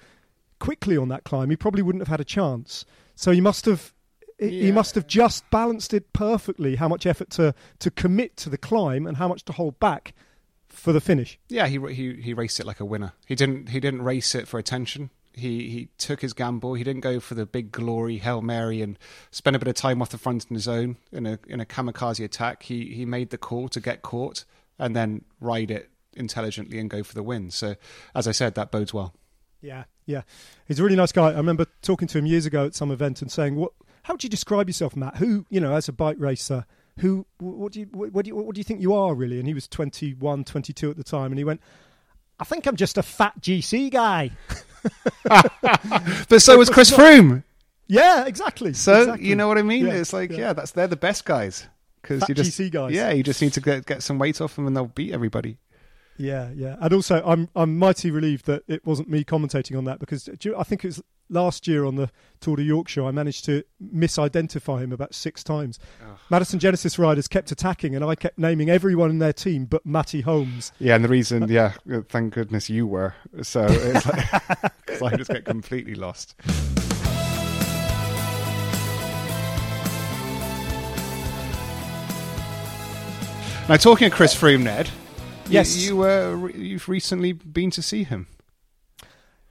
quickly 0.59 0.97
on 0.97 1.09
that 1.09 1.25
climb, 1.25 1.50
he 1.50 1.57
probably 1.57 1.83
wouldn't 1.83 2.02
have 2.02 2.09
had 2.09 2.21
a 2.21 2.25
chance. 2.25 2.85
So 3.14 3.33
he 3.33 3.40
must 3.40 3.64
have. 3.66 3.93
Yeah. 4.40 4.49
He 4.49 4.73
must 4.73 4.97
have 4.97 5.07
just 5.07 5.49
balanced 5.50 5.95
it 5.95 6.12
perfectly. 6.12 6.75
How 6.75 6.88
much 6.88 7.07
effort 7.07 7.31
to, 7.31 7.54
to 7.78 7.90
commit 7.90 8.37
to 8.38 8.50
the 8.50 8.59
climb 8.59 9.07
and 9.07 9.16
how 9.16 9.28
much 9.28 9.45
to 9.45 9.52
hold 9.52 9.78
back 9.78 10.12
for 10.75 10.93
the 10.93 11.00
finish. 11.00 11.38
Yeah, 11.49 11.66
he 11.66 11.78
he 11.95 12.21
he 12.21 12.35
raced 12.35 12.61
it 12.61 12.66
like 12.66 12.81
a 12.81 12.85
winner. 12.85 13.12
He 13.26 13.35
didn't 13.35 13.71
he 13.71 13.81
didn't 13.81 14.02
race 14.02 14.35
it 14.35 14.47
for 14.49 14.59
attention. 14.59 15.11
He 15.34 15.68
he 15.68 15.88
took 15.98 16.20
his 16.20 16.32
gamble. 16.32 16.74
He 16.74 16.84
didn't 16.84 17.02
go 17.02 17.20
for 17.20 17.34
the 17.34 17.46
big 17.46 17.72
glory 17.72 18.18
hail 18.18 18.40
mary 18.40 18.80
and 18.82 18.98
spend 19.30 19.56
a 19.56 19.58
bit 19.58 19.68
of 19.68 19.74
time 19.74 20.00
off 20.00 20.10
the 20.10 20.18
front 20.18 20.46
in 20.48 20.54
his 20.54 20.68
own 20.68 20.96
in 21.12 21.26
a 21.26 21.38
in 21.46 21.60
a 21.60 21.64
kamikaze 21.64 22.24
attack. 22.24 22.62
He 22.64 22.94
he 22.94 23.04
made 23.04 23.30
the 23.30 23.38
call 23.38 23.68
to 23.70 23.80
get 23.80 24.02
caught 24.02 24.44
and 24.78 24.94
then 24.94 25.24
ride 25.40 25.70
it 25.70 25.90
intelligently 26.14 26.78
and 26.78 26.88
go 26.88 27.02
for 27.02 27.14
the 27.14 27.22
win. 27.22 27.50
So 27.50 27.74
as 28.14 28.28
I 28.28 28.32
said, 28.32 28.54
that 28.54 28.70
bodes 28.70 28.94
well. 28.94 29.12
Yeah, 29.60 29.84
yeah, 30.06 30.22
he's 30.66 30.78
a 30.78 30.82
really 30.82 30.96
nice 30.96 31.12
guy. 31.12 31.28
I 31.28 31.36
remember 31.36 31.66
talking 31.82 32.06
to 32.08 32.18
him 32.18 32.26
years 32.26 32.46
ago 32.46 32.66
at 32.66 32.74
some 32.74 32.90
event 32.90 33.22
and 33.22 33.30
saying, 33.32 33.56
"What? 33.56 33.72
How 34.02 34.14
would 34.14 34.22
you 34.22 34.30
describe 34.30 34.68
yourself, 34.68 34.94
Matt? 34.94 35.16
Who 35.16 35.46
you 35.48 35.60
know 35.60 35.74
as 35.74 35.88
a 35.88 35.92
bike 35.92 36.16
racer?" 36.18 36.66
Who, 37.00 37.26
what 37.38 37.72
do 37.72 37.80
you, 37.80 37.86
what 37.86 38.24
do 38.24 38.28
you, 38.28 38.36
what 38.36 38.54
do 38.54 38.60
you 38.60 38.64
think 38.64 38.80
you 38.80 38.94
are 38.94 39.16
really? 39.16 39.40
And 39.40 39.48
he 39.48 39.54
was 39.54 39.66
21, 39.66 40.44
22 40.44 40.90
at 40.90 40.96
the 40.96 41.02
time, 41.02 41.32
and 41.32 41.38
he 41.38 41.42
went, 41.42 41.60
I 42.38 42.44
think 42.44 42.66
I'm 42.66 42.76
just 42.76 42.98
a 42.98 43.02
fat 43.02 43.40
GC 43.40 43.90
guy. 43.90 44.30
but 46.28 46.40
so 46.40 46.58
was 46.58 46.70
Chris 46.70 46.90
Froome. 46.90 47.42
Yeah, 47.86 48.24
exactly. 48.26 48.72
So 48.72 49.00
exactly. 49.00 49.28
you 49.28 49.36
know 49.36 49.48
what 49.48 49.58
I 49.58 49.62
mean? 49.62 49.86
Yeah, 49.86 49.94
it's 49.94 50.12
like 50.12 50.30
yeah. 50.30 50.38
yeah. 50.38 50.52
that's 50.52 50.72
they're 50.72 50.86
the 50.86 50.96
best 50.96 51.24
guys 51.24 51.66
because 52.00 52.28
you 52.28 52.34
just 52.34 52.58
GC 52.58 52.70
guys. 52.70 52.92
yeah, 52.92 53.10
you 53.10 53.22
just 53.22 53.40
need 53.42 53.52
to 53.54 53.60
get 53.60 53.86
get 53.86 54.02
some 54.02 54.18
weight 54.18 54.40
off 54.40 54.56
them 54.56 54.66
and 54.66 54.76
they'll 54.76 54.86
beat 54.86 55.12
everybody. 55.12 55.58
Yeah, 56.16 56.50
yeah, 56.54 56.76
and 56.80 56.92
also 56.94 57.23
I'm 57.26 57.49
I'm 57.56 57.76
mighty 57.78 58.11
relieved 58.11 58.47
that 58.47 58.62
it 58.68 58.87
wasn't 58.87 59.09
me 59.11 59.25
commentating 59.25 59.76
on 59.76 59.85
that 59.85 59.99
because 59.99 60.25
do 60.25 60.50
you- 60.50 60.56
I 60.56 60.62
think 60.62 60.85
it 60.85 60.88
was 60.88 61.02
last 61.30 61.66
year 61.66 61.85
on 61.85 61.97
the 61.97 62.11
Tour 62.40 62.54
de 62.56 62.62
Yorkshire 62.62 63.02
I 63.04 63.11
managed 63.11 63.44
to 63.47 63.64
misidentify 63.83 64.80
him 64.80 64.92
about 64.92 65.14
six 65.14 65.42
times. 65.42 65.78
Madison 66.30 66.59
Genesis 66.61 66.99
riders 66.99 67.26
kept 67.28 67.50
attacking, 67.50 67.97
and 67.97 68.04
I 68.04 68.14
kept 68.14 68.38
naming 68.38 68.71
everyone 68.71 69.11
in 69.11 69.18
their 69.18 69.33
team 69.33 69.64
but 69.64 69.85
Matty 69.85 70.21
Holmes. 70.21 70.71
Yeah, 70.78 70.94
and 70.94 71.04
the 71.04 71.09
reason, 71.09 71.49
yeah, 71.49 71.73
uh, 71.92 72.02
thank 72.09 72.35
goodness 72.35 72.71
you 72.71 72.87
were. 72.87 73.14
So 73.42 73.64
it's 73.68 74.06
like, 74.06 74.30
'cause 74.87 75.02
I 75.02 75.16
just 75.16 75.30
get 75.30 75.44
completely 75.44 75.94
lost. 75.94 76.35
Now, 83.66 83.76
talking 83.76 84.06
of 84.09 84.12
Chris 84.12 84.35
Froome, 84.35 84.62
Ned, 84.62 84.88
you- 84.88 84.92
Yes. 85.48 85.76
you, 85.76 86.02
uh, 86.02 86.32
re- 86.32 86.54
you've 86.54 86.88
recently 86.88 87.32
been 87.32 87.70
to 87.72 87.82
see 87.82 88.04
him. 88.04 88.28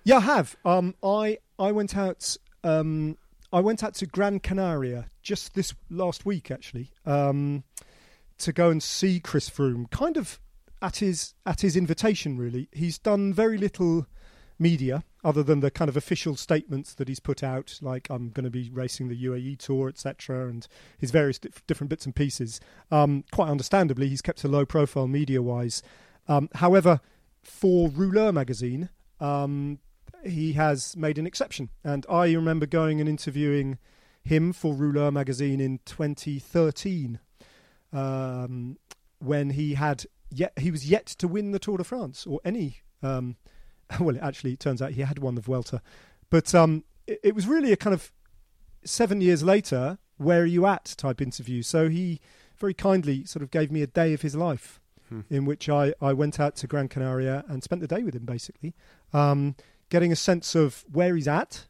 Yeah, 0.03 0.17
I 0.17 0.21
have. 0.21 0.55
Um, 0.65 0.95
I 1.03 1.37
I 1.57 1.71
went 1.71 1.95
out. 1.95 2.35
Um, 2.63 3.17
I 3.51 3.59
went 3.59 3.83
out 3.83 3.93
to 3.95 4.05
Gran 4.05 4.39
Canaria 4.39 5.07
just 5.21 5.53
this 5.53 5.73
last 5.89 6.25
week, 6.25 6.51
actually, 6.51 6.91
um, 7.05 7.63
to 8.39 8.51
go 8.51 8.69
and 8.69 8.81
see 8.81 9.19
Chris 9.19 9.49
Froome. 9.49 9.89
Kind 9.91 10.17
of 10.17 10.39
at 10.81 10.97
his 10.97 11.33
at 11.45 11.61
his 11.61 11.77
invitation, 11.77 12.37
really. 12.37 12.67
He's 12.73 12.97
done 12.97 13.33
very 13.33 13.57
little 13.57 14.07
media 14.59 15.03
other 15.23 15.43
than 15.43 15.61
the 15.61 15.71
kind 15.71 15.89
of 15.89 15.97
official 15.97 16.35
statements 16.35 16.93
that 16.95 17.07
he's 17.07 17.19
put 17.19 17.43
out, 17.43 17.79
like 17.81 18.07
I'm 18.09 18.29
going 18.29 18.43
to 18.43 18.49
be 18.49 18.69
racing 18.71 19.07
the 19.07 19.23
UAE 19.25 19.57
tour, 19.59 19.89
etc., 19.89 20.47
and 20.47 20.67
his 20.97 21.11
various 21.11 21.39
dif- 21.39 21.65
different 21.67 21.89
bits 21.89 22.05
and 22.05 22.15
pieces. 22.15 22.59
Um, 22.91 23.23
quite 23.31 23.49
understandably, 23.49 24.09
he's 24.09 24.21
kept 24.21 24.43
a 24.43 24.47
low 24.47 24.65
profile 24.65 25.07
media 25.07 25.41
wise. 25.41 25.81
Um, 26.27 26.49
however, 26.55 27.01
for 27.41 27.89
Rouleur 27.89 28.33
magazine, 28.33 28.89
um, 29.19 29.79
he 30.25 30.53
has 30.53 30.95
made 30.95 31.17
an 31.17 31.27
exception. 31.27 31.69
And 31.83 32.05
I 32.09 32.31
remember 32.33 32.65
going 32.65 32.99
and 32.99 33.09
interviewing 33.09 33.77
him 34.23 34.53
for 34.53 34.73
Rouleur 34.73 35.11
magazine 35.11 35.59
in 35.59 35.79
2013 35.85 37.19
um, 37.91 38.77
when 39.19 39.51
he 39.51 39.75
had 39.75 40.05
yet 40.29 40.53
he 40.57 40.71
was 40.71 40.89
yet 40.89 41.05
to 41.05 41.27
win 41.27 41.51
the 41.51 41.59
Tour 41.59 41.77
de 41.77 41.83
France 41.83 42.25
or 42.25 42.39
any. 42.43 42.81
Well, 43.99 44.17
actually, 44.21 44.53
it 44.53 44.59
turns 44.59 44.81
out 44.81 44.91
he 44.91 45.01
had 45.01 45.19
won 45.19 45.35
the 45.35 45.41
Vuelta, 45.41 45.81
but 46.29 46.55
um, 46.55 46.83
it, 47.05 47.19
it 47.23 47.35
was 47.35 47.47
really 47.47 47.71
a 47.71 47.77
kind 47.77 47.93
of 47.93 48.11
seven 48.83 49.21
years 49.21 49.43
later, 49.43 49.99
where 50.17 50.41
are 50.41 50.45
you 50.45 50.65
at 50.65 50.95
type 50.97 51.21
interview. 51.21 51.61
So 51.61 51.89
he 51.89 52.19
very 52.57 52.73
kindly 52.73 53.25
sort 53.25 53.43
of 53.43 53.51
gave 53.51 53.71
me 53.71 53.81
a 53.81 53.87
day 53.87 54.13
of 54.13 54.21
his 54.21 54.35
life 54.35 54.79
in 55.29 55.45
which 55.45 55.69
I, 55.69 55.93
I 56.01 56.13
went 56.13 56.39
out 56.39 56.55
to 56.57 56.67
Gran 56.67 56.87
Canaria 56.87 57.43
and 57.47 57.63
spent 57.63 57.81
the 57.81 57.87
day 57.87 58.03
with 58.03 58.15
him 58.15 58.25
basically, 58.25 58.73
um, 59.13 59.55
getting 59.89 60.11
a 60.11 60.15
sense 60.15 60.55
of 60.55 60.83
where 60.91 61.15
he's 61.15 61.27
at 61.27 61.67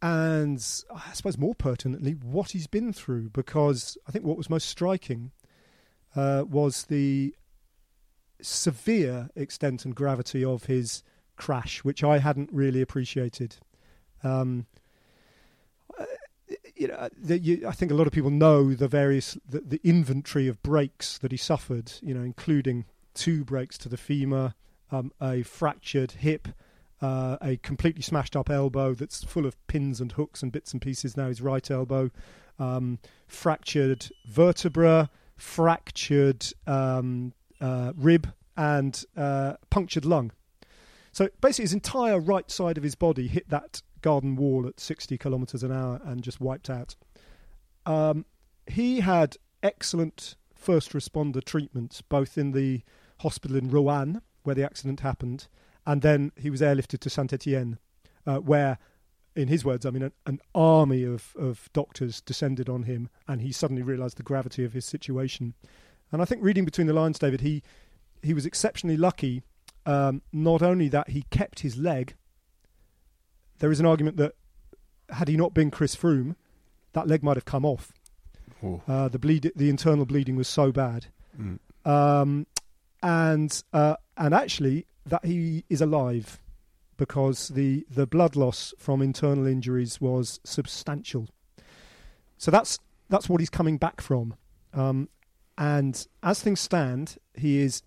and 0.00 0.58
I 0.94 1.12
suppose 1.14 1.38
more 1.38 1.54
pertinently 1.54 2.12
what 2.12 2.50
he's 2.50 2.66
been 2.66 2.92
through. 2.92 3.30
Because 3.30 3.96
I 4.06 4.12
think 4.12 4.24
what 4.24 4.36
was 4.36 4.50
most 4.50 4.68
striking 4.68 5.32
uh, 6.14 6.44
was 6.46 6.84
the 6.84 7.34
severe 8.42 9.30
extent 9.34 9.84
and 9.84 9.94
gravity 9.94 10.44
of 10.44 10.64
his 10.64 11.02
crash, 11.36 11.84
which 11.84 12.04
I 12.04 12.18
hadn't 12.18 12.50
really 12.52 12.80
appreciated. 12.80 13.56
Um, 14.22 14.66
uh, 15.98 16.04
you 16.76 16.88
know, 16.88 17.08
the, 17.16 17.38
you, 17.38 17.68
I 17.68 17.72
think 17.72 17.90
a 17.92 17.94
lot 17.94 18.06
of 18.06 18.12
people 18.12 18.30
know 18.30 18.74
the 18.74 18.88
various 18.88 19.38
the, 19.48 19.60
the 19.60 19.80
inventory 19.84 20.48
of 20.48 20.62
breaks 20.62 21.18
that 21.18 21.30
he 21.30 21.38
suffered. 21.38 21.92
You 22.02 22.14
know, 22.14 22.22
including 22.22 22.84
two 23.14 23.44
breaks 23.44 23.78
to 23.78 23.88
the 23.88 23.96
femur, 23.96 24.54
um, 24.90 25.12
a 25.20 25.42
fractured 25.42 26.12
hip, 26.12 26.48
uh, 27.00 27.36
a 27.40 27.56
completely 27.58 28.02
smashed 28.02 28.36
up 28.36 28.50
elbow 28.50 28.94
that's 28.94 29.24
full 29.24 29.46
of 29.46 29.66
pins 29.66 30.00
and 30.00 30.12
hooks 30.12 30.42
and 30.42 30.52
bits 30.52 30.72
and 30.72 30.82
pieces. 30.82 31.16
Now 31.16 31.28
his 31.28 31.40
right 31.40 31.68
elbow, 31.70 32.10
um, 32.58 32.98
fractured 33.26 34.08
vertebra, 34.26 35.10
fractured 35.36 36.46
um, 36.66 37.32
uh, 37.60 37.92
rib, 37.96 38.32
and 38.56 39.04
uh, 39.16 39.54
punctured 39.70 40.04
lung. 40.04 40.32
So 41.14 41.28
basically, 41.40 41.62
his 41.62 41.72
entire 41.72 42.18
right 42.18 42.50
side 42.50 42.76
of 42.76 42.82
his 42.82 42.96
body 42.96 43.28
hit 43.28 43.48
that 43.48 43.82
garden 44.02 44.34
wall 44.34 44.66
at 44.66 44.80
60 44.80 45.16
kilometres 45.16 45.62
an 45.62 45.70
hour 45.70 46.00
and 46.04 46.22
just 46.22 46.40
wiped 46.40 46.68
out. 46.68 46.96
Um, 47.86 48.26
he 48.66 48.98
had 48.98 49.36
excellent 49.62 50.34
first 50.56 50.92
responder 50.92 51.42
treatment, 51.42 52.00
both 52.08 52.36
in 52.36 52.50
the 52.50 52.82
hospital 53.20 53.56
in 53.56 53.70
Rouen, 53.70 54.22
where 54.42 54.56
the 54.56 54.64
accident 54.64 55.00
happened, 55.00 55.46
and 55.86 56.02
then 56.02 56.32
he 56.36 56.50
was 56.50 56.60
airlifted 56.60 56.98
to 56.98 57.10
Saint 57.10 57.32
Etienne, 57.32 57.78
uh, 58.26 58.38
where, 58.38 58.78
in 59.36 59.46
his 59.46 59.64
words, 59.64 59.86
I 59.86 59.90
mean, 59.90 60.02
an, 60.02 60.12
an 60.26 60.40
army 60.52 61.04
of, 61.04 61.32
of 61.38 61.70
doctors 61.72 62.22
descended 62.22 62.68
on 62.68 62.82
him, 62.82 63.08
and 63.28 63.40
he 63.40 63.52
suddenly 63.52 63.82
realised 63.82 64.16
the 64.16 64.24
gravity 64.24 64.64
of 64.64 64.72
his 64.72 64.84
situation. 64.84 65.54
And 66.10 66.20
I 66.20 66.24
think 66.24 66.42
reading 66.42 66.64
between 66.64 66.88
the 66.88 66.92
lines, 66.92 67.20
David, 67.20 67.40
he 67.40 67.62
he 68.20 68.34
was 68.34 68.46
exceptionally 68.46 68.96
lucky. 68.96 69.42
Um, 69.86 70.22
not 70.32 70.62
only 70.62 70.88
that, 70.88 71.10
he 71.10 71.22
kept 71.30 71.60
his 71.60 71.76
leg. 71.76 72.14
There 73.58 73.70
is 73.70 73.80
an 73.80 73.86
argument 73.86 74.16
that 74.16 74.32
had 75.10 75.28
he 75.28 75.36
not 75.36 75.52
been 75.54 75.70
Chris 75.70 75.94
Froome, 75.94 76.34
that 76.92 77.06
leg 77.06 77.22
might 77.22 77.36
have 77.36 77.44
come 77.44 77.64
off. 77.64 77.92
Uh, 78.88 79.08
the 79.08 79.18
bleed, 79.18 79.52
the 79.54 79.68
internal 79.68 80.06
bleeding 80.06 80.36
was 80.36 80.48
so 80.48 80.72
bad, 80.72 81.06
Mm. 81.38 81.58
um, 81.84 82.46
and 83.02 83.62
uh, 83.74 83.96
and 84.16 84.32
actually 84.32 84.86
that 85.04 85.22
he 85.24 85.64
is 85.68 85.82
alive 85.82 86.40
because 86.96 87.48
the 87.48 87.84
the 87.90 88.06
blood 88.06 88.36
loss 88.36 88.72
from 88.78 89.02
internal 89.02 89.46
injuries 89.46 90.00
was 90.00 90.40
substantial. 90.44 91.28
So 92.38 92.50
that's 92.50 92.78
that's 93.10 93.28
what 93.28 93.40
he's 93.40 93.50
coming 93.50 93.76
back 93.76 94.00
from, 94.00 94.34
um, 94.72 95.10
and 95.58 96.06
as 96.22 96.40
things 96.40 96.60
stand, 96.60 97.16
he 97.34 97.58
is 97.58 97.82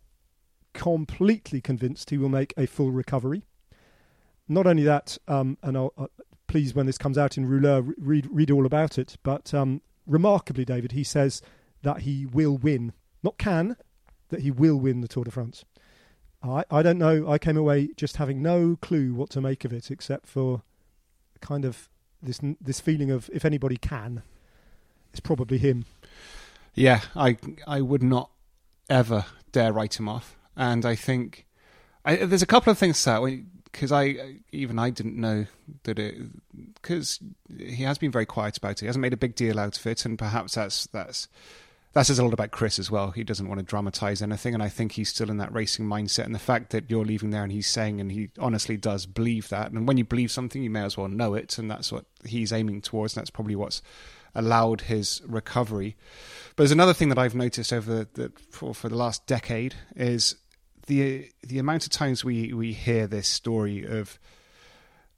completely 0.77 1.59
convinced 1.59 2.11
he 2.11 2.19
will 2.19 2.29
make 2.29 2.53
a 2.55 2.67
full 2.67 2.91
recovery. 2.91 3.43
Not 4.47 4.67
only 4.67 4.83
that, 4.83 5.17
um, 5.27 5.57
and 5.63 5.75
I'll, 5.75 5.93
uh, 5.97 6.07
please, 6.47 6.75
when 6.75 6.85
this 6.85 6.99
comes 6.99 7.17
out 7.17 7.35
in 7.35 7.47
Rouleur, 7.47 7.93
read 7.97 8.29
read 8.31 8.51
all 8.51 8.65
about 8.65 8.97
it. 8.97 9.17
But 9.23 9.53
um, 9.53 9.81
remarkably, 10.05 10.63
David, 10.63 10.91
he 10.91 11.03
says 11.03 11.41
that 11.81 12.01
he 12.01 12.27
will 12.27 12.57
win, 12.57 12.93
not 13.23 13.37
can, 13.39 13.75
that 14.29 14.41
he 14.41 14.51
will 14.51 14.79
win 14.79 15.01
the 15.01 15.07
Tour 15.07 15.25
de 15.25 15.31
France. 15.31 15.65
I 16.43 16.63
I 16.69 16.83
don't 16.83 16.99
know. 16.99 17.27
I 17.27 17.39
came 17.39 17.57
away 17.57 17.89
just 17.97 18.17
having 18.17 18.41
no 18.41 18.77
clue 18.79 19.13
what 19.15 19.31
to 19.31 19.41
make 19.41 19.65
of 19.65 19.73
it, 19.73 19.89
except 19.89 20.27
for 20.27 20.61
kind 21.41 21.65
of 21.65 21.89
this 22.21 22.39
this 22.61 22.79
feeling 22.79 23.09
of 23.09 23.29
if 23.33 23.43
anybody 23.43 23.77
can, 23.77 24.21
it's 25.09 25.19
probably 25.19 25.57
him. 25.57 25.85
Yeah, 26.75 27.01
I 27.15 27.37
I 27.65 27.81
would 27.81 28.03
not 28.03 28.29
ever 28.89 29.25
dare 29.51 29.73
write 29.73 29.99
him 29.99 30.07
off, 30.07 30.37
and 30.58 30.86
I 30.86 30.96
think 30.96 31.46
I, 32.04 32.17
there's 32.17 32.41
a 32.41 32.48
couple 32.48 32.72
of 32.72 32.78
things 32.78 33.04
that 33.06 33.22
because 33.72 33.91
I 33.91 34.39
even 34.52 34.80
I 34.80 34.89
didn't 34.89 35.15
know 35.15 35.46
that 35.84 36.00
it 36.00 36.15
because 36.74 37.20
he 37.58 37.84
has 37.84 37.98
been 37.98 38.12
very 38.12 38.26
quiet 38.26 38.58
about 38.58 38.72
it. 38.72 38.80
He 38.82 38.86
hasn't 38.88 39.02
made 39.02 39.13
a 39.13 39.17
big 39.17 39.36
deal 39.36 39.60
out 39.60 39.78
of 39.78 39.86
it, 39.86 40.04
and 40.04 40.17
perhaps 40.17 40.56
that's 40.56 40.88
that's 40.88 41.28
that 41.93 42.06
says 42.06 42.20
a 42.20 42.24
lot 42.24 42.34
about 42.34 42.52
Chris 42.52 42.80
as 42.80 42.91
well. 42.91 43.12
He 43.12 43.24
doesn't 43.24 43.48
want 43.48 43.60
to 43.60 43.65
dramatize 43.65 44.22
anything, 44.22 44.54
and 44.54 44.62
I 44.62 44.70
think 44.70 44.93
he's 44.93 45.10
still 45.10 45.30
in 45.30 45.38
that 45.38 45.54
racing 45.54 45.86
mindset. 45.86 46.26
And 46.26 46.36
the 46.36 46.39
fact 46.39 46.72
that 46.72 46.89
you're 46.89 47.06
leaving 47.06 47.32
there 47.32 47.43
and 47.43 47.52
he's 47.52 47.67
saying, 47.67 48.00
and 48.00 48.12
he 48.12 48.30
honestly 48.39 48.78
does 48.78 49.06
believe 49.06 49.50
that. 49.50 49.72
And 49.72 49.88
when 49.88 49.98
you 49.98 50.04
believe 50.04 50.32
something, 50.32 50.62
you 50.62 50.70
may 50.70 50.84
as 50.84 50.98
well 50.98 51.08
know 51.08 51.34
it, 51.34 51.58
and 51.58 51.70
that's 51.70 51.91
what 51.91 52.06
he's 52.26 52.54
aiming 52.54 52.82
towards. 52.82 53.15
And 53.15 53.22
that's 53.22 53.32
probably 53.32 53.56
what's 53.56 53.82
allowed 54.36 54.82
his 54.82 55.22
recovery. 55.26 55.96
But 56.56 56.63
there's 56.63 56.72
another 56.72 56.93
thing 56.93 57.10
that 57.10 57.17
I've 57.17 57.36
noticed 57.36 57.74
over 57.74 58.08
the 58.13 58.32
for, 58.52 58.74
for 58.74 58.89
the 58.89 58.96
last 58.96 59.26
decade 59.26 59.76
is 59.96 60.36
the 60.88 61.30
the 61.43 61.60
amount 61.60 61.86
of 61.86 61.91
times 61.91 62.26
we 62.26 62.54
we 62.54 62.73
hear 62.73 63.08
this 63.08 63.28
story 63.28 63.86
of 63.86 64.19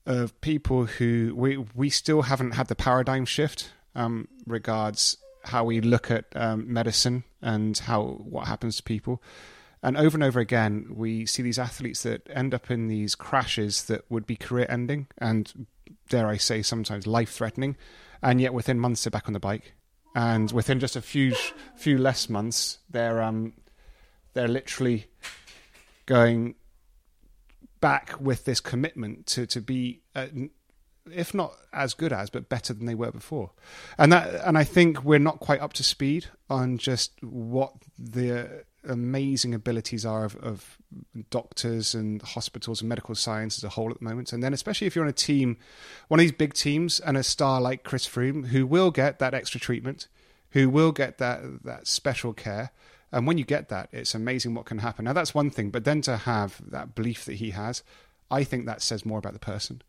of 0.06 0.40
people 0.42 0.86
who 0.86 1.34
we 1.36 1.58
we 1.76 1.90
still 1.90 2.24
haven't 2.24 2.52
had 2.52 2.68
the 2.68 2.76
paradigm 2.76 3.26
shift 3.26 3.72
um, 3.96 4.28
regards 4.46 5.18
how 5.46 5.64
we 5.64 5.82
look 5.82 6.12
at 6.12 6.26
um, 6.36 6.72
medicine 6.72 7.24
and 7.42 7.78
how 7.78 8.04
what 8.04 8.48
happens 8.48 8.78
to 8.78 8.84
people. 8.84 9.22
And 9.82 9.96
over 9.96 10.18
and 10.18 10.24
over 10.24 10.42
again, 10.42 10.88
we 10.94 11.26
see 11.26 11.42
these 11.42 11.58
athletes 11.58 12.04
that 12.04 12.28
end 12.30 12.54
up 12.54 12.70
in 12.70 12.88
these 12.88 13.16
crashes 13.16 13.86
that 13.86 14.04
would 14.10 14.26
be 14.26 14.36
career 14.36 14.66
ending 14.68 15.08
and, 15.18 15.68
dare 16.10 16.28
I 16.28 16.36
say, 16.36 16.62
sometimes 16.62 17.08
life 17.08 17.32
threatening. 17.32 17.78
And 18.22 18.42
yet, 18.42 18.54
within 18.54 18.78
months, 18.78 19.04
they're 19.06 19.12
back 19.12 19.28
on 19.28 19.34
the 19.34 19.40
bike. 19.40 19.76
And 20.14 20.52
within 20.52 20.82
just 20.82 20.98
a 20.98 21.02
few 21.02 21.34
few 21.78 21.98
less 21.98 22.28
months, 22.28 22.80
they're 22.90 23.22
um, 23.22 23.54
they're 24.34 24.50
literally 24.50 25.06
going 26.10 26.56
back 27.80 28.20
with 28.20 28.44
this 28.44 28.60
commitment 28.60 29.28
to 29.28 29.46
to 29.46 29.62
be 29.62 30.02
uh, 30.16 30.26
if 31.12 31.34
not 31.34 31.54
as 31.74 31.94
good 31.94 32.12
as, 32.12 32.30
but 32.30 32.50
better 32.50 32.74
than 32.74 32.86
they 32.86 32.96
were 32.96 33.12
before. 33.12 33.52
And 33.98 34.12
that, 34.12 34.46
and 34.46 34.58
I 34.58 34.64
think 34.64 35.04
we're 35.04 35.20
not 35.20 35.40
quite 35.40 35.62
up 35.62 35.74
to 35.74 35.84
speed 35.84 36.28
on 36.50 36.78
just 36.78 37.24
what 37.24 37.74
the 37.98 38.64
amazing 38.88 39.54
abilities 39.54 40.06
are 40.06 40.24
of, 40.24 40.36
of 40.38 40.78
doctors 41.30 41.94
and 41.94 42.22
hospitals 42.22 42.82
and 42.82 42.90
medical 42.90 43.16
science 43.16 43.58
as 43.58 43.64
a 43.64 43.70
whole 43.70 43.90
at 43.90 44.00
the 44.00 44.06
moment. 44.06 44.34
And 44.34 44.44
then, 44.44 44.54
especially 44.54 44.88
if 44.88 44.96
you're 44.96 45.06
on 45.06 45.10
a 45.10 45.14
team, 45.14 45.58
one 46.08 46.20
of 46.20 46.24
these 46.24 46.32
big 46.32 46.54
teams, 46.54 47.00
and 47.00 47.18
a 47.18 47.24
star 47.24 47.60
like 47.60 47.84
Chris 47.84 48.08
Froome, 48.08 48.48
who 48.48 48.66
will 48.66 48.92
get 48.92 49.20
that 49.20 49.34
extra 49.34 49.60
treatment, 49.60 50.08
who 50.52 50.70
will 50.70 50.92
get 50.92 51.18
that 51.18 51.64
that 51.64 51.88
special 51.88 52.34
care. 52.34 52.72
And 53.12 53.26
when 53.26 53.38
you 53.38 53.44
get 53.44 53.70
that, 53.70 53.90
it's 53.92 54.14
amazing 54.14 54.54
what 54.54 54.66
can 54.66 54.80
happen. 54.80 55.06
Now, 55.06 55.14
that's 55.14 55.34
one 55.34 55.50
thing, 55.50 55.72
but 55.72 55.84
then 55.84 56.02
to 56.02 56.18
have 56.18 56.62
that 56.72 56.94
belief 56.94 57.26
that 57.26 57.36
he 57.36 57.52
has, 57.52 57.84
I 58.30 58.44
think 58.44 58.66
that 58.66 58.82
says 58.82 59.06
more 59.06 59.18
about 59.18 59.34
the 59.34 59.40
person. 59.40 59.82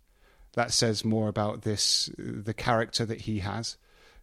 That 0.54 0.72
says 0.72 1.04
more 1.04 1.28
about 1.28 1.62
this 1.62 2.10
the 2.18 2.54
character 2.54 3.04
that 3.04 3.22
he 3.22 3.38
has 3.40 3.76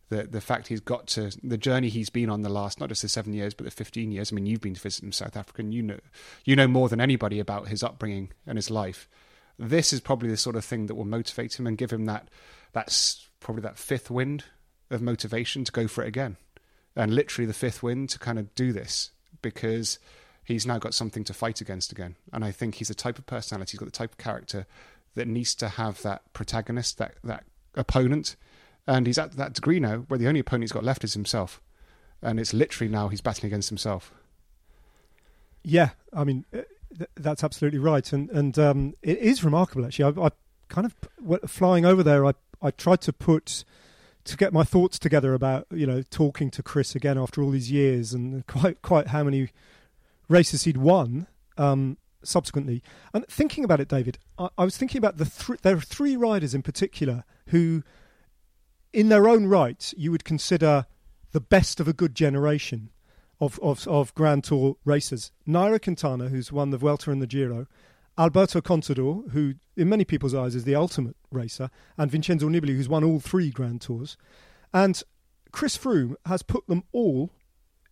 the 0.09 0.23
the 0.23 0.41
fact 0.41 0.67
he's 0.67 0.79
got 0.79 1.07
to 1.07 1.31
the 1.43 1.57
journey 1.57 1.89
he's 1.89 2.09
been 2.09 2.29
on 2.29 2.41
the 2.41 2.49
last 2.49 2.79
not 2.79 2.89
just 2.89 3.01
the 3.01 3.09
seven 3.09 3.33
years 3.33 3.53
but 3.53 3.65
the 3.65 3.71
15 3.71 4.11
years. 4.11 4.31
I 4.31 4.35
mean 4.35 4.45
you've 4.45 4.61
been 4.61 4.73
to 4.73 4.81
visit 4.81 5.03
him 5.03 5.11
south 5.11 5.37
africa 5.37 5.61
and 5.61 5.73
you 5.73 5.81
know 5.81 5.99
you 6.45 6.55
know 6.55 6.67
more 6.67 6.89
than 6.89 7.01
anybody 7.01 7.39
about 7.39 7.67
his 7.67 7.83
upbringing 7.83 8.31
and 8.45 8.57
his 8.57 8.69
life. 8.69 9.07
This 9.59 9.91
is 9.91 10.01
probably 10.01 10.29
the 10.29 10.37
sort 10.37 10.55
of 10.55 10.65
thing 10.65 10.85
that 10.85 10.95
will 10.95 11.05
motivate 11.05 11.59
him 11.59 11.65
and 11.65 11.77
give 11.77 11.91
him 11.91 12.05
that 12.05 12.27
that's 12.73 13.27
probably 13.39 13.61
that 13.63 13.77
fifth 13.77 14.09
wind 14.09 14.45
of 14.89 15.01
motivation 15.01 15.63
to 15.63 15.71
go 15.71 15.87
for 15.87 16.03
it 16.03 16.07
again 16.07 16.37
and 16.97 17.15
literally 17.15 17.45
the 17.45 17.53
fifth 17.53 17.81
wind 17.81 18.09
to 18.09 18.19
kind 18.19 18.37
of 18.37 18.53
do 18.55 18.73
this 18.73 19.11
because 19.41 19.99
he's 20.43 20.65
now 20.65 20.77
got 20.77 20.93
something 20.93 21.23
to 21.23 21.33
fight 21.33 21.61
against 21.61 21.91
again 21.91 22.15
and 22.33 22.43
i 22.43 22.51
think 22.51 22.75
he's 22.75 22.89
the 22.89 22.95
type 22.95 23.17
of 23.17 23.25
personality 23.25 23.71
he's 23.71 23.79
got 23.79 23.85
the 23.85 23.91
type 23.91 24.11
of 24.11 24.17
character 24.17 24.65
that 25.17 25.27
needs 25.27 25.53
to 25.55 25.67
have 25.67 26.01
that 26.03 26.21
protagonist, 26.31 26.97
that 26.99 27.15
that 27.23 27.43
opponent, 27.75 28.37
and 28.85 29.05
he's 29.05 29.17
at 29.17 29.33
that 29.33 29.53
degree 29.53 29.79
now 29.79 29.97
where 30.07 30.17
the 30.17 30.27
only 30.27 30.39
opponent 30.39 30.63
he's 30.63 30.71
got 30.71 30.83
left 30.83 31.03
is 31.03 31.13
himself, 31.13 31.59
and 32.21 32.39
it's 32.39 32.53
literally 32.53 32.89
now 32.89 33.09
he's 33.09 33.19
battling 33.19 33.51
against 33.51 33.69
himself. 33.69 34.13
Yeah, 35.63 35.89
I 36.13 36.23
mean 36.23 36.45
uh, 36.53 36.61
th- 36.97 37.09
that's 37.15 37.43
absolutely 37.43 37.79
right, 37.79 38.11
and 38.13 38.29
and 38.29 38.57
um, 38.57 38.93
it 39.01 39.17
is 39.17 39.43
remarkable 39.43 39.85
actually. 39.85 40.13
I, 40.17 40.27
I 40.27 40.29
kind 40.69 40.85
of 40.85 41.49
flying 41.49 41.85
over 41.85 42.03
there. 42.03 42.25
I 42.25 42.33
I 42.61 42.71
tried 42.71 43.01
to 43.01 43.13
put 43.13 43.65
to 44.27 44.37
get 44.37 44.53
my 44.53 44.63
thoughts 44.63 44.99
together 44.99 45.33
about 45.33 45.67
you 45.71 45.87
know 45.87 46.03
talking 46.09 46.49
to 46.51 46.63
Chris 46.63 46.95
again 46.95 47.17
after 47.17 47.41
all 47.41 47.49
these 47.49 47.71
years 47.71 48.13
and 48.13 48.45
quite 48.47 48.81
quite 48.81 49.07
how 49.07 49.23
many 49.23 49.49
races 50.29 50.63
he'd 50.63 50.77
won. 50.77 51.27
Um, 51.57 51.97
subsequently. 52.23 52.83
And 53.13 53.25
thinking 53.27 53.63
about 53.63 53.79
it, 53.79 53.87
David, 53.87 54.19
I, 54.37 54.49
I 54.57 54.65
was 54.65 54.77
thinking 54.77 54.99
about 54.99 55.17
the 55.17 55.25
th- 55.25 55.61
there 55.61 55.77
are 55.77 55.81
three 55.81 56.15
riders 56.15 56.53
in 56.53 56.61
particular 56.61 57.23
who, 57.47 57.83
in 58.93 59.09
their 59.09 59.27
own 59.27 59.47
right, 59.47 59.93
you 59.97 60.11
would 60.11 60.25
consider 60.25 60.85
the 61.31 61.39
best 61.39 61.79
of 61.79 61.87
a 61.87 61.93
good 61.93 62.15
generation 62.15 62.89
of, 63.39 63.59
of, 63.61 63.87
of 63.87 64.13
Grand 64.15 64.43
Tour 64.43 64.77
racers. 64.85 65.31
Nairo 65.47 65.81
Quintana, 65.81 66.29
who's 66.29 66.51
won 66.51 66.71
the 66.71 66.77
Vuelta 66.77 67.11
and 67.11 67.21
the 67.21 67.27
Giro, 67.27 67.67
Alberto 68.17 68.61
Contador, 68.61 69.29
who 69.31 69.55
in 69.75 69.89
many 69.89 70.03
people's 70.03 70.33
eyes 70.33 70.55
is 70.55 70.63
the 70.63 70.75
ultimate 70.75 71.15
racer, 71.31 71.69
and 71.97 72.09
Vincenzo 72.09 72.49
Nibali, 72.49 72.75
who's 72.75 72.89
won 72.89 73.03
all 73.03 73.19
three 73.19 73.51
Grand 73.51 73.81
Tours. 73.81 74.17
And 74.73 75.01
Chris 75.51 75.77
Froome 75.77 76.15
has 76.25 76.41
put 76.41 76.67
them 76.67 76.83
all 76.91 77.31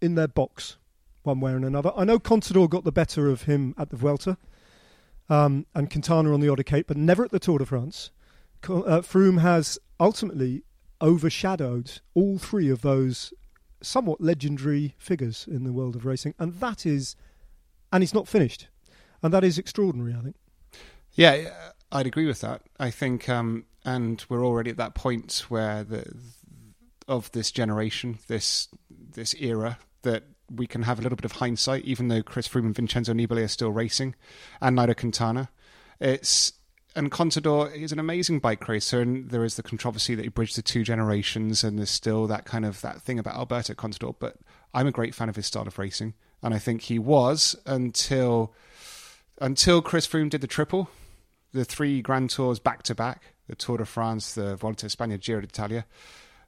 in 0.02 0.16
their 0.16 0.28
box 0.28 0.78
one 1.24 1.40
way 1.40 1.52
or 1.52 1.58
another. 1.58 1.92
I 1.96 2.06
know 2.06 2.20
Contador 2.20 2.70
got 2.70 2.84
the 2.84 2.92
better 2.92 3.30
of 3.30 3.44
him 3.44 3.74
at 3.78 3.90
the 3.90 3.98
Vuelta 3.98 4.38
um, 5.30 5.66
and 5.74 5.90
Quintana 5.90 6.34
on 6.34 6.40
the 6.40 6.64
Cape, 6.64 6.88
but 6.88 6.98
never 6.98 7.24
at 7.26 7.32
the 7.32 7.40
Tour 7.40 7.60
de 7.60 7.66
France. 7.66 8.12
Uh, 8.64 9.02
Froome 9.02 9.42
has 9.42 9.78
ultimately 10.00 10.64
overshadowed 11.02 12.02
all 12.14 12.38
three 12.38 12.70
of 12.70 12.82
those 12.82 13.34
somewhat 13.82 14.22
legendary 14.22 14.96
figures 14.98 15.48
in 15.50 15.64
the 15.64 15.74
world 15.74 15.96
of 15.96 16.06
racing, 16.06 16.34
and 16.40 16.56
that 16.56 16.86
is, 16.86 17.16
and 17.92 18.02
he's 18.02 18.14
not 18.14 18.28
finished, 18.28 18.68
and 19.26 19.34
that 19.34 19.44
is 19.44 19.58
extraordinary. 19.58 20.14
I 20.14 20.22
think. 20.22 20.36
Yeah, 21.14 21.50
I'd 21.92 22.06
agree 22.06 22.28
with 22.28 22.42
that. 22.42 22.62
I 22.80 22.92
think, 22.92 23.28
um, 23.28 23.66
and 23.84 24.24
we're 24.30 24.46
already 24.46 24.70
at 24.70 24.78
that 24.78 24.94
point 24.96 25.46
where 25.50 25.84
the 25.84 26.06
of 27.08 27.32
this 27.32 27.52
generation, 27.52 28.20
this 28.28 28.68
this 28.90 29.34
era, 29.36 29.80
that 30.04 30.24
we 30.54 30.68
can 30.68 30.84
have 30.84 31.00
a 31.00 31.02
little 31.02 31.16
bit 31.16 31.26
of 31.26 31.34
hindsight, 31.34 31.84
even 31.86 32.08
though 32.08 32.22
Chris 32.22 32.48
Froome 32.48 32.66
and 32.66 32.76
Vincenzo 32.76 33.14
Nibali 33.14 33.44
are 33.44 33.48
still 33.48 33.72
racing, 33.72 34.14
and 34.62 34.78
Nairo 34.78 34.96
Quintana. 34.96 35.50
It's 36.00 36.54
and 36.96 37.12
Contador 37.12 37.76
is 37.76 37.92
an 37.92 38.00
amazing 38.00 38.40
bike 38.40 38.68
racer, 38.68 39.02
and 39.02 39.32
there 39.32 39.44
is 39.44 39.56
the 39.56 39.64
controversy 39.64 40.14
that 40.14 40.24
he 40.24 40.30
bridged 40.30 40.56
the 40.56 40.62
two 40.62 40.84
generations, 40.84 41.64
and 41.64 41.80
there's 41.80 41.90
still 41.90 42.28
that 42.28 42.46
kind 42.46 42.64
of 42.64 42.82
that 42.82 43.02
thing 43.02 43.18
about 43.18 43.36
Alberto 43.36 43.74
Contador. 43.74 44.16
But 44.20 44.38
I'm 44.74 44.86
a 44.86 44.92
great 44.92 45.16
fan 45.16 45.30
of 45.30 45.36
his 45.36 45.48
style 45.48 45.68
of 45.68 45.80
racing, 45.80 46.14
and 46.44 46.54
I 46.54 46.60
think 46.60 46.84
he 46.84 47.00
was 47.00 47.56
until 47.66 48.54
until 49.40 49.82
Chris 49.82 50.08
Froome 50.08 50.30
did 50.30 50.42
the 50.42 50.48
triple, 50.48 50.90
the 51.52 51.66
three 51.66 52.02
Grand 52.02 52.30
Tours 52.30 52.60
back 52.60 52.84
to 52.84 52.96
back, 52.96 53.36
the 53.48 53.56
Tour 53.56 53.78
de 53.78 53.86
France, 53.86 54.34
the 54.34 54.56
Vuelta 54.56 54.86
España, 54.86 55.20
Giro 55.20 55.42
d'Italia. 55.42 55.86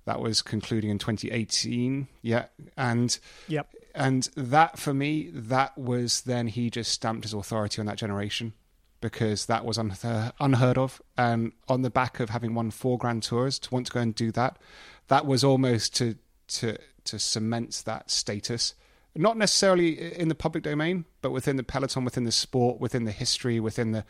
That 0.06 0.22
was 0.22 0.42
concluding 0.42 0.90
in 0.90 1.00
2018, 1.00 2.08
yeah, 2.22 2.46
and 2.78 3.20
yep 3.50 3.68
and 3.98 4.30
that 4.36 4.78
for 4.78 4.94
me, 4.94 5.32
that 5.34 5.76
was 5.76 6.22
then 6.22 6.48
he 6.48 6.70
just 6.70 6.92
stamped 6.92 7.24
his 7.24 7.34
authority 7.34 7.80
on 7.80 7.88
that 7.88 7.98
generation 7.98 8.54
because 9.02 9.48
that 9.48 9.66
was 9.66 9.80
unheard 9.80 10.78
of. 10.78 11.02
And 11.18 11.52
on 11.68 11.82
the 11.82 11.90
back 11.90 12.20
of 12.20 12.30
having 12.30 12.54
won 12.54 12.70
four 12.70 13.00
Grand 13.00 13.24
Tours, 13.24 13.58
to 13.60 13.74
want 13.74 13.88
to 13.88 13.92
go 13.92 14.00
and 14.00 14.14
do 14.14 14.32
that, 14.34 14.60
that 15.08 15.26
was 15.26 15.44
almost 15.44 15.96
to 15.96 16.16
to 16.50 16.78
to 17.06 17.18
cement 17.18 17.82
that 17.86 18.12
status. 18.12 18.76
Not 19.18 19.38
necessarily 19.38 20.14
in 20.14 20.28
the 20.28 20.36
public 20.36 20.64
domain, 20.64 21.06
but 21.22 21.32
within 21.32 21.58
the 21.58 21.64
peloton, 21.64 22.06
within 22.06 22.24
the 22.24 22.32
sport, 22.32 22.80
within 22.80 23.06
the 23.06 23.12
history, 23.12 23.60
within 23.60 23.92
the 23.92 24.06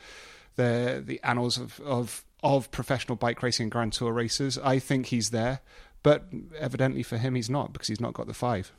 the 0.55 1.03
the 1.05 1.19
annals 1.23 1.57
of 1.57 1.79
of, 1.81 2.25
of 2.43 2.71
professional 2.71 3.15
bike 3.15 3.41
racing 3.43 3.65
and 3.65 3.71
Grand 3.71 3.93
Tour 3.93 4.11
races. 4.11 4.57
I 4.57 4.79
think 4.79 5.07
he's 5.07 5.29
there, 5.29 5.61
but 6.03 6.25
evidently 6.57 7.03
for 7.03 7.17
him, 7.17 7.35
he's 7.35 7.49
not 7.49 7.73
because 7.73 7.87
he's 7.87 8.01
not 8.01 8.13
got 8.13 8.27
the 8.27 8.33
five 8.33 8.71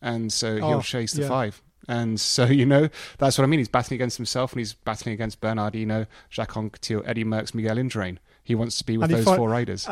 and 0.00 0.32
so 0.32 0.56
he'll 0.56 0.64
oh, 0.64 0.80
chase 0.80 1.12
the 1.12 1.22
yeah. 1.22 1.28
five. 1.28 1.62
And 1.86 2.20
so, 2.20 2.44
you 2.46 2.66
know, 2.66 2.88
that's 3.18 3.38
what 3.38 3.44
I 3.44 3.46
mean. 3.46 3.60
He's 3.60 3.68
battling 3.68 3.96
against 3.96 4.16
himself 4.16 4.52
and 4.52 4.60
he's 4.60 4.74
battling 4.74 5.14
against 5.14 5.40
Bernard 5.40 5.74
Hinault, 5.74 6.06
Jacques 6.30 6.52
Anquetil, 6.52 7.02
Eddy 7.06 7.24
Merckx, 7.24 7.54
Miguel 7.54 7.76
Indurain. 7.76 8.18
He 8.42 8.54
wants 8.54 8.78
to 8.78 8.84
be 8.84 8.96
with 8.96 9.10
those 9.10 9.24
fi- 9.24 9.36
four 9.36 9.48
riders. 9.48 9.88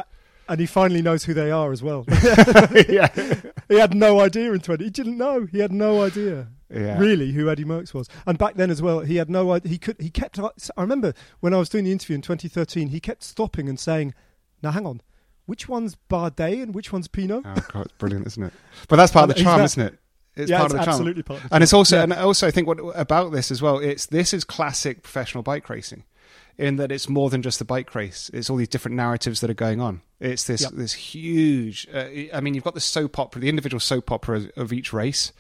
And 0.48 0.60
he 0.60 0.66
finally 0.66 1.02
knows 1.02 1.24
who 1.24 1.34
they 1.34 1.50
are 1.50 1.72
as 1.72 1.82
well. 1.82 2.04
yeah. 2.88 3.08
he 3.68 3.78
had 3.78 3.94
no 3.94 4.20
idea 4.20 4.52
in 4.52 4.60
20. 4.60 4.84
He 4.84 4.90
didn't 4.90 5.16
know. 5.16 5.46
He 5.50 5.58
had 5.58 5.72
no 5.72 6.02
idea. 6.02 6.48
Yeah. 6.68 6.98
Really, 6.98 7.32
who 7.32 7.48
Eddy 7.48 7.64
Merckx 7.64 7.94
was, 7.94 8.08
and 8.26 8.36
back 8.38 8.54
then 8.54 8.70
as 8.70 8.82
well, 8.82 9.00
he 9.00 9.16
had 9.16 9.30
no 9.30 9.52
idea. 9.52 9.70
He 9.70 9.78
could. 9.78 10.00
He 10.00 10.10
kept. 10.10 10.38
I 10.40 10.80
remember 10.80 11.14
when 11.38 11.54
I 11.54 11.58
was 11.58 11.68
doing 11.68 11.84
the 11.84 11.92
interview 11.92 12.16
in 12.16 12.22
2013, 12.22 12.88
he 12.88 12.98
kept 12.98 13.22
stopping 13.22 13.68
and 13.68 13.78
saying, 13.78 14.14
"Now, 14.64 14.72
hang 14.72 14.84
on, 14.84 15.00
which 15.46 15.68
one's 15.68 15.96
Bardet 16.10 16.64
and 16.64 16.74
which 16.74 16.92
one's 16.92 17.06
Pinot?" 17.06 17.44
Oh 17.46 17.54
God, 17.72 17.86
it's 17.86 17.94
brilliant, 17.98 18.26
isn't 18.26 18.42
it? 18.42 18.52
But 18.88 18.96
that's 18.96 19.12
part 19.12 19.30
of 19.30 19.36
the 19.36 19.42
charm, 19.44 19.62
isn't 19.62 19.80
it? 19.80 19.98
It's 20.34 20.50
yeah, 20.50 20.58
part 20.58 20.72
it's 20.72 20.80
of 20.80 20.84
the 20.84 20.90
absolutely 20.90 21.22
charm. 21.22 21.38
part 21.40 21.52
And 21.52 21.62
it's 21.62 21.72
also, 21.72 21.96
yeah. 21.98 22.02
and 22.02 22.12
also, 22.14 22.48
I 22.48 22.50
think 22.50 22.66
what 22.66 22.80
about 22.96 23.30
this 23.30 23.52
as 23.52 23.62
well. 23.62 23.78
It's 23.78 24.06
this 24.06 24.34
is 24.34 24.42
classic 24.42 25.04
professional 25.04 25.44
bike 25.44 25.70
racing, 25.70 26.02
in 26.58 26.76
that 26.76 26.90
it's 26.90 27.08
more 27.08 27.30
than 27.30 27.42
just 27.42 27.60
the 27.60 27.64
bike 27.64 27.94
race. 27.94 28.28
It's 28.34 28.50
all 28.50 28.56
these 28.56 28.66
different 28.66 28.96
narratives 28.96 29.40
that 29.40 29.50
are 29.50 29.54
going 29.54 29.80
on. 29.80 30.02
It's 30.18 30.44
this 30.44 30.62
yep. 30.62 30.72
this 30.72 30.94
huge. 30.94 31.86
Uh, 31.92 32.06
I 32.32 32.40
mean, 32.40 32.54
you've 32.54 32.64
got 32.64 32.74
the 32.74 32.80
soap 32.80 33.18
opera, 33.18 33.40
the 33.40 33.48
individual 33.48 33.80
soap 33.80 34.10
opera 34.10 34.48
of 34.56 34.72
each 34.72 34.92
race, 34.92 35.32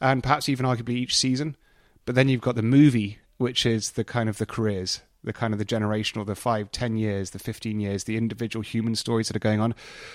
and 0.00 0.22
perhaps 0.22 0.48
even 0.48 0.66
arguably 0.66 0.96
each 0.96 1.16
season. 1.16 1.56
But 2.04 2.14
then 2.14 2.28
you've 2.28 2.40
got 2.40 2.56
the 2.56 2.62
movie, 2.62 3.18
which 3.36 3.64
is 3.64 3.92
the 3.92 4.04
kind 4.04 4.28
of 4.28 4.38
the 4.38 4.46
careers, 4.46 5.02
the 5.22 5.32
kind 5.32 5.52
of 5.52 5.58
the 5.58 5.64
generational, 5.64 6.26
the 6.26 6.34
five, 6.34 6.72
ten 6.72 6.96
years, 6.96 7.30
the 7.30 7.38
fifteen 7.38 7.78
years, 7.78 8.04
the 8.04 8.16
individual 8.16 8.62
human 8.62 8.96
stories 8.96 9.28
that 9.28 9.36
are 9.36 9.40
going 9.40 9.60
on. 9.60 9.74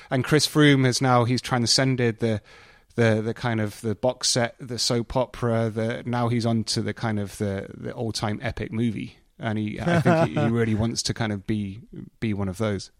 And 0.09 0.25
Chris 0.25 0.47
Froome 0.47 0.85
has 0.85 1.01
now 1.01 1.23
he's 1.23 1.41
transcended 1.41 2.19
the 2.19 2.41
the 2.95 3.21
the 3.21 3.33
kind 3.33 3.61
of 3.61 3.79
the 3.81 3.95
box 3.95 4.29
set, 4.29 4.55
the 4.59 4.77
soap 4.77 5.15
opera. 5.15 5.69
The 5.69 6.03
now 6.05 6.27
he's 6.27 6.45
on 6.45 6.65
to 6.65 6.81
the 6.81 6.93
kind 6.93 7.19
of 7.19 7.37
the 7.37 7.67
the 7.73 7.93
all 7.93 8.11
time 8.11 8.39
epic 8.43 8.73
movie, 8.73 9.17
and 9.39 9.57
he 9.57 9.79
I 9.79 10.01
think 10.01 10.29
he, 10.29 10.41
he, 10.41 10.47
really 10.49 10.75
wants 10.75 11.03
to 11.03 11.13
kind 11.13 11.31
of 11.31 11.47
be 11.47 11.79
be 12.19 12.33
one 12.33 12.49
of 12.49 12.57
those. 12.57 12.91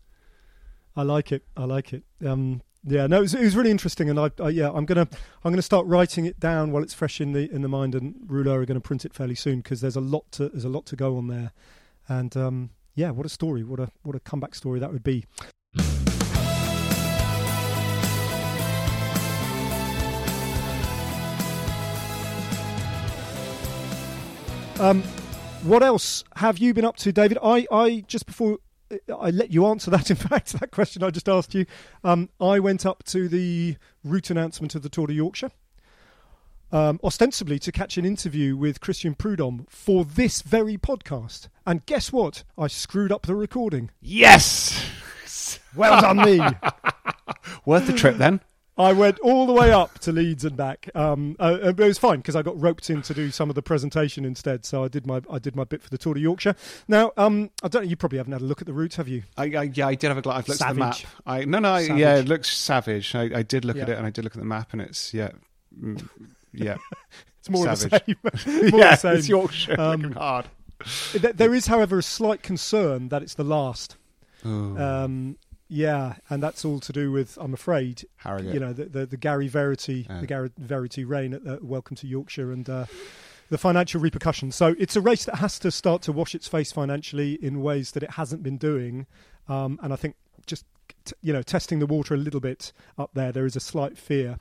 I 0.95 1.03
like 1.03 1.31
it. 1.31 1.43
I 1.57 1.65
like 1.65 1.93
it. 1.93 2.03
Um, 2.25 2.61
yeah, 2.85 3.07
no, 3.07 3.17
it 3.19 3.21
was, 3.21 3.33
it 3.33 3.43
was, 3.43 3.55
really 3.55 3.71
interesting, 3.71 4.09
and 4.09 4.19
I, 4.19 4.29
I, 4.39 4.49
yeah, 4.49 4.69
I'm 4.69 4.85
gonna 4.85 5.07
I'm 5.43 5.51
gonna 5.53 5.61
start 5.61 5.87
writing 5.87 6.25
it 6.25 6.37
down 6.39 6.71
while 6.73 6.83
it's 6.83 6.93
fresh 6.93 7.21
in 7.21 7.31
the 7.31 7.49
in 7.49 7.61
the 7.61 7.69
mind, 7.69 7.95
and 7.95 8.15
Rouleur 8.27 8.61
are 8.61 8.65
going 8.65 8.75
to 8.75 8.81
print 8.81 9.05
it 9.05 9.13
fairly 9.13 9.35
soon 9.35 9.61
because 9.61 9.79
there's 9.79 9.95
a 9.95 10.01
lot 10.01 10.29
to 10.33 10.49
there's 10.49 10.65
a 10.65 10.69
lot 10.69 10.85
to 10.87 10.97
go 10.97 11.15
on 11.17 11.27
there, 11.27 11.53
and 12.09 12.35
um, 12.35 12.71
yeah, 12.93 13.11
what 13.11 13.25
a 13.25 13.29
story, 13.29 13.63
what 13.63 13.79
a 13.79 13.89
what 14.01 14.15
a 14.15 14.19
comeback 14.19 14.53
story 14.53 14.81
that 14.81 14.91
would 14.91 15.03
be. 15.03 15.25
Um, 24.79 25.03
what 25.63 25.81
else 25.81 26.25
have 26.35 26.57
you 26.57 26.73
been 26.73 26.83
up 26.83 26.97
to, 26.97 27.13
David? 27.13 27.37
I, 27.41 27.65
I 27.71 28.03
just 28.07 28.25
before 28.25 28.57
I 29.19 29.29
let 29.29 29.51
you 29.51 29.65
answer 29.65 29.91
that. 29.91 30.09
In 30.09 30.15
fact, 30.15 30.53
that 30.59 30.71
question 30.71 31.03
I 31.03 31.09
just 31.09 31.29
asked 31.29 31.53
you. 31.53 31.65
Um, 32.03 32.29
I 32.39 32.59
went 32.59 32.85
up 32.85 33.03
to 33.05 33.27
the 33.27 33.77
route 34.03 34.29
announcement 34.29 34.75
of 34.75 34.81
the 34.81 34.89
Tour 34.89 35.07
de 35.07 35.13
Yorkshire, 35.13 35.51
um, 36.71 36.99
ostensibly 37.03 37.59
to 37.59 37.71
catch 37.71 37.97
an 37.97 38.05
interview 38.05 38.55
with 38.57 38.81
Christian 38.81 39.15
Prudhomme 39.15 39.65
for 39.69 40.05
this 40.05 40.41
very 40.41 40.77
podcast. 40.77 41.49
And 41.65 41.85
guess 41.85 42.11
what? 42.11 42.43
I 42.57 42.67
screwed 42.67 43.11
up 43.11 43.25
the 43.25 43.35
recording. 43.35 43.91
Yes. 44.01 44.85
Well 45.75 46.01
done, 46.01 46.17
me. 46.17 46.39
Worth 47.65 47.87
the 47.87 47.93
trip 47.93 48.17
then. 48.17 48.41
I 48.77 48.91
went 48.93 49.19
all 49.19 49.45
the 49.45 49.53
way 49.53 49.71
up 49.71 49.99
to 49.99 50.11
Leeds 50.11 50.43
and 50.43 50.57
back. 50.57 50.89
Um, 50.95 51.35
uh, 51.39 51.59
uh, 51.63 51.69
it 51.69 51.79
was 51.79 51.99
fine 51.99 52.17
because 52.17 52.35
I 52.35 52.41
got 52.41 52.59
roped 52.59 52.89
in 52.89 53.01
to 53.03 53.13
do 53.13 53.29
some 53.29 53.49
of 53.49 53.55
the 53.55 53.61
presentation 53.61 54.25
instead. 54.25 54.65
So 54.65 54.83
I 54.83 54.87
did 54.87 55.05
my 55.05 55.21
I 55.29 55.37
did 55.39 55.55
my 55.55 55.63
bit 55.63 55.83
for 55.83 55.89
the 55.91 55.97
Tour 55.97 56.15
de 56.15 56.21
Yorkshire. 56.21 56.55
Now 56.87 57.11
um, 57.17 57.51
I 57.61 57.67
don't 57.67 57.83
know. 57.83 57.89
You 57.89 57.95
probably 57.95 58.17
haven't 58.17 58.33
had 58.33 58.41
a 58.41 58.45
look 58.45 58.61
at 58.61 58.67
the 58.67 58.73
route, 58.73 58.95
have 58.95 59.07
you? 59.07 59.23
I, 59.37 59.43
I 59.43 59.63
yeah, 59.73 59.87
I 59.87 59.95
did 59.95 60.07
have 60.07 60.17
a 60.17 60.21
glance. 60.23 60.45
I've 60.45 60.47
looked 60.49 60.61
at 60.61 60.69
the 60.73 60.79
map. 60.79 60.97
I 61.25 61.45
no, 61.45 61.59
no, 61.59 61.73
I, 61.73 61.81
yeah, 61.81 62.15
it 62.17 62.27
looks 62.27 62.49
savage. 62.55 63.13
I, 63.13 63.23
I 63.39 63.43
did 63.43 63.63
look 63.63 63.77
at 63.77 63.89
it, 63.89 63.97
and 63.97 64.07
I 64.07 64.09
did 64.09 64.23
look 64.23 64.33
at 64.35 64.39
the 64.39 64.45
map, 64.45 64.69
and 64.73 64.81
it's 64.81 65.13
yeah, 65.13 65.29
mm, 65.79 66.07
yeah, 66.51 66.77
It's 67.39 67.49
more 67.49 67.75
Savage. 67.75 68.17
the 68.23 68.37
same. 68.37 68.71
more 68.71 68.79
yeah. 68.79 68.91
the 68.91 68.95
same. 68.95 69.17
It's 69.17 69.29
Yorkshire 69.29 69.79
Um, 69.79 70.01
looking 70.01 70.17
hard. 70.17 70.45
There- 71.13 71.33
there 71.33 71.53
is, 71.53 71.67
however, 71.67 71.97
a 71.99 72.03
slight 72.03 72.41
concern 72.41 73.09
that 73.09 73.21
it's 73.21 73.35
the 73.35 73.43
last. 73.43 73.97
Um, 74.45 75.37
yeah, 75.67 76.15
and 76.29 76.41
that's 76.43 76.63
all 76.65 76.79
to 76.81 76.91
do 76.93 77.11
with, 77.11 77.37
I'm 77.41 77.53
afraid, 77.53 78.05
Harrogate. 78.17 78.53
you 78.53 78.59
know, 78.59 78.73
the 78.73 78.85
the, 78.85 79.05
the 79.05 79.17
Gary 79.17 79.47
Verity, 79.47 80.05
Yeah. 80.09 80.19
the 80.19 80.27
Gary 80.27 80.51
Verity 80.57 81.05
reign 81.05 81.33
at 81.33 81.45
uh, 81.47 81.57
Welcome 81.61 81.95
to 81.97 82.07
Yorkshire, 82.07 82.51
and 82.51 82.69
uh, 82.69 82.85
the 83.49 83.57
financial 83.57 84.01
repercussions. 84.01 84.55
So 84.55 84.75
it's 84.77 84.95
a 84.95 85.01
race 85.01 85.25
that 85.25 85.35
has 85.35 85.59
to 85.59 85.71
start 85.71 86.01
to 86.03 86.11
wash 86.11 86.35
its 86.35 86.47
face 86.47 86.71
financially 86.71 87.33
in 87.43 87.61
ways 87.61 87.91
that 87.91 88.03
it 88.03 88.11
hasn't 88.11 88.43
been 88.43 88.57
doing, 88.57 89.05
um, 89.47 89.79
and 89.81 89.91
I 89.93 89.95
think 89.95 90.15
just 90.45 90.65
t- 91.05 91.13
you 91.21 91.33
know 91.33 91.41
testing 91.41 91.79
the 91.79 91.85
water 91.87 92.13
a 92.13 92.17
little 92.17 92.39
bit 92.41 92.71
up 92.97 93.11
there, 93.13 93.31
there 93.31 93.45
is 93.45 93.55
a 93.55 93.59
slight 93.61 93.97
fear. 93.97 94.37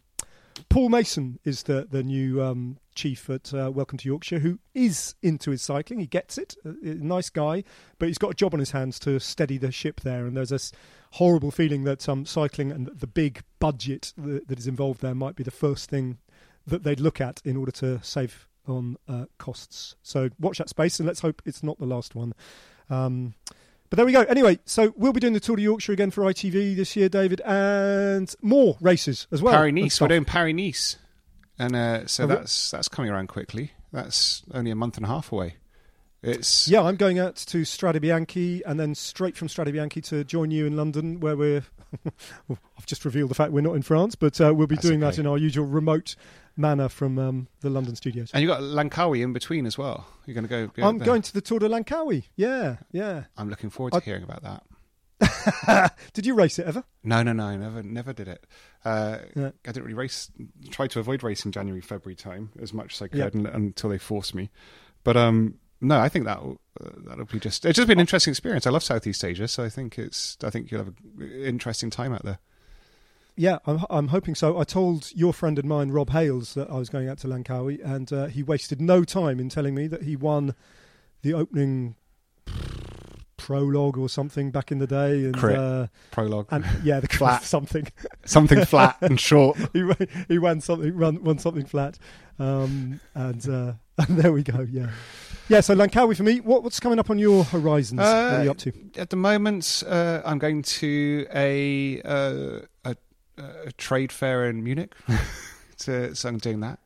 Paul 0.69 0.91
Mason 0.91 1.39
is 1.45 1.63
the 1.63 1.87
the 1.91 2.03
new 2.03 2.43
um, 2.43 2.77
chief 2.95 3.31
at 3.31 3.55
uh, 3.55 3.71
Welcome 3.73 3.97
to 3.99 4.07
Yorkshire, 4.09 4.41
who 4.41 4.59
is 4.75 5.15
into 5.23 5.51
his 5.51 5.63
cycling. 5.63 5.99
He 6.01 6.07
gets 6.07 6.37
it, 6.37 6.57
a, 6.65 6.69
a 6.69 6.95
nice 6.97 7.31
guy, 7.31 7.65
but 7.99 8.09
he's 8.09 8.19
got 8.19 8.33
a 8.33 8.35
job 8.35 8.53
on 8.53 8.61
his 8.61 8.73
hands 8.73 8.99
to 9.01 9.19
steady 9.19 9.57
the 9.57 9.73
ship 9.73 10.03
there. 10.03 10.27
And 10.27 10.37
there's 10.37 10.51
this 10.51 10.71
horrible 11.13 11.51
feeling 11.51 11.85
that 11.85 12.09
um, 12.09 12.25
cycling 12.25 12.73
and 12.73 12.89
the 12.89 13.07
big 13.07 13.43
budget 13.59 14.13
that, 14.17 14.49
that 14.49 14.59
is 14.59 14.67
involved 14.67 15.01
there 15.03 15.15
might 15.15 15.37
be 15.37 15.43
the 15.43 15.51
first 15.51 15.91
thing 15.91 16.19
that 16.67 16.85
they'd 16.85 17.01
look 17.01 17.21
at 17.21 17.41
in 17.45 17.57
order 17.57 17.73
to 17.73 18.01
save 18.03 18.47
on 18.67 18.97
uh, 19.09 19.25
costs. 19.39 19.97
So 20.03 20.31
watch 20.39 20.59
that 20.59 20.69
space, 20.69 20.99
and 21.01 21.07
let's 21.07 21.21
hope 21.21 21.43
it's 21.45 21.63
not 21.63 21.79
the 21.79 21.87
last 21.87 22.15
one. 22.15 22.33
Um, 22.89 23.35
but 23.91 23.97
there 23.97 24.07
we 24.07 24.13
go. 24.13 24.23
Anyway, 24.23 24.59
so 24.65 24.95
we'll 24.97 25.13
be 25.13 25.21
doing 25.21 25.35
the 25.35 25.41
Tour 25.41 25.57
de 25.57 25.63
Yorkshire 25.63 25.93
again 25.93 26.11
for 26.11 26.23
ITV 26.23 26.77
this 26.77 26.97
year, 26.97 27.09
David, 27.09 27.43
and 27.43 28.35
more 28.41 28.77
races 28.81 29.27
as 29.31 29.43
well. 29.43 29.53
Paris 29.53 29.75
Nice. 29.75 30.01
We're 30.01 30.09
doing 30.09 30.25
Paris 30.25 30.55
Nice, 30.55 30.97
and 31.59 31.77
uh, 31.77 32.07
so 32.07 32.25
Oh, 32.25 32.27
that's 32.29 32.71
that's 32.71 32.89
coming 32.89 33.11
around 33.11 33.27
quickly. 33.27 33.73
That's 33.93 34.45
only 34.55 34.71
a 34.71 34.75
month 34.77 34.97
and 34.97 35.05
a 35.05 35.09
half 35.09 35.31
away. 35.31 35.57
It's 36.23 36.69
Yeah, 36.69 36.83
I'm 36.83 36.97
going 36.97 37.19
out 37.19 37.37
to 37.37 37.63
Strade 37.63 38.63
and 38.67 38.81
then 38.81 38.95
straight 38.95 39.37
from 39.37 39.49
Strade 39.49 40.03
to 40.05 40.25
join 40.25 40.51
you 40.51 40.67
in 40.67 40.77
London, 40.77 41.21
where 41.21 41.37
we're. 41.37 41.65
I've 42.51 42.87
just 42.87 43.05
revealed 43.05 43.31
the 43.31 43.35
fact 43.35 43.53
we're 43.53 43.61
not 43.61 43.75
in 43.75 43.83
France, 43.83 44.15
but 44.15 44.41
uh, 44.41 44.53
we'll 44.55 44.67
be 44.67 44.77
That's 44.77 44.87
doing 44.87 45.01
that 45.01 45.19
in 45.19 45.27
our 45.27 45.37
usual 45.37 45.67
remote 45.67 46.17
manner 46.57 46.89
from 46.89 47.19
um, 47.19 47.49
the 47.61 47.71
London 47.71 47.97
studios. 47.97 48.31
and 48.33 48.43
you 48.43 48.49
got 48.49 48.61
Langkawi 48.61 49.23
in 49.23 49.33
between 49.33 49.67
as 49.67 49.77
well. 49.77 50.07
You're 50.27 50.35
going 50.35 50.49
to 50.49 50.71
go. 50.83 50.83
I'm 50.87 50.99
there. 50.99 51.07
going 51.07 51.23
to 51.23 51.33
the 51.35 51.41
Tour 51.41 51.59
de 51.59 51.69
Langkawi. 51.69 52.25
Yeah, 52.37 52.77
yeah. 52.93 53.25
I'm 53.37 53.51
looking 53.51 53.71
forward 53.71 53.93
to 53.93 53.99
I- 53.99 54.01
hearing 54.01 54.23
about 54.23 54.43
that. 54.43 54.63
Did 56.13 56.27
you 56.27 56.35
race 56.35 56.59
it 56.59 56.67
ever? 56.67 56.83
No, 57.05 57.23
no, 57.23 57.33
no, 57.33 57.57
never, 57.57 57.83
never 57.83 58.13
did 58.13 58.27
it. 58.27 58.45
Uh, 58.85 59.19
Yeah. 59.37 59.51
I 59.65 59.73
didn't 59.73 59.85
really 59.85 59.95
race. 59.95 60.31
Tried 60.71 60.91
to 60.93 61.01
avoid 61.01 61.23
racing 61.23 61.53
January, 61.53 61.81
February 61.81 62.17
time 62.17 62.51
as 62.61 62.73
much 62.75 62.95
as 62.95 63.03
I 63.03 63.09
could 63.09 63.19
Yeah. 63.19 63.27
un- 63.33 63.47
until 63.47 63.91
they 63.91 63.99
forced 63.99 64.35
me. 64.35 64.51
But 65.05 65.17
um, 65.17 65.55
no, 65.83 65.99
I 65.99 66.09
think 66.09 66.25
that 66.27 66.39
uh, 66.39 66.55
that'll 67.07 67.25
be 67.27 67.41
just. 67.41 67.67
It's 67.67 67.77
just 67.77 67.89
been 67.89 67.99
an 67.99 68.01
interesting 68.01 68.31
experience. 68.33 68.67
I 68.67 68.71
love 68.71 68.83
Southeast 68.83 69.25
Asia, 69.25 69.49
so 69.49 69.65
I 69.65 69.69
think 69.69 69.99
it's. 69.99 70.39
I 70.43 70.49
think 70.51 70.71
you'll 70.71 70.85
have 70.85 70.95
an 71.19 71.43
interesting 71.45 71.91
time 71.91 72.15
out 72.15 72.25
there. 72.25 72.39
Yeah, 73.37 73.59
I'm, 73.67 73.85
I'm 73.91 74.09
hoping 74.09 74.35
so. 74.35 74.59
I 74.59 74.65
told 74.65 75.11
your 75.15 75.33
friend 75.33 75.59
and 75.59 75.69
mine, 75.69 75.91
Rob 75.91 76.11
Hayles, 76.11 76.55
that 76.55 76.71
I 76.71 76.75
was 76.75 76.89
going 76.89 77.09
out 77.09 77.19
to 77.19 77.27
Langkawi, 77.27 77.85
and 77.85 78.13
uh, 78.13 78.27
he 78.27 78.43
wasted 78.43 78.81
no 78.81 79.05
time 79.05 79.41
in 79.41 79.49
telling 79.49 79.75
me 79.75 79.87
that 79.89 80.03
he 80.03 80.17
won 80.17 80.55
the 81.23 81.35
opening 81.35 81.97
prologue 83.43 83.99
or 83.99 84.09
something 84.09 84.51
back 84.51 84.71
in 84.71 84.79
the 84.79 84.87
day. 84.87 85.25
And, 85.25 85.37
uh, 85.37 85.87
Prologue, 86.13 86.47
and 86.51 86.65
yeah, 86.85 87.01
the 87.01 87.09
Flat. 87.11 87.43
something. 87.43 87.89
something 88.25 88.65
flat 88.67 88.99
and 89.01 89.19
short. 89.19 89.59
he 89.73 89.83
won, 89.83 89.97
he 90.29 90.39
won 90.39 90.61
something 90.61 90.97
won, 90.97 91.23
won 91.25 91.39
something 91.39 91.65
flat, 91.65 91.99
um, 92.39 93.01
and 93.15 93.49
uh, 93.49 93.73
and 93.92 93.92
there 94.09 94.33
we 94.33 94.43
go. 94.43 94.67
Yeah, 94.71 94.91
yeah. 95.49 95.61
So 95.61 95.75
Langkawi 95.75 96.17
for 96.17 96.23
me. 96.23 96.41
What, 96.41 96.63
what's 96.63 96.81
coming 96.81 96.99
up 96.99 97.11
on 97.11 97.19
your 97.19 97.45
horizons? 97.45 97.99
what 97.99 98.07
are 98.07 98.43
you 98.45 98.49
Uh, 98.49 98.53
up 98.53 98.59
to? 98.59 98.73
At 98.97 99.11
the 99.11 99.17
moment, 99.17 99.83
uh, 99.87 100.23
I'm 100.25 100.39
going 100.39 100.63
to 100.63 101.27
a, 101.35 102.01
uh, 102.03 102.61
a 102.85 102.97
a 103.39 103.73
trade 103.73 104.13
fair 104.13 104.49
in 104.49 104.63
Munich. 104.63 104.95
to, 105.79 106.15
so 106.15 106.29
I'm 106.29 106.39
doing 106.39 106.61
that, 106.61 106.79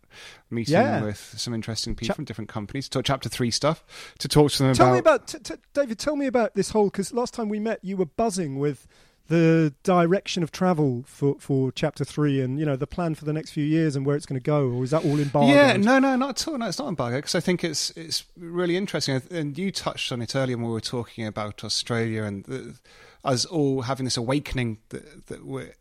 meeting 0.51 0.73
Yeah. 0.73 1.03
with 1.03 1.35
some 1.37 1.53
interesting 1.55 1.95
people 1.95 2.09
Chap- 2.09 2.17
from 2.17 2.25
different 2.25 2.49
companies, 2.49 2.89
talk 2.89 3.05
chapter 3.05 3.29
three 3.29 3.51
stuff, 3.51 3.85
to 4.21 4.29
talk 4.29 4.51
to 4.53 4.63
them 4.63 4.75
Tell 4.75 4.87
about. 4.87 4.93
me 4.95 4.99
about 5.01 5.27
t- 5.29 5.39
t- 5.39 5.55
David. 5.75 5.99
Tell 5.99 6.17
me 6.17 6.27
about 6.27 6.55
this 6.55 6.71
whole 6.71 6.87
because 6.87 7.13
last 7.13 7.35
time 7.35 7.49
we 7.49 7.61
met, 7.61 7.81
you 7.85 7.97
were 7.97 8.07
buzzing 8.07 8.59
with 8.59 8.87
the 9.29 9.75
direction 9.83 10.43
of 10.43 10.53
travel 10.53 11.05
for, 11.07 11.37
for 11.41 11.73
chapter 11.73 12.05
three, 12.05 12.41
and 12.41 12.59
you 12.59 12.67
know 12.67 12.77
the 12.77 12.87
plan 12.87 13.15
for 13.15 13.25
the 13.25 13.33
next 13.33 13.51
few 13.51 13.65
years 13.65 13.97
and 13.97 14.07
where 14.07 14.17
it's 14.17 14.27
going 14.27 14.41
to 14.41 14.45
go. 14.45 14.69
Or 14.69 14.85
is 14.85 14.91
that 14.91 15.05
all 15.05 15.19
embargoed? 15.19 15.55
Yeah, 15.55 15.77
no, 15.77 15.99
no, 15.99 16.17
not 16.17 16.41
at 16.41 16.49
all. 16.49 16.59
No, 16.59 16.67
it's 16.67 16.79
not 16.79 16.89
embargo 16.89 17.19
because 17.19 17.35
I 17.35 17.41
think 17.41 17.65
it's 17.65 17.91
it's 17.91 18.25
really 18.37 18.77
interesting. 18.77 19.21
And 19.31 19.57
you 19.59 19.73
touched 19.73 20.13
on 20.13 20.23
it 20.23 20.37
earlier 20.37 20.57
when 20.57 20.67
we 20.67 20.73
were 20.73 20.81
talking 20.81 21.27
about 21.27 21.65
Australia 21.65 22.23
and 22.23 22.45
the, 22.45 22.79
us 23.25 23.45
all 23.45 23.83
having 23.83 24.05
this 24.05 24.17
awakening 24.17 24.79
that, 24.91 25.27
that 25.27 25.45
we're 25.45 25.75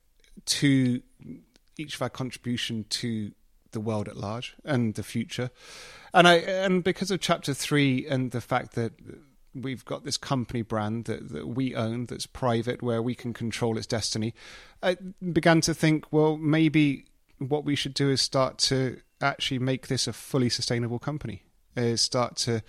to 0.45 1.01
each 1.77 1.95
of 1.95 2.01
our 2.01 2.10
contribution 2.10 2.86
to 2.89 3.31
the 3.71 3.79
world 3.79 4.08
at 4.08 4.17
large 4.17 4.55
and 4.63 4.95
the 4.95 5.03
future. 5.03 5.51
And 6.13 6.27
I 6.27 6.36
and 6.36 6.84
because 6.84 7.12
of 7.12 7.19
chapter 7.19 7.53
three 7.53 8.08
and 8.08 8.31
the 8.31 8.41
fact 8.41 8.73
that 8.75 8.93
we've 9.55 9.85
got 9.85 10.03
this 10.03 10.17
company 10.17 10.61
brand 10.61 11.05
that, 11.05 11.29
that 11.29 11.47
we 11.47 11.73
own 11.75 12.05
that's 12.05 12.25
private 12.25 12.81
where 12.83 13.01
we 13.01 13.15
can 13.15 13.33
control 13.33 13.77
its 13.77 13.87
destiny, 13.87 14.33
I 14.83 14.97
began 15.31 15.61
to 15.61 15.73
think, 15.73 16.11
well, 16.11 16.37
maybe 16.37 17.05
what 17.39 17.65
we 17.65 17.75
should 17.75 17.93
do 17.93 18.09
is 18.09 18.21
start 18.21 18.57
to 18.57 19.01
actually 19.21 19.59
make 19.59 19.87
this 19.87 20.07
a 20.07 20.13
fully 20.13 20.49
sustainable 20.49 20.99
company. 20.99 21.43
Is 21.75 22.01
start 22.01 22.37
to 22.37 22.61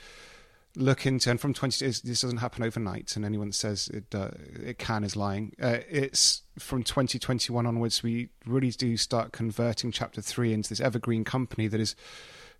look 0.77 1.07
into 1.07 1.31
and 1.31 1.41
from 1.41 1.55
20 1.55 1.87
this 1.87 2.03
doesn't 2.03 2.37
happen 2.37 2.63
overnight 2.63 3.17
and 3.17 3.25
anyone 3.25 3.51
says 3.51 3.89
it 3.89 4.15
uh, 4.15 4.29
it 4.63 4.79
can 4.79 5.05
is 5.05 5.17
lying 5.17 5.55
uh, 5.63 5.79
it's 5.89 6.43
from 6.59 6.83
2021 6.83 7.67
onwards 7.67 8.03
we 8.03 8.29
really 8.45 8.71
do 8.71 8.97
start 8.97 9.33
converting 9.33 9.91
chapter 9.91 10.21
3 10.21 10.53
into 10.53 10.69
this 10.69 10.81
evergreen 10.81 11.25
company 11.25 11.67
that 11.67 11.81
is 11.81 11.97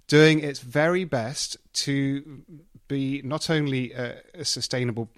doing 0.07 0.41
its 0.41 0.61
very 0.61 1.05
best 1.05 1.57
to 1.73 2.43
be 2.89 3.21
not 3.25 3.51
only 3.51 3.93
a, 3.93 4.17
a 4.35 4.45
sustainable 4.45 5.09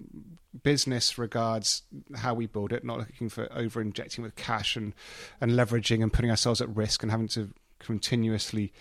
business 0.62 1.18
regards 1.18 1.82
how 2.16 2.34
we 2.34 2.46
build 2.46 2.72
it, 2.72 2.84
not 2.84 2.98
looking 2.98 3.28
for 3.28 3.48
over 3.52 3.80
injecting 3.80 4.24
with 4.24 4.36
cash 4.36 4.76
and, 4.76 4.94
and 5.40 5.52
leveraging 5.52 6.02
and 6.02 6.12
putting 6.12 6.30
ourselves 6.30 6.60
at 6.60 6.74
risk 6.74 7.02
and 7.02 7.10
having 7.10 7.28
to 7.28 7.50
continuously 7.78 8.72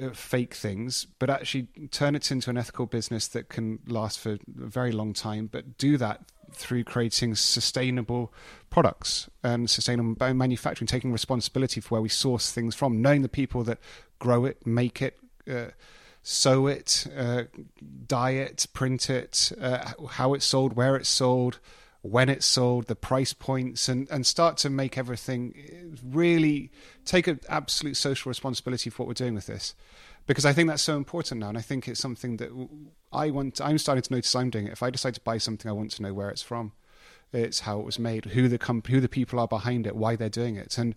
uh, 0.00 0.10
fake 0.10 0.54
things, 0.54 1.06
but 1.18 1.28
actually 1.28 1.66
turn 1.90 2.14
it 2.14 2.30
into 2.30 2.50
an 2.50 2.56
ethical 2.56 2.86
business 2.86 3.26
that 3.28 3.48
can 3.48 3.80
last 3.86 4.18
for 4.18 4.32
a 4.32 4.38
very 4.46 4.92
long 4.92 5.12
time, 5.12 5.48
but 5.50 5.78
do 5.78 5.96
that 5.96 6.20
through 6.52 6.84
creating 6.84 7.34
sustainable 7.34 8.32
products 8.70 9.28
and 9.42 9.68
sustainable 9.68 10.32
manufacturing, 10.34 10.86
taking 10.86 11.12
responsibility 11.12 11.80
for 11.80 11.96
where 11.96 12.02
we 12.02 12.08
source 12.08 12.52
things 12.52 12.74
from, 12.74 13.00
knowing 13.02 13.22
the 13.22 13.28
people 13.28 13.64
that 13.64 13.78
grow 14.18 14.44
it, 14.44 14.64
make 14.66 15.02
it, 15.02 15.18
uh, 15.50 15.66
sew 16.22 16.66
it, 16.66 17.06
uh, 17.16 17.44
dye 18.06 18.30
it, 18.30 18.66
print 18.72 19.08
it, 19.10 19.52
uh, 19.60 19.92
how 20.10 20.34
it's 20.34 20.44
sold, 20.44 20.74
where 20.74 20.96
it's 20.96 21.08
sold, 21.08 21.58
when 22.02 22.28
it's 22.28 22.46
sold, 22.46 22.86
the 22.86 22.96
price 22.96 23.32
points, 23.32 23.88
and, 23.88 24.08
and 24.10 24.26
start 24.26 24.56
to 24.58 24.70
make 24.70 24.96
everything 24.96 25.54
uh, 25.56 25.96
really 26.04 26.70
take 27.04 27.26
an 27.26 27.40
absolute 27.48 27.96
social 27.96 28.30
responsibility 28.30 28.90
for 28.90 29.02
what 29.02 29.08
we're 29.08 29.14
doing 29.14 29.34
with 29.34 29.46
this. 29.46 29.74
Because 30.26 30.44
I 30.44 30.52
think 30.52 30.68
that's 30.68 30.82
so 30.82 30.96
important 30.96 31.40
now, 31.40 31.48
and 31.48 31.58
I 31.58 31.62
think 31.62 31.88
it's 31.88 32.00
something 32.00 32.36
that 32.36 32.50
I 33.12 33.30
want. 33.30 33.60
I'm 33.60 33.78
starting 33.78 34.02
to 34.02 34.12
notice 34.12 34.34
I'm 34.34 34.50
doing 34.50 34.66
it. 34.66 34.72
If 34.72 34.82
I 34.82 34.90
decide 34.90 35.14
to 35.14 35.20
buy 35.20 35.38
something, 35.38 35.68
I 35.68 35.72
want 35.72 35.90
to 35.92 36.02
know 36.02 36.14
where 36.14 36.28
it's 36.28 36.42
from. 36.42 36.72
It's 37.32 37.60
how 37.60 37.80
it 37.80 37.86
was 37.86 37.98
made, 37.98 38.26
who 38.26 38.48
the 38.48 38.58
comp- 38.58 38.88
who 38.88 39.00
the 39.00 39.08
people 39.08 39.40
are 39.40 39.48
behind 39.48 39.86
it, 39.86 39.96
why 39.96 40.16
they're 40.16 40.28
doing 40.28 40.56
it, 40.56 40.76
and 40.78 40.94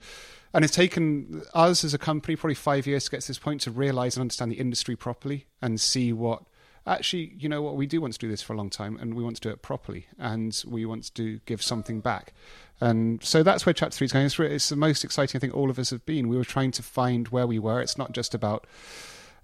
and 0.53 0.63
it's 0.63 0.73
taken 0.73 1.43
us 1.53 1.83
as 1.83 1.93
a 1.93 1.97
company 1.97 2.35
probably 2.35 2.55
five 2.55 2.85
years 2.85 3.05
to 3.05 3.11
get 3.11 3.21
to 3.21 3.27
this 3.27 3.39
point 3.39 3.61
to 3.61 3.71
realize 3.71 4.15
and 4.15 4.21
understand 4.21 4.51
the 4.51 4.59
industry 4.59 4.95
properly 4.95 5.47
and 5.61 5.79
see 5.81 6.13
what 6.13 6.43
actually, 6.85 7.33
you 7.37 7.47
know 7.47 7.61
what, 7.61 7.75
we 7.75 7.87
do 7.87 8.01
want 8.01 8.13
to 8.13 8.19
do 8.19 8.29
this 8.29 8.41
for 8.41 8.53
a 8.53 8.57
long 8.57 8.69
time 8.69 8.97
and 8.99 9.13
we 9.15 9.23
want 9.23 9.35
to 9.37 9.41
do 9.41 9.49
it 9.49 9.61
properly 9.61 10.07
and 10.19 10.63
we 10.67 10.85
want 10.85 11.13
to 11.15 11.39
give 11.45 11.61
something 11.61 12.01
back. 12.01 12.33
And 12.81 13.23
so 13.23 13.43
that's 13.43 13.65
where 13.65 13.73
chapter 13.73 13.95
three 13.95 14.05
is 14.05 14.11
going. 14.11 14.25
It's, 14.25 14.39
it's 14.39 14.69
the 14.69 14.75
most 14.75 15.03
exciting 15.03 15.37
I 15.37 15.39
think 15.39 15.55
all 15.55 15.69
of 15.69 15.79
us 15.79 15.89
have 15.91 16.05
been. 16.05 16.27
We 16.27 16.37
were 16.37 16.43
trying 16.43 16.71
to 16.71 16.83
find 16.83 17.27
where 17.29 17.47
we 17.47 17.57
were. 17.57 17.81
It's 17.81 17.97
not 17.97 18.11
just 18.11 18.35
about 18.35 18.67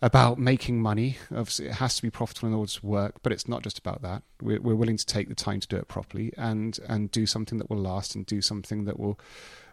about 0.01 0.39
making 0.39 0.81
money. 0.81 1.17
Obviously, 1.31 1.67
it 1.67 1.73
has 1.75 1.95
to 1.97 2.01
be 2.01 2.09
profitable 2.09 2.47
in 2.49 2.55
order 2.55 2.71
to 2.71 2.85
work, 2.85 3.15
but 3.21 3.31
it's 3.31 3.47
not 3.47 3.63
just 3.63 3.77
about 3.79 4.01
that. 4.01 4.23
We're, 4.41 4.61
we're 4.61 4.75
willing 4.75 4.97
to 4.97 5.05
take 5.05 5.27
the 5.29 5.35
time 5.35 5.59
to 5.59 5.67
do 5.67 5.75
it 5.77 5.87
properly 5.87 6.33
and 6.37 6.79
and 6.87 7.11
do 7.11 7.25
something 7.25 7.57
that 7.57 7.69
will 7.69 7.77
last 7.79 8.15
and 8.15 8.25
do 8.25 8.41
something 8.41 8.85
that 8.85 8.99
will 8.99 9.19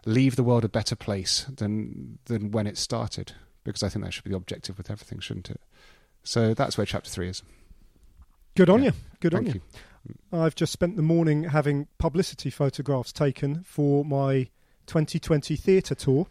leave 0.05 0.35
the 0.35 0.43
world 0.43 0.63
a 0.65 0.69
better 0.69 0.95
place 0.95 1.45
than 1.55 2.19
than 2.25 2.51
when 2.51 2.67
it 2.67 2.77
started. 2.77 3.33
Because 3.63 3.83
I 3.83 3.89
think 3.89 4.05
that 4.05 4.13
should 4.13 4.23
be 4.23 4.29
the 4.31 4.37
objective 4.37 4.77
with 4.77 4.89
everything, 4.89 5.19
shouldn't 5.19 5.49
it? 5.49 5.59
So 6.23 6.53
that's 6.53 6.77
where 6.77 6.85
chapter 6.85 7.09
three 7.09 7.29
is. 7.29 7.41
Good 8.55 8.69
on 8.69 8.79
Yeah. 8.83 8.87
you. 8.91 8.93
Good 9.19 9.33
Thank 9.33 9.47
on 9.49 9.53
you. 9.55 9.61
you. 10.31 10.39
I've 10.39 10.55
just 10.55 10.71
spent 10.71 10.95
the 10.95 11.01
morning 11.01 11.43
having 11.45 11.87
publicity 11.97 12.49
photographs 12.49 13.11
taken 13.11 13.63
for 13.63 14.05
my 14.05 14.49
2020 14.87 15.55
theatre 15.57 15.95
tour. 15.95 16.27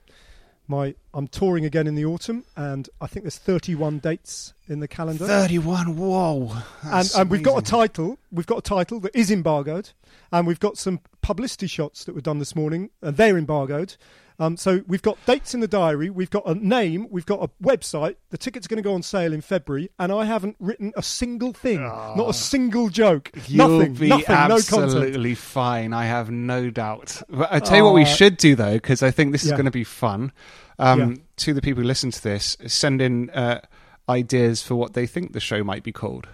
My 0.68 0.94
I'm 1.14 1.28
touring 1.28 1.64
again 1.64 1.86
in 1.86 1.94
the 1.94 2.04
autumn, 2.04 2.44
and 2.56 2.88
I 3.00 3.06
think 3.06 3.24
there's 3.24 3.38
31 3.38 4.00
dates 4.00 4.52
in 4.68 4.80
the 4.80 4.88
calendar. 4.88 5.26
Thirty-one. 5.26 5.96
Whoa! 5.96 6.56
and 6.82 7.10
and 7.16 7.30
we've 7.30 7.42
got 7.42 7.58
a 7.58 7.62
title. 7.62 8.18
We've 8.32 8.46
got 8.46 8.58
a 8.58 8.62
title 8.62 9.00
that 9.00 9.14
is 9.14 9.30
embargoed, 9.30 9.90
and 10.32 10.46
we've 10.46 10.60
got 10.60 10.76
some 10.76 11.00
publicity 11.22 11.66
shots 11.66 12.04
that 12.04 12.14
were 12.14 12.20
done 12.20 12.38
this 12.38 12.56
morning, 12.56 12.90
and 13.00 13.16
they're 13.16 13.38
embargoed. 13.38 13.96
Um, 14.38 14.56
so 14.56 14.82
we've 14.86 15.02
got 15.02 15.18
dates 15.26 15.54
in 15.54 15.60
the 15.60 15.68
diary. 15.68 16.10
We've 16.10 16.30
got 16.30 16.44
a 16.46 16.54
name. 16.54 17.06
We've 17.10 17.24
got 17.26 17.42
a 17.42 17.48
website. 17.64 18.16
The 18.30 18.38
tickets 18.38 18.66
are 18.66 18.68
going 18.68 18.82
to 18.82 18.86
go 18.88 18.94
on 18.94 19.02
sale 19.02 19.32
in 19.32 19.40
February, 19.40 19.90
and 19.98 20.12
I 20.12 20.24
haven't 20.26 20.56
written 20.60 20.92
a 20.96 21.02
single 21.02 21.52
thing, 21.52 21.80
not 21.82 22.28
a 22.28 22.34
single 22.34 22.88
joke, 22.88 23.30
You'll 23.46 23.78
nothing, 23.78 23.94
be 23.94 24.08
nothing, 24.08 24.24
no 24.48 24.56
content. 24.56 24.82
absolutely 24.84 25.34
fine. 25.34 25.92
I 25.92 26.04
have 26.06 26.30
no 26.30 26.70
doubt. 26.70 27.22
But 27.28 27.52
I 27.52 27.60
tell 27.60 27.76
you 27.78 27.84
what, 27.84 27.94
we 27.94 28.02
Uh, 28.02 28.06
should 28.06 28.36
do 28.36 28.54
though, 28.54 28.74
because 28.74 29.02
I 29.02 29.10
think 29.10 29.32
this 29.32 29.44
is 29.44 29.50
yeah. 29.50 29.56
going 29.56 29.64
to 29.66 29.70
be 29.70 29.84
fun. 29.84 30.32
Um, 30.78 30.98
Yeah. 31.12 31.16
To 31.36 31.54
the 31.54 31.62
people 31.62 31.82
who 31.82 31.86
listen 31.86 32.10
to 32.10 32.22
this, 32.22 32.56
send 32.66 33.00
in 33.02 33.30
uh, 33.30 33.60
ideas 34.08 34.62
for 34.62 34.74
what 34.74 34.92
they 34.94 35.06
think 35.06 35.32
the 35.32 35.40
show 35.40 35.62
might 35.64 35.82
be 35.82 35.92
called. 35.92 36.28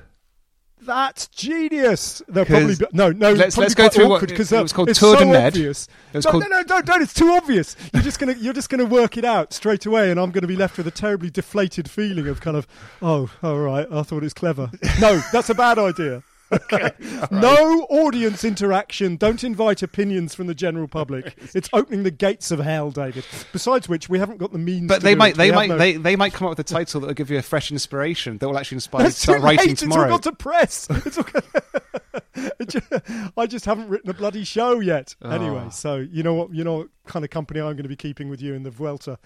That's 0.85 1.29
genius. 1.29 2.23
They'll 2.29 2.45
probably 2.45 2.75
be, 2.77 2.87
no, 2.93 3.11
no. 3.13 3.33
Let's- 3.33 3.55
probably 3.55 3.65
let's 3.67 3.75
go 3.75 3.89
through 3.89 4.09
what- 4.09 4.17
awkward 4.23 4.37
'cause, 4.37 4.51
it 4.53 4.57
uh, 4.59 4.63
was 4.63 4.73
called 4.73 4.89
it's 4.91 4.99
Tour 4.99 5.17
so 5.19 5.25
Ned. 5.25 5.47
obvious. 5.49 5.89
It 6.13 6.17
was 6.17 6.25
no, 6.25 6.31
called- 6.33 6.43
no, 6.45 6.49
no, 6.49 6.63
don't, 6.65 6.87
don't. 6.87 7.03
It's 7.03 7.15
too 7.15 7.31
obvious. 7.31 7.77
You're 7.95 8.03
just 8.03 8.19
gonna, 8.19 8.35
you're 8.35 8.53
just 8.53 8.69
gonna 8.69 8.85
work 8.85 9.17
it 9.17 9.25
out 9.25 9.53
straight 9.53 9.87
away, 9.87 10.11
and 10.11 10.19
I'm 10.19 10.31
gonna 10.33 10.47
be 10.47 10.57
left 10.57 10.77
with 10.77 10.87
a 10.87 10.91
terribly 10.91 11.31
deflated 11.31 11.89
feeling 11.89 12.27
of 12.29 12.41
kind 12.41 12.57
of, 12.57 12.67
oh, 13.01 13.31
all 13.43 13.59
right, 13.59 13.87
I 13.93 14.03
thought 14.03 14.19
it 14.19 14.23
was 14.25 14.35
clever. 14.35 14.71
No, 15.01 15.21
that's 15.33 15.51
a 15.51 15.55
bad 15.55 15.79
idea. 15.79 16.23
No 17.31 17.87
audience 17.91 18.45
interaction. 18.45 19.17
Don't 19.17 19.43
invite 19.45 19.83
opinions 19.83 20.35
from 20.35 20.47
the 20.47 20.55
general 20.55 20.89
public. 20.89 21.37
It's 21.55 21.69
opening 21.73 22.03
the 22.03 22.11
gates 22.11 22.51
of 22.51 22.59
hell, 22.61 22.91
David. 22.91 23.25
Besides 23.53 23.89
which, 23.89 24.09
we 24.09 24.19
haven't 24.19 24.39
got 24.39 24.53
the 24.53 24.59
means. 24.59 24.89
But 24.89 24.99
to 24.99 25.05
they 25.05 25.13
do 25.15 25.19
might, 25.19 25.35
it. 25.35 25.37
they 25.37 25.51
We 25.51 25.57
might, 25.57 25.69
no- 25.69 25.79
they, 25.79 25.97
they 25.97 26.17
might 26.17 26.33
come 26.33 26.47
up 26.47 26.51
with 26.57 26.61
a 26.61 26.65
title 26.65 27.01
that 27.03 27.07
will 27.09 27.15
give 27.15 27.31
you 27.31 27.39
a 27.39 27.43
fresh 27.43 27.71
inspiration 27.71 28.39
that 28.39 28.49
will 28.49 28.59
actually 28.59 28.77
inspire 28.77 29.05
you 29.07 29.11
to 29.11 29.15
start 29.17 29.41
writing 29.43 29.69
late. 29.71 29.79
tomorrow. 29.79 30.03
It's 30.05 30.13
all 30.13 30.19
got 30.19 30.23
to 30.25 30.33
press. 30.33 30.89
It's 30.91 31.19
all 31.19 31.25
I 33.37 33.47
just 33.47 33.65
haven't 33.65 33.89
written 33.89 34.11
a 34.11 34.15
bloody 34.15 34.45
show 34.45 34.81
yet. 34.81 35.15
Anyway, 35.25 35.65
Oh. 35.67 35.71
so 35.71 35.97
you 35.97 36.23
know 36.23 36.35
what? 36.35 36.55
You 36.55 36.65
know 36.65 36.77
what 36.79 36.89
kind 37.07 37.25
of 37.25 37.31
company 37.31 37.61
I'm 37.61 37.73
going 37.73 37.83
to 37.83 37.89
be 37.89 37.97
keeping 37.97 38.29
with 38.29 38.41
you 38.41 38.55
in 38.55 38.63
the 38.63 38.71
Vuelta 38.71 39.19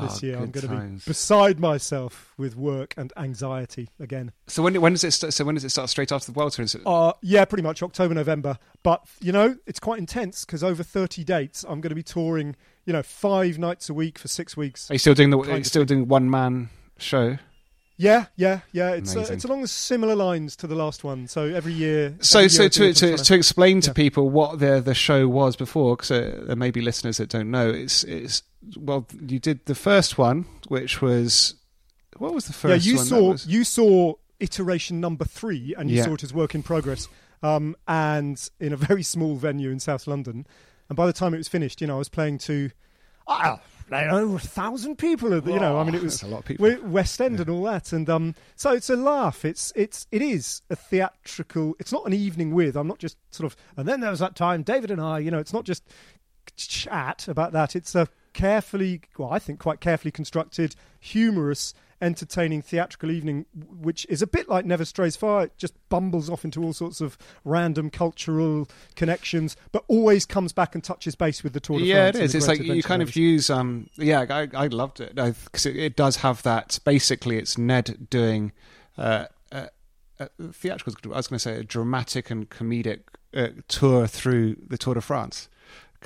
this 0.00 0.22
Oh, 0.22 0.26
year. 0.26 0.36
I'm 0.38 0.50
going 0.50 0.68
to 0.68 0.74
be 0.96 1.00
beside 1.06 1.58
myself 1.60 2.32
with 2.38 2.56
work 2.56 2.94
and 2.96 3.12
anxiety 3.16 3.90
again. 4.00 4.32
So 4.46 4.62
when 4.62 4.80
when 4.80 4.92
does 4.92 5.04
it 5.04 5.10
start, 5.12 5.32
so 5.34 5.44
when 5.44 5.54
does 5.56 5.64
it 5.64 5.70
start? 5.70 5.90
Straight 5.90 6.12
after 6.12 6.26
the 6.26 6.32
Vuelta? 6.32 6.62
Is 6.62 6.74
it, 6.74 6.82
Uh, 6.86 7.12
yeah, 7.22 7.44
pretty 7.44 7.62
much 7.62 7.82
October, 7.82 8.14
November. 8.14 8.58
But 8.82 9.02
you 9.20 9.32
know, 9.32 9.56
it's 9.66 9.80
quite 9.80 9.98
intense 9.98 10.44
because 10.44 10.62
over 10.64 10.82
30 10.82 11.24
dates, 11.24 11.64
I'm 11.68 11.80
going 11.80 11.90
to 11.90 11.94
be 11.96 12.02
touring. 12.02 12.56
You 12.84 12.92
know, 12.92 13.02
five 13.02 13.58
nights 13.58 13.88
a 13.88 13.94
week 13.94 14.16
for 14.16 14.28
six 14.28 14.56
weeks. 14.56 14.88
are 14.90 14.94
you 14.94 14.98
still 15.00 15.14
doing 15.14 15.30
the? 15.30 15.38
Are 15.38 15.58
you 15.58 15.64
still 15.64 15.84
doing 15.84 16.06
one 16.06 16.30
man 16.30 16.68
show? 16.98 17.36
Yeah, 17.98 18.26
yeah, 18.36 18.60
yeah. 18.72 18.90
It's 18.92 19.16
uh, 19.16 19.26
it's 19.30 19.44
along 19.44 19.62
the 19.62 19.68
similar 19.68 20.14
lines 20.14 20.54
to 20.56 20.66
the 20.66 20.74
last 20.74 21.02
one. 21.02 21.26
So 21.28 21.44
every 21.44 21.72
year. 21.72 22.14
So, 22.20 22.40
every 22.40 22.48
so 22.50 22.62
year 22.64 22.68
to, 22.68 22.88
it's 22.88 23.00
to, 23.00 23.16
to 23.16 23.34
explain 23.34 23.80
to 23.82 23.90
Yeah. 23.90 23.94
people 23.94 24.28
what 24.28 24.58
the 24.58 24.80
the 24.80 24.94
show 24.94 25.28
was 25.28 25.56
before, 25.56 25.96
because 25.96 26.10
uh, 26.10 26.42
there 26.46 26.56
may 26.56 26.70
be 26.70 26.82
listeners 26.82 27.16
that 27.16 27.30
don't 27.30 27.50
know. 27.50 27.70
It's 27.70 28.04
it's 28.04 28.42
well, 28.76 29.06
you 29.26 29.38
did 29.38 29.64
the 29.64 29.74
first 29.74 30.18
one, 30.18 30.44
which 30.68 31.00
was 31.00 31.54
what 32.18 32.34
was 32.34 32.46
the 32.46 32.52
first? 32.52 32.84
yeah, 32.84 32.90
you 32.92 32.96
one? 32.98 33.06
Saw 33.06 33.30
was- 33.30 33.46
you 33.46 33.64
saw 33.64 34.14
iteration 34.40 35.00
number 35.00 35.24
three, 35.24 35.74
and 35.78 35.90
you 35.90 35.96
Yeah. 35.96 36.04
saw 36.04 36.14
it 36.14 36.22
as 36.22 36.34
work 36.34 36.54
in 36.54 36.62
progress, 36.62 37.08
um, 37.42 37.74
and 37.88 38.50
in 38.60 38.74
a 38.74 38.76
very 38.88 39.02
small 39.02 39.36
venue 39.36 39.70
in 39.70 39.80
South 39.80 40.06
London. 40.06 40.46
And 40.90 40.96
by 40.96 41.06
the 41.06 41.12
time 41.14 41.32
it 41.32 41.38
was 41.38 41.48
finished, 41.48 41.80
you 41.80 41.86
know, 41.86 41.96
I 41.96 41.98
was 41.98 42.08
playing 42.10 42.38
to, 42.40 42.70
ah, 43.26 43.58
I 43.90 44.04
don't 44.04 44.30
know, 44.30 44.36
a 44.36 44.38
thousand 44.38 44.96
people. 44.96 45.30
You 45.30 45.60
know, 45.60 45.78
I 45.78 45.84
mean, 45.84 45.94
it 45.94 46.02
was 46.02 46.22
a 46.22 46.26
lot 46.26 46.40
of 46.40 46.44
people. 46.44 46.76
West 46.84 47.20
End 47.20 47.38
and 47.38 47.48
all 47.48 47.62
that, 47.64 47.92
and 47.92 48.08
um, 48.10 48.34
so 48.56 48.72
it's 48.72 48.90
a 48.90 48.96
laugh. 48.96 49.44
It's 49.44 49.72
it's 49.76 50.06
it 50.10 50.22
is 50.22 50.62
a 50.70 50.76
theatrical. 50.76 51.76
It's 51.78 51.92
not 51.92 52.06
an 52.06 52.12
evening 52.12 52.52
with. 52.52 52.76
I'm 52.76 52.88
not 52.88 52.98
just 52.98 53.16
sort 53.30 53.52
of. 53.52 53.56
And 53.76 53.86
then 53.86 54.00
there 54.00 54.10
was 54.10 54.20
that 54.20 54.34
time, 54.34 54.62
David 54.62 54.90
and 54.90 55.00
I. 55.00 55.20
You 55.20 55.30
know, 55.30 55.38
it's 55.38 55.52
not 55.52 55.64
just 55.64 55.84
chat 56.56 57.28
about 57.28 57.52
that. 57.52 57.76
It's 57.76 57.94
a 57.94 58.08
carefully, 58.32 59.00
well, 59.16 59.32
I 59.32 59.38
think 59.38 59.58
quite 59.58 59.80
carefully 59.80 60.12
constructed, 60.12 60.76
humorous, 61.00 61.72
entertaining 62.00 62.62
theatrical 62.62 63.10
evening, 63.10 63.46
which 63.54 64.06
is 64.08 64.22
a 64.22 64.26
bit 64.26 64.48
like 64.48 64.64
Never 64.64 64.84
Strays 64.84 65.16
Far. 65.16 65.44
It 65.44 65.56
just 65.56 65.74
bumbles 65.88 66.28
off 66.28 66.44
into 66.44 66.62
all 66.62 66.72
sorts 66.72 67.00
of 67.00 67.16
random 67.44 67.90
cultural 67.90 68.68
connections, 68.94 69.56
but 69.72 69.84
always 69.88 70.26
comes 70.26 70.52
back 70.52 70.74
and 70.74 70.82
touches 70.82 71.14
base 71.14 71.42
with 71.42 71.52
the 71.52 71.60
Tour 71.60 71.78
de 71.78 71.84
yeah, 71.84 71.94
France. 71.94 72.16
it 72.16 72.18
and 72.18 72.24
is. 72.26 72.34
It's 72.34 72.48
like 72.48 72.60
you 72.60 72.82
kind 72.82 73.02
of 73.02 73.16
use. 73.16 73.50
Um, 73.50 73.88
yeah, 73.96 74.26
I, 74.28 74.48
I 74.54 74.66
loved 74.68 75.00
it 75.00 75.14
because 75.14 75.66
it, 75.66 75.76
it 75.76 75.96
does 75.96 76.16
have 76.16 76.42
that. 76.42 76.78
Basically, 76.84 77.38
it's 77.38 77.56
Ned 77.56 78.08
doing 78.10 78.52
uh, 78.98 79.26
uh, 79.52 79.66
uh, 80.20 80.26
theatrical. 80.52 80.94
I 81.12 81.16
was 81.16 81.28
going 81.28 81.38
to 81.38 81.42
say 81.42 81.56
a 81.56 81.64
dramatic 81.64 82.30
and 82.30 82.48
comedic 82.50 83.00
uh, 83.34 83.48
tour 83.68 84.06
through 84.06 84.56
the 84.66 84.78
Tour 84.78 84.94
de 84.94 85.00
France. 85.00 85.48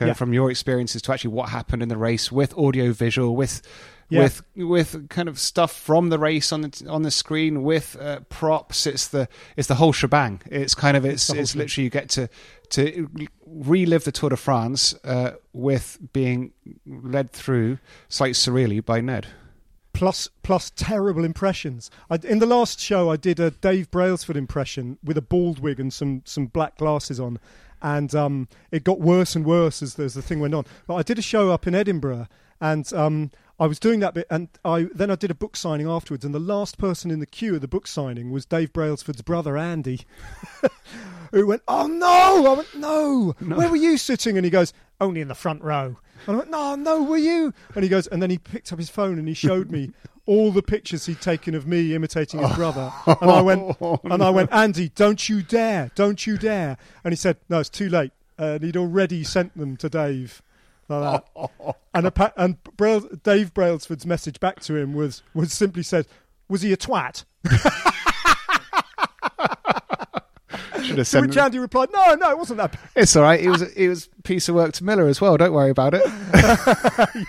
Yeah. 0.08 0.14
from 0.14 0.32
your 0.32 0.50
experiences 0.50 1.02
to 1.02 1.12
actually 1.12 1.30
what 1.32 1.48
happened 1.50 1.82
in 1.82 1.88
the 1.88 1.96
race 1.96 2.32
with 2.32 2.56
audio 2.56 2.92
visual 2.92 3.36
with. 3.36 3.62
Yeah. 4.12 4.22
With 4.22 4.42
with 4.56 5.08
kind 5.08 5.28
of 5.28 5.38
stuff 5.38 5.70
from 5.72 6.08
the 6.08 6.18
race 6.18 6.52
on 6.52 6.62
the 6.62 6.86
on 6.88 7.02
the 7.02 7.12
screen 7.12 7.62
with 7.62 7.96
uh, 8.00 8.18
props, 8.28 8.84
it's 8.84 9.06
the 9.06 9.28
it's 9.56 9.68
the 9.68 9.76
whole 9.76 9.92
shebang. 9.92 10.42
It's 10.46 10.74
kind 10.74 10.96
of 10.96 11.04
it's 11.04 11.28
whole 11.28 11.38
it's 11.38 11.54
literally 11.54 11.84
you 11.84 11.90
get 11.90 12.08
to 12.08 12.28
to 12.70 13.08
relive 13.46 14.02
the 14.02 14.10
Tour 14.10 14.30
de 14.30 14.36
France 14.36 14.96
uh, 15.04 15.34
with 15.52 15.96
being 16.12 16.50
led 16.84 17.30
through 17.30 17.78
slightly 18.08 18.32
surreally 18.34 18.84
by 18.84 19.00
Ned. 19.00 19.28
plus 19.92 20.28
plus 20.42 20.72
terrible 20.74 21.24
impressions. 21.24 21.88
I, 22.10 22.18
in 22.24 22.40
the 22.40 22.46
last 22.46 22.80
show, 22.80 23.10
I 23.10 23.16
did 23.16 23.38
a 23.38 23.52
Dave 23.52 23.92
Brailsford 23.92 24.36
impression 24.36 24.98
with 25.04 25.18
a 25.18 25.22
bald 25.22 25.60
wig 25.60 25.78
and 25.78 25.92
some 25.92 26.22
some 26.24 26.46
black 26.46 26.78
glasses 26.78 27.20
on, 27.20 27.38
and 27.82 28.14
um, 28.14 28.48
it 28.70 28.84
got 28.84 29.00
worse 29.00 29.34
and 29.36 29.44
worse 29.44 29.82
as, 29.82 29.98
as 29.98 30.14
the 30.14 30.22
thing 30.22 30.40
went 30.40 30.54
on. 30.54 30.64
But 30.86 30.96
I 30.96 31.02
did 31.02 31.18
a 31.18 31.22
show 31.22 31.50
up 31.50 31.66
in 31.66 31.74
Edinburgh, 31.74 32.28
and 32.60 32.92
um, 32.92 33.30
I 33.58 33.66
was 33.66 33.78
doing 33.78 34.00
that 34.00 34.14
bit, 34.14 34.26
and 34.30 34.48
I 34.64 34.88
then 34.94 35.10
I 35.10 35.16
did 35.16 35.30
a 35.30 35.34
book 35.34 35.56
signing 35.56 35.86
afterwards, 35.86 36.24
and 36.24 36.34
the 36.34 36.40
last 36.40 36.78
person 36.78 37.10
in 37.10 37.20
the 37.20 37.26
queue 37.26 37.54
at 37.54 37.60
the 37.60 37.68
book 37.68 37.86
signing 37.86 38.30
was 38.30 38.46
Dave 38.46 38.72
Brailsford's 38.72 39.22
brother 39.22 39.56
Andy, 39.56 40.00
who 41.32 41.46
went, 41.46 41.62
"Oh 41.68 41.86
no!" 41.86 42.52
I 42.52 42.56
went, 42.56 42.76
"No, 42.76 43.34
where 43.40 43.68
were 43.68 43.76
you 43.76 43.98
sitting?" 43.98 44.36
And 44.36 44.44
he 44.44 44.50
goes, 44.50 44.72
"Only 45.00 45.20
in 45.20 45.28
the 45.28 45.34
front 45.34 45.62
row." 45.62 45.96
And 46.26 46.36
I 46.36 46.38
went, 46.38 46.50
"No, 46.50 46.74
no, 46.74 47.02
were 47.02 47.16
you?" 47.16 47.52
And 47.74 47.82
he 47.82 47.88
goes, 47.88 48.06
and 48.06 48.22
then 48.22 48.30
he 48.30 48.38
picked 48.38 48.72
up 48.72 48.78
his 48.78 48.90
phone 48.90 49.18
and 49.18 49.26
he 49.28 49.34
showed 49.34 49.70
me 49.70 49.90
all 50.26 50.50
the 50.52 50.62
pictures 50.62 51.06
he'd 51.06 51.20
taken 51.20 51.54
of 51.54 51.66
me 51.66 51.94
imitating 51.94 52.40
his 52.40 52.54
brother. 52.54 52.92
And 53.06 53.30
I 53.30 53.40
went, 53.40 53.76
and 54.04 54.22
I 54.22 54.30
went, 54.30 54.52
"Andy, 54.52 54.90
don't 54.90 55.28
you 55.28 55.42
dare, 55.42 55.90
don't 55.94 56.26
you 56.26 56.36
dare!" 56.38 56.76
And 57.04 57.12
he 57.12 57.16
said, 57.16 57.36
"No, 57.48 57.60
it's 57.60 57.68
too 57.68 57.88
late." 57.88 58.12
And 58.38 58.62
he'd 58.62 58.76
already 58.76 59.24
sent 59.24 59.56
them 59.56 59.76
to 59.78 59.88
Dave. 59.88 60.42
Like 60.88 61.24
that. 61.34 61.50
And, 61.92 62.06
appa- 62.06 62.32
and 62.36 62.56
Dave 63.24 63.52
Brailsford's 63.52 64.06
message 64.06 64.38
back 64.38 64.60
to 64.60 64.76
him 64.76 64.94
was 64.94 65.24
was 65.34 65.52
simply 65.52 65.82
said, 65.82 66.06
"Was 66.48 66.62
he 66.62 66.72
a 66.72 66.76
twat?" 66.76 67.24
Should 70.84 70.98
have 70.98 71.06
sent. 71.08 71.26
which 71.28 71.36
Andy 71.36 71.58
replied, 71.58 71.90
"No, 71.92 72.14
no, 72.14 72.30
it 72.30 72.38
wasn't 72.38 72.58
that." 72.58 72.72
bad." 72.72 72.80
It's 72.96 73.14
all 73.16 73.22
right. 73.22 73.40
It 73.40 73.48
was 73.50 73.62
it 73.62 73.88
was 73.88 74.08
a 74.18 74.22
piece 74.22 74.48
of 74.48 74.54
work 74.54 74.72
to 74.74 74.84
Miller 74.84 75.06
as 75.06 75.20
well. 75.20 75.36
Don't 75.36 75.52
worry 75.52 75.70
about 75.70 75.94
it. 75.94 76.02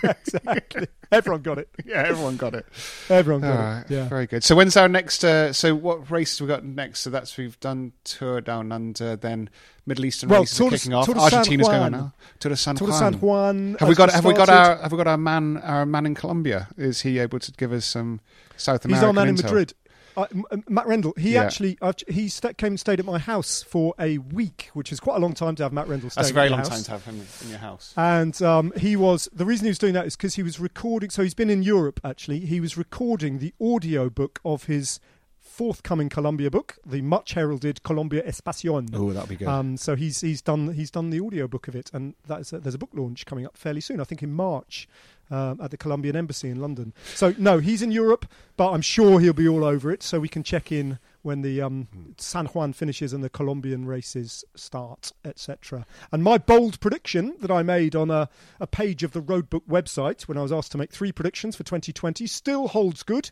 yeah, 0.02 0.12
exactly. 0.20 0.88
Everyone 1.10 1.42
got 1.42 1.58
it. 1.58 1.68
yeah, 1.84 2.02
everyone 2.06 2.36
got 2.36 2.54
it. 2.54 2.64
Everyone 3.10 3.42
got 3.42 3.50
All 3.50 3.56
right, 3.62 3.80
it. 3.82 3.90
Yeah. 3.90 4.08
very 4.08 4.26
good. 4.26 4.42
So 4.42 4.56
when's 4.56 4.76
our 4.76 4.88
next? 4.88 5.22
Uh, 5.24 5.52
so 5.52 5.74
what 5.74 6.10
races 6.10 6.40
we 6.40 6.46
got 6.46 6.64
next? 6.64 7.00
So 7.00 7.10
that's 7.10 7.36
we've 7.36 7.58
done 7.60 7.92
tour 8.04 8.40
down 8.40 8.72
under, 8.72 9.16
then 9.16 9.50
Middle 9.84 10.06
Eastern 10.06 10.30
Well, 10.30 10.40
races 10.40 10.56
Tour 10.56 10.68
are 10.68 10.70
kicking 10.70 10.94
off. 10.94 11.06
Tour 11.06 11.18
Argentina's 11.18 11.68
going 11.68 11.92
now. 11.92 12.12
Tour 12.40 12.50
de 12.50 12.56
San 12.56 12.76
Tour 12.76 12.88
Juan. 12.88 12.98
San 12.98 13.12
Juan. 13.20 13.76
Have 13.78 13.88
we 13.88 13.94
got? 13.94 14.10
Have 14.10 14.24
we 14.24 14.32
got 14.32 14.48
our? 14.48 14.76
Have 14.78 14.92
we 14.92 14.96
got 14.98 15.06
our 15.06 15.18
man? 15.18 15.58
Our 15.58 15.84
man 15.84 16.06
in 16.06 16.14
Colombia? 16.14 16.68
Is 16.78 17.02
he 17.02 17.18
able 17.18 17.40
to 17.40 17.52
give 17.52 17.72
us 17.72 17.84
some 17.84 18.20
South 18.56 18.84
American? 18.84 18.90
He's 18.94 19.02
our 19.04 19.12
man 19.12 19.28
in? 19.28 19.34
Madrid. 19.34 19.74
I, 20.16 20.26
Matt 20.68 20.86
Rendell, 20.86 21.14
he 21.16 21.34
Yeah. 21.34 21.42
actually 21.44 21.78
I've, 21.80 21.94
he 22.08 22.28
sta 22.28 22.52
came 22.52 22.72
and 22.72 22.80
stayed 22.80 23.00
at 23.00 23.06
my 23.06 23.18
house 23.18 23.62
for 23.62 23.94
a 23.98 24.18
week, 24.18 24.70
which 24.74 24.92
is 24.92 25.00
quite 25.00 25.16
a 25.16 25.20
long 25.20 25.32
time 25.34 25.54
to 25.56 25.62
have 25.62 25.72
Matt 25.72 25.88
Rendell. 25.88 26.10
That's 26.14 26.30
a 26.30 26.32
very 26.34 26.48
long 26.48 26.60
house. 26.60 26.68
time 26.68 26.82
to 26.84 26.90
have 26.92 27.04
him 27.04 27.26
in 27.42 27.48
your 27.50 27.58
house. 27.58 27.94
And 27.96 28.40
um, 28.42 28.72
he 28.76 28.96
was 28.96 29.28
the 29.32 29.44
reason 29.46 29.64
he 29.64 29.70
was 29.70 29.78
doing 29.78 29.94
that 29.94 30.06
is 30.06 30.16
because 30.16 30.34
he 30.34 30.42
was 30.42 30.60
recording. 30.60 31.10
So 31.10 31.22
he's 31.22 31.34
been 31.34 31.50
in 31.50 31.62
Europe 31.62 32.00
actually. 32.04 32.40
He 32.40 32.60
was 32.60 32.76
recording 32.76 33.38
the 33.38 33.54
audio 33.60 34.10
book 34.10 34.40
of 34.44 34.64
his 34.64 35.00
forthcoming 35.40 36.08
Colombia 36.08 36.50
book, 36.50 36.78
the 36.86 37.02
much 37.02 37.34
heralded 37.34 37.82
Colombia 37.82 38.22
Es 38.24 38.40
Pasión. 38.40 38.88
Oh, 38.94 39.12
that'll 39.12 39.28
be 39.28 39.36
good. 39.36 39.48
Um, 39.48 39.76
so 39.76 39.94
he's 39.96 40.20
he's 40.20 40.40
done 40.40 40.72
he's 40.74 40.90
done 40.90 41.10
the 41.10 41.20
audio 41.20 41.46
book 41.46 41.68
of 41.68 41.76
it, 41.76 41.90
and 41.92 42.14
that's 42.26 42.52
a, 42.52 42.58
there's 42.58 42.74
a 42.74 42.78
book 42.78 42.90
launch 42.94 43.26
coming 43.26 43.44
up 43.46 43.56
fairly 43.56 43.80
soon. 43.80 44.00
I 44.00 44.04
think 44.04 44.22
in 44.22 44.32
March 44.32 44.88
um, 45.32 45.60
at 45.62 45.70
the 45.70 45.76
Colombian 45.76 46.14
Embassy 46.14 46.50
in 46.50 46.60
London. 46.60 46.92
So 47.14 47.34
no, 47.38 47.58
he's 47.58 47.82
in 47.82 47.90
Europe, 47.90 48.26
but 48.56 48.70
I'm 48.70 48.82
sure 48.82 49.18
he'll 49.18 49.32
be 49.32 49.48
all 49.48 49.64
over 49.64 49.90
it. 49.90 50.02
So 50.02 50.20
we 50.20 50.28
can 50.28 50.42
check 50.42 50.70
in 50.70 50.98
when 51.22 51.40
the 51.40 51.62
um, 51.62 51.88
San 52.18 52.46
Juan 52.46 52.72
finishes 52.74 53.12
and 53.12 53.24
the 53.24 53.30
Colombian 53.30 53.86
races 53.86 54.44
start, 54.54 55.12
etc. 55.24 55.86
And 56.12 56.22
my 56.22 56.36
bold 56.36 56.78
prediction 56.80 57.34
that 57.40 57.50
I 57.50 57.62
made 57.62 57.96
on 57.96 58.10
a, 58.10 58.28
a 58.60 58.66
page 58.66 59.02
of 59.02 59.12
the 59.12 59.22
Roadbook 59.22 59.66
website 59.66 60.22
when 60.22 60.36
I 60.36 60.42
was 60.42 60.52
asked 60.52 60.72
to 60.72 60.78
make 60.78 60.92
three 60.92 61.12
predictions 61.12 61.56
for 61.56 61.64
2020 61.64 62.26
still 62.26 62.68
holds 62.68 63.02
good, 63.02 63.30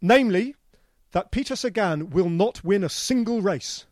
namely 0.00 0.54
that 1.10 1.32
Peter 1.32 1.56
Sagan 1.56 2.10
will 2.10 2.30
not 2.30 2.62
win 2.62 2.84
a 2.84 2.88
single 2.88 3.42
race 3.42 3.86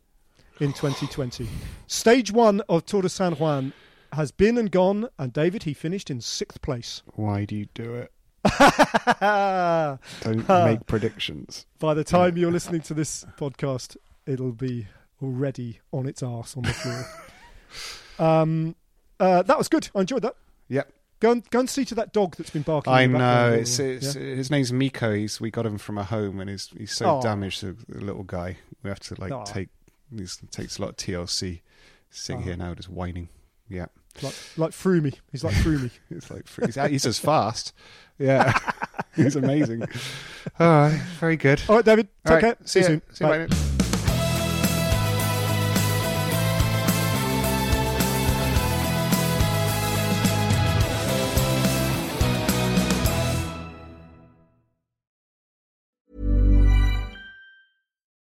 in 0.61 0.71
2020. 0.71 1.47
Stage 1.87 2.31
one 2.31 2.61
of 2.69 2.85
Tour 2.85 3.01
de 3.01 3.09
San 3.09 3.33
Juan 3.33 3.73
has 4.13 4.31
been 4.31 4.57
and 4.57 4.71
gone, 4.71 5.09
and 5.17 5.31
David, 5.33 5.63
he 5.63 5.73
finished 5.73 6.09
in 6.09 6.21
sixth 6.21 6.61
place. 6.61 7.03
Why 7.15 7.45
do 7.45 7.55
you 7.55 7.67
do 7.73 7.95
it? 7.95 8.11
Don't 10.21 10.47
make 10.47 10.85
predictions. 10.87 11.65
By 11.79 11.93
the 11.93 12.03
time 12.03 12.37
you're 12.37 12.51
listening 12.51 12.81
to 12.81 12.93
this 12.93 13.25
podcast, 13.37 13.97
it'll 14.25 14.53
be 14.53 14.87
already 15.21 15.79
on 15.91 16.07
its 16.07 16.23
arse 16.23 16.55
on 16.55 16.63
the 16.63 16.73
floor. 16.73 17.05
um, 18.19 18.75
uh, 19.19 19.43
that 19.43 19.57
was 19.57 19.67
good. 19.67 19.89
I 19.93 20.01
enjoyed 20.01 20.21
that. 20.21 20.35
Yep. 20.69 20.91
Go 21.19 21.31
and, 21.31 21.49
go 21.49 21.59
and 21.59 21.69
see 21.69 21.83
to 21.85 21.95
that 21.95 22.13
dog 22.13 22.37
that's 22.37 22.49
been 22.49 22.61
barking. 22.61 22.93
I 22.93 23.01
in 23.01 23.11
the 23.11 23.19
background 23.19 23.51
know. 23.51 23.59
It's, 23.59 23.79
it's, 23.79 24.15
yeah? 24.15 24.21
His 24.21 24.49
name's 24.49 24.71
Miko. 24.71 25.13
He's 25.13 25.41
we 25.41 25.51
got 25.51 25.65
him 25.65 25.77
from 25.77 25.97
a 25.97 26.03
home, 26.03 26.39
and 26.39 26.49
he's 26.49 26.69
he's 26.77 26.93
so 26.93 27.17
Aw. 27.17 27.21
damaged. 27.21 27.61
The, 27.61 27.75
little 27.89 28.23
guy. 28.23 28.57
We 28.83 28.89
have 28.89 29.01
to 29.01 29.19
like 29.19 29.33
Aw. 29.33 29.43
take. 29.43 29.67
He's 30.15 30.39
takes 30.49 30.77
a 30.77 30.81
lot 30.81 30.91
of 30.91 30.95
TLC. 30.95 31.61
Sitting 32.09 32.41
here 32.41 32.55
now, 32.55 32.73
just 32.73 32.89
whining. 32.89 33.27
Yeah, 33.69 33.85
like 34.21 34.35
like 34.57 34.71
Froomy. 34.71 35.15
He's 35.31 35.43
like 35.43 35.55
Froomy. 35.55 35.91
it's 36.09 36.29
like 36.29 36.45
he's, 36.65 36.75
he's 36.75 37.05
as 37.05 37.19
fast. 37.19 37.73
Yeah, 38.17 38.53
he's 39.15 39.35
amazing. 39.35 39.83
All 40.59 40.67
right, 40.67 41.01
very 41.19 41.37
good. 41.37 41.61
All 41.69 41.77
right, 41.77 41.85
David. 41.85 42.07
Take 42.25 42.29
All 42.29 42.33
right, 42.33 42.41
care. 42.41 42.57
See 42.65 42.79
you 42.79 42.85
soon. 42.85 43.01
See 43.13 43.25
you 43.25 43.47
Bye. 43.47 43.55